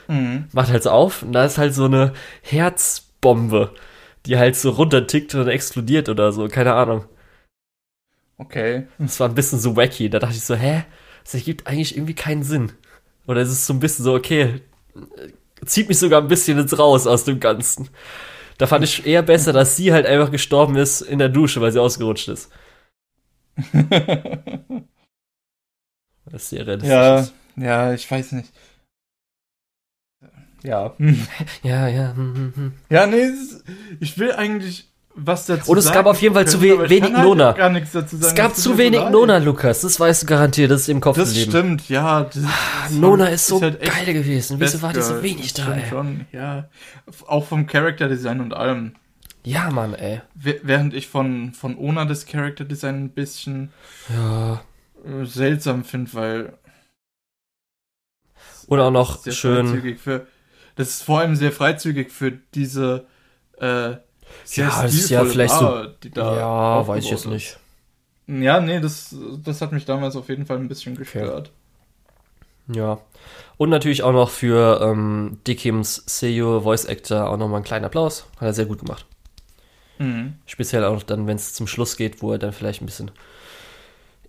[0.08, 0.46] Mhm.
[0.52, 2.12] Macht halt so auf und da ist halt so eine
[2.42, 3.74] Herzbombe,
[4.26, 7.04] die halt so runtertickt und explodiert oder so, keine Ahnung.
[8.38, 8.86] Okay.
[8.98, 10.84] Es war ein bisschen so wacky, da dachte ich so, hä?
[11.22, 12.72] Das ergibt eigentlich irgendwie keinen Sinn.
[13.26, 14.60] Oder es ist so ein bisschen so, okay,
[15.64, 17.88] zieht mich sogar ein bisschen jetzt raus aus dem Ganzen.
[18.58, 21.72] Da fand ich eher besser, dass sie halt einfach gestorben ist in der Dusche, weil
[21.72, 22.50] sie ausgerutscht ist.
[26.26, 26.90] das ist sehr realistisch.
[26.90, 27.26] Ja,
[27.56, 28.52] ja, ich weiß nicht.
[30.64, 30.94] Ja.
[31.62, 32.14] Ja, ja.
[32.16, 32.72] Hm, hm, hm.
[32.90, 33.28] Ja, nee,
[34.00, 37.24] ich will eigentlich was dazu Und es gab auf jeden Fall zu we wenig halt
[37.24, 37.52] Nona.
[37.52, 38.28] Gar nichts dazu sagen.
[38.28, 39.82] Es gab zu wenig so Nona, Lukas.
[39.82, 42.24] Das weißt du garantiert, das ist im Kopf Das stimmt, ja.
[42.24, 44.58] Das, ah, Nona ist so ist halt geil gewesen.
[44.58, 45.88] Wieso war die so wenig da, ey?
[45.88, 46.68] Schon, ja.
[47.26, 48.94] Auch vom Character Design und allem.
[49.44, 50.22] Ja, Mann, ey.
[50.34, 53.72] Während ich von, von Ona das Character Design ein bisschen
[54.08, 54.62] ja.
[55.24, 56.52] Seltsam finde, weil.
[58.66, 59.98] Oder auch noch schön.
[59.98, 60.26] Für,
[60.76, 63.06] das ist vor allem sehr freizügig für diese.
[63.58, 63.96] Äh,
[64.52, 66.20] ja, das ist ja vielleicht Bar, so.
[66.20, 67.58] ja, weiß ich jetzt nicht.
[68.26, 69.14] Ja, nee, das,
[69.44, 71.50] das hat mich damals auf jeden Fall ein bisschen gestört.
[72.68, 72.78] Okay.
[72.80, 72.98] Ja.
[73.56, 78.26] Und natürlich auch noch für ähm, Dickims Seiyu Voice Actor auch nochmal einen kleinen Applaus.
[78.36, 79.06] Hat er sehr gut gemacht.
[79.98, 80.34] Mhm.
[80.46, 83.10] Speziell auch dann, wenn es zum Schluss geht, wo er dann vielleicht ein bisschen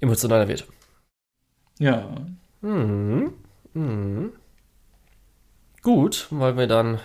[0.02, 0.68] emotionaler wird.
[1.80, 2.08] Ja.
[2.62, 3.34] Mhm.
[3.74, 4.34] Mhm.
[5.86, 7.00] Gut, weil wir dann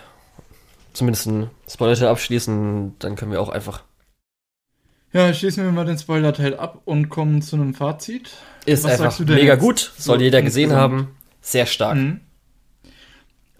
[0.93, 3.83] zumindest einen Spoiler-Teil abschließen, dann können wir auch einfach.
[5.13, 8.31] Ja, schließen wir mal den Spoiler-Teil ab und kommen zu einem Fazit.
[8.65, 11.09] Ist Was einfach mega gut, soll so jeder gesehen haben.
[11.41, 11.95] Sehr stark.
[11.95, 12.21] Mhm.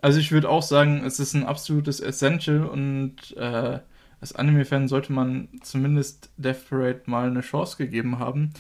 [0.02, 3.78] Also ich würde auch sagen, es ist ein absolutes Essential und äh,
[4.22, 8.54] als Anime-Fan sollte man zumindest Death Parade mal eine Chance gegeben haben.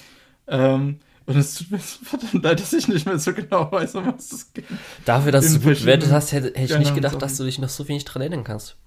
[0.46, 1.00] Ähm,
[1.32, 4.32] und es tut mir verdammt leid, dass ich nicht mehr so genau weiß, um was
[4.32, 4.66] es geht.
[5.06, 7.22] Dafür, dass du gut bewertet hast, hätte, hätte ich nicht gedacht, Sachen.
[7.22, 8.78] dass du dich noch so wenig dran erinnern kannst.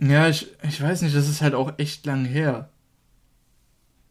[0.00, 2.70] Ja, ich, ich weiß nicht, das ist halt auch echt lang her.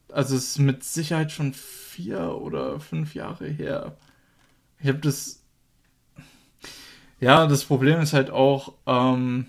[0.09, 3.97] Also es ist mit Sicherheit schon vier oder fünf Jahre her.
[4.79, 5.43] Ich habe das.
[7.19, 9.47] Ja, das Problem ist halt auch, ähm,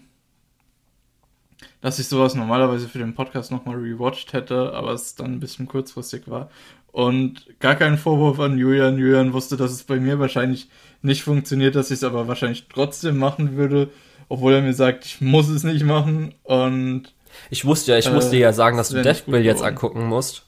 [1.81, 5.67] dass ich sowas normalerweise für den Podcast nochmal rewatcht hätte, aber es dann ein bisschen
[5.67, 6.51] kurzfristig war.
[6.95, 8.99] Und gar kein Vorwurf an Julian.
[8.99, 10.69] Julian wusste, dass es bei mir wahrscheinlich
[11.03, 13.91] nicht funktioniert, dass ich es aber wahrscheinlich trotzdem machen würde,
[14.29, 16.37] obwohl er mir sagt, ich muss es nicht machen.
[16.45, 17.13] Und
[17.51, 20.45] ich wusste ja, ich äh, musste ja sagen, dass du Deathbill jetzt angucken musst.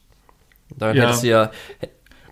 [0.79, 1.03] Dann ja.
[1.03, 1.51] hättest du ja,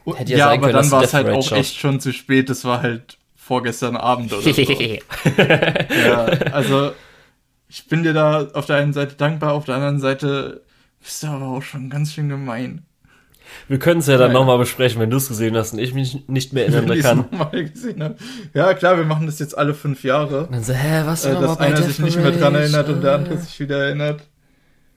[0.07, 1.61] hätte ja, ja aber können, dann war es halt auch schaust.
[1.61, 2.49] echt schon zu spät.
[2.49, 4.63] Das war halt vorgestern Abend oder so.
[6.07, 6.93] ja, also
[7.69, 10.63] ich bin dir da auf der einen Seite dankbar, auf der anderen Seite
[11.03, 12.85] bist du aber auch schon ganz schön gemein.
[13.69, 15.95] Wir können es ja dann ja, nochmal besprechen, wenn du es gesehen hast und ich
[15.95, 17.25] mich nicht mehr erinnern kann.
[17.31, 18.17] Mal gesehen habe.
[18.53, 20.49] Ja, klar, wir machen das jetzt alle fünf Jahre.
[20.51, 23.39] dann so, hä, was äh, Dass einer sich nicht mehr dran erinnert und der andere
[23.39, 24.23] sich wieder erinnert.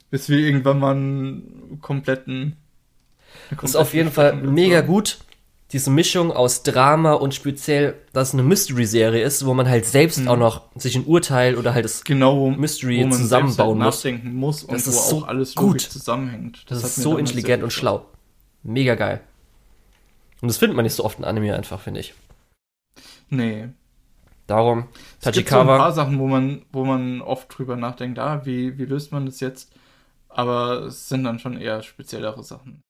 [0.10, 2.56] Bis wir irgendwann mal einen kompletten.
[3.60, 5.20] Das ist auf jeden Fall mega gut.
[5.74, 10.20] Diese Mischung aus Drama und speziell, dass es eine Mystery-Serie ist, wo man halt selbst
[10.20, 10.30] mhm.
[10.30, 14.34] auch noch sich ein Urteil oder halt das genau, Mystery wo man zusammenbauen halt nachdenken
[14.34, 16.64] muss und das ist wo so alles gut zusammenhängt.
[16.70, 18.06] Das, das ist so intelligent und schlau.
[18.68, 19.22] Mega geil.
[20.42, 22.14] Und das findet man nicht so oft in Anime einfach, finde ich.
[23.30, 23.70] Nee.
[24.46, 24.90] Darum,
[25.22, 25.30] Tachikawa.
[25.30, 28.78] Es gibt so ein paar Sachen, wo man, wo man oft drüber nachdenkt, ah, wie,
[28.78, 29.72] wie löst man das jetzt?
[30.28, 32.82] Aber es sind dann schon eher speziellere Sachen.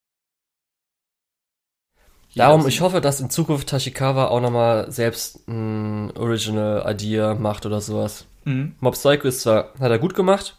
[2.34, 7.80] Darum, ich hoffe, dass in Zukunft Tashikawa auch nochmal selbst ein Original Idea macht oder
[7.80, 8.26] sowas.
[8.44, 8.74] Mhm.
[8.80, 10.56] Mob Psycho ist zwar, hat er gut gemacht,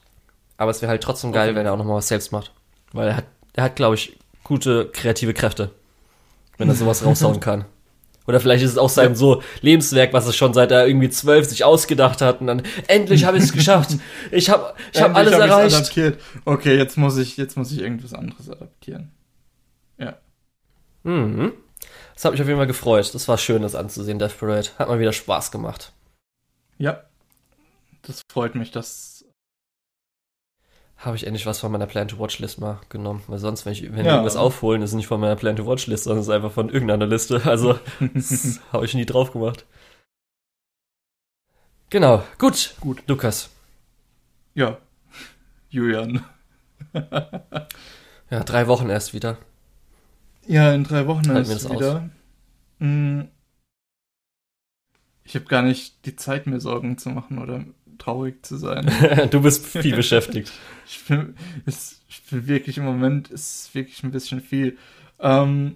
[0.58, 1.58] aber es wäre halt trotzdem geil, okay.
[1.58, 2.54] wenn er auch nochmal was selbst macht.
[2.92, 5.72] Weil er hat, er hat, glaube ich, gute kreative Kräfte,
[6.58, 7.66] wenn er sowas raushauen kann.
[8.30, 11.50] Oder vielleicht ist es auch sein so Lebenswerk, was er schon seit er irgendwie zwölf
[11.50, 13.98] sich ausgedacht hat und dann endlich habe ich es geschafft.
[14.30, 15.76] Ich habe ich hab alles hab erreicht.
[15.76, 16.22] Adaptiert.
[16.46, 19.12] Okay, jetzt muss ich jetzt muss ich irgendwas anderes adaptieren.
[19.98, 20.18] Ja.
[21.02, 21.54] Mhm.
[22.14, 23.16] Das hat mich auf jeden Fall gefreut.
[23.16, 24.70] Das war schön, das anzusehen, Death Parade.
[24.78, 25.92] Hat mal wieder Spaß gemacht.
[26.78, 27.02] Ja.
[28.04, 29.19] Das freut mich, dass
[31.00, 33.24] habe ich endlich was von meiner Plan-to-Watch-List mal genommen.
[33.28, 34.04] Weil sonst, wenn, ich, wenn ja.
[34.04, 37.08] wir irgendwas aufholen, ist es nicht von meiner Plan-to-Watch-List, sondern es ist einfach von irgendeiner
[37.08, 37.42] Liste.
[37.50, 37.80] Also,
[38.74, 39.66] habe ich nie drauf gemacht.
[41.90, 42.76] Genau, gut.
[42.82, 43.02] Gut.
[43.08, 43.50] Lukas.
[44.54, 44.78] Ja.
[45.70, 46.24] Julian.
[46.94, 49.38] ja, drei Wochen erst wieder.
[50.48, 51.96] Ja, in drei Wochen halt erst wieder.
[51.96, 52.02] Aus.
[52.80, 53.30] Hm.
[55.24, 57.64] Ich habe gar nicht die Zeit, mir Sorgen zu machen oder
[58.00, 58.92] traurig zu sein.
[59.32, 60.52] du bist viel beschäftigt.
[60.88, 61.36] ich, bin,
[61.66, 64.78] ist, ich bin wirklich im Moment, ist wirklich ein bisschen viel.
[65.20, 65.76] Ähm,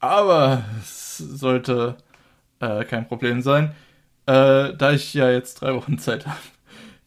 [0.00, 1.96] aber es sollte
[2.60, 3.74] äh, kein Problem sein,
[4.26, 6.38] äh, da ich ja jetzt drei Wochen Zeit habe.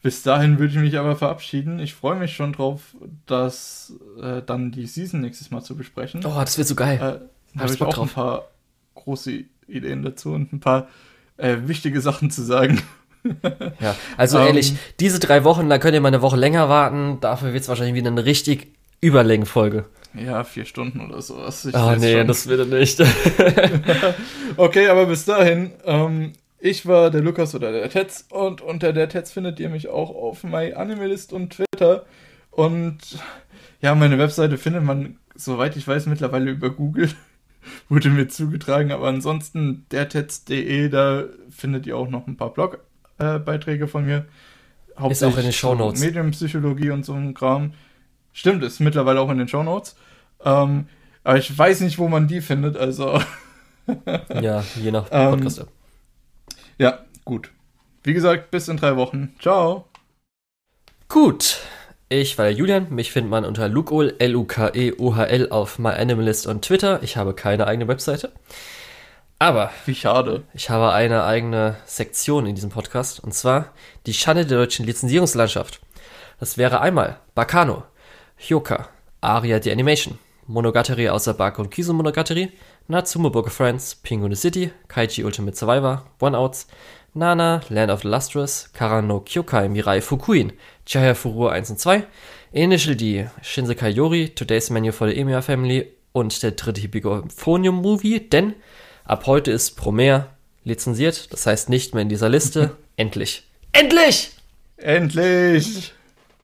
[0.00, 1.80] Bis dahin würde ich mich aber verabschieden.
[1.80, 2.94] Ich freue mich schon drauf,
[3.26, 6.24] dass äh, dann die Season nächstes Mal zu besprechen.
[6.24, 6.96] Oh, das wird so geil.
[7.54, 8.08] Äh, habe ich auch drauf.
[8.08, 8.48] ein paar
[8.94, 10.88] große Ideen dazu und ein paar
[11.36, 12.80] äh, wichtige Sachen zu sagen.
[13.80, 16.68] ja, also um, ähm, ehrlich, diese drei Wochen, da könnt ihr mal eine Woche länger
[16.68, 17.18] warten.
[17.20, 18.68] Dafür wird es wahrscheinlich wieder eine richtig
[19.00, 19.84] Überlängenfolge.
[20.14, 21.64] Ja, vier Stunden oder sowas.
[21.64, 22.26] Ich oh nee, schon.
[22.26, 23.00] das wird er nicht.
[24.56, 29.08] okay, aber bis dahin, ähm, ich war der Lukas oder der Tetz und unter der
[29.08, 32.04] Tetz findet ihr mich auch auf MyAnimalist und Twitter.
[32.50, 32.98] Und
[33.80, 37.10] ja, meine Webseite findet man, soweit ich weiß, mittlerweile über Google.
[37.88, 42.80] Wurde mir zugetragen, aber ansonsten dertetz.de, da findet ihr auch noch ein paar Blog
[43.18, 44.26] äh, Beiträge von mir.
[45.10, 46.00] Ist auch in den Shownotes.
[46.00, 47.72] Medienpsychologie und so ein Kram.
[48.32, 49.96] Stimmt, ist mittlerweile auch in den Shownotes.
[50.44, 50.86] Ähm,
[51.24, 53.20] aber ich weiß nicht, wo man die findet, also.
[54.40, 55.58] ja, je nach Podcast.
[55.58, 55.66] Ähm,
[56.78, 57.50] ja, gut.
[58.02, 59.34] Wie gesagt, bis in drei Wochen.
[59.40, 59.86] Ciao.
[61.08, 61.60] Gut.
[62.08, 62.86] Ich war der Julian.
[62.90, 67.02] Mich findet man unter Lukol, L-U-K-E-O-H-L auf MyAnimalist und Twitter.
[67.02, 68.32] Ich habe keine eigene Webseite.
[69.40, 69.70] Aber.
[69.86, 70.42] Wie schade.
[70.52, 73.20] Ich habe eine eigene Sektion in diesem Podcast.
[73.20, 73.72] Und zwar
[74.06, 75.80] die Schande der deutschen Lizenzierungslandschaft.
[76.40, 77.84] Das wäre einmal Bakano,
[78.36, 78.88] Hyoka,
[79.20, 82.50] Aria the Animation, Monogatari außer Bako und Kiso Monogatari,
[82.88, 86.66] Natsumo Book of Friends, Pingu the City, Kaiji Ultimate Survivor, One Outs,
[87.14, 90.52] Nana, Land of the Lustrous, Karano Kyokai Mirai Fukuin,
[90.84, 92.04] Chihaya Furu 1 und 2,
[92.52, 98.20] Initial D, Shinsekai Yori, Today's Menu for the Emiya Family und der dritte Hippophonium Movie,
[98.20, 98.54] denn
[99.08, 100.26] Ab heute ist Promare
[100.64, 102.76] lizenziert, das heißt nicht mehr in dieser Liste.
[102.96, 103.42] Endlich.
[103.72, 104.32] Endlich!
[104.76, 105.94] Endlich!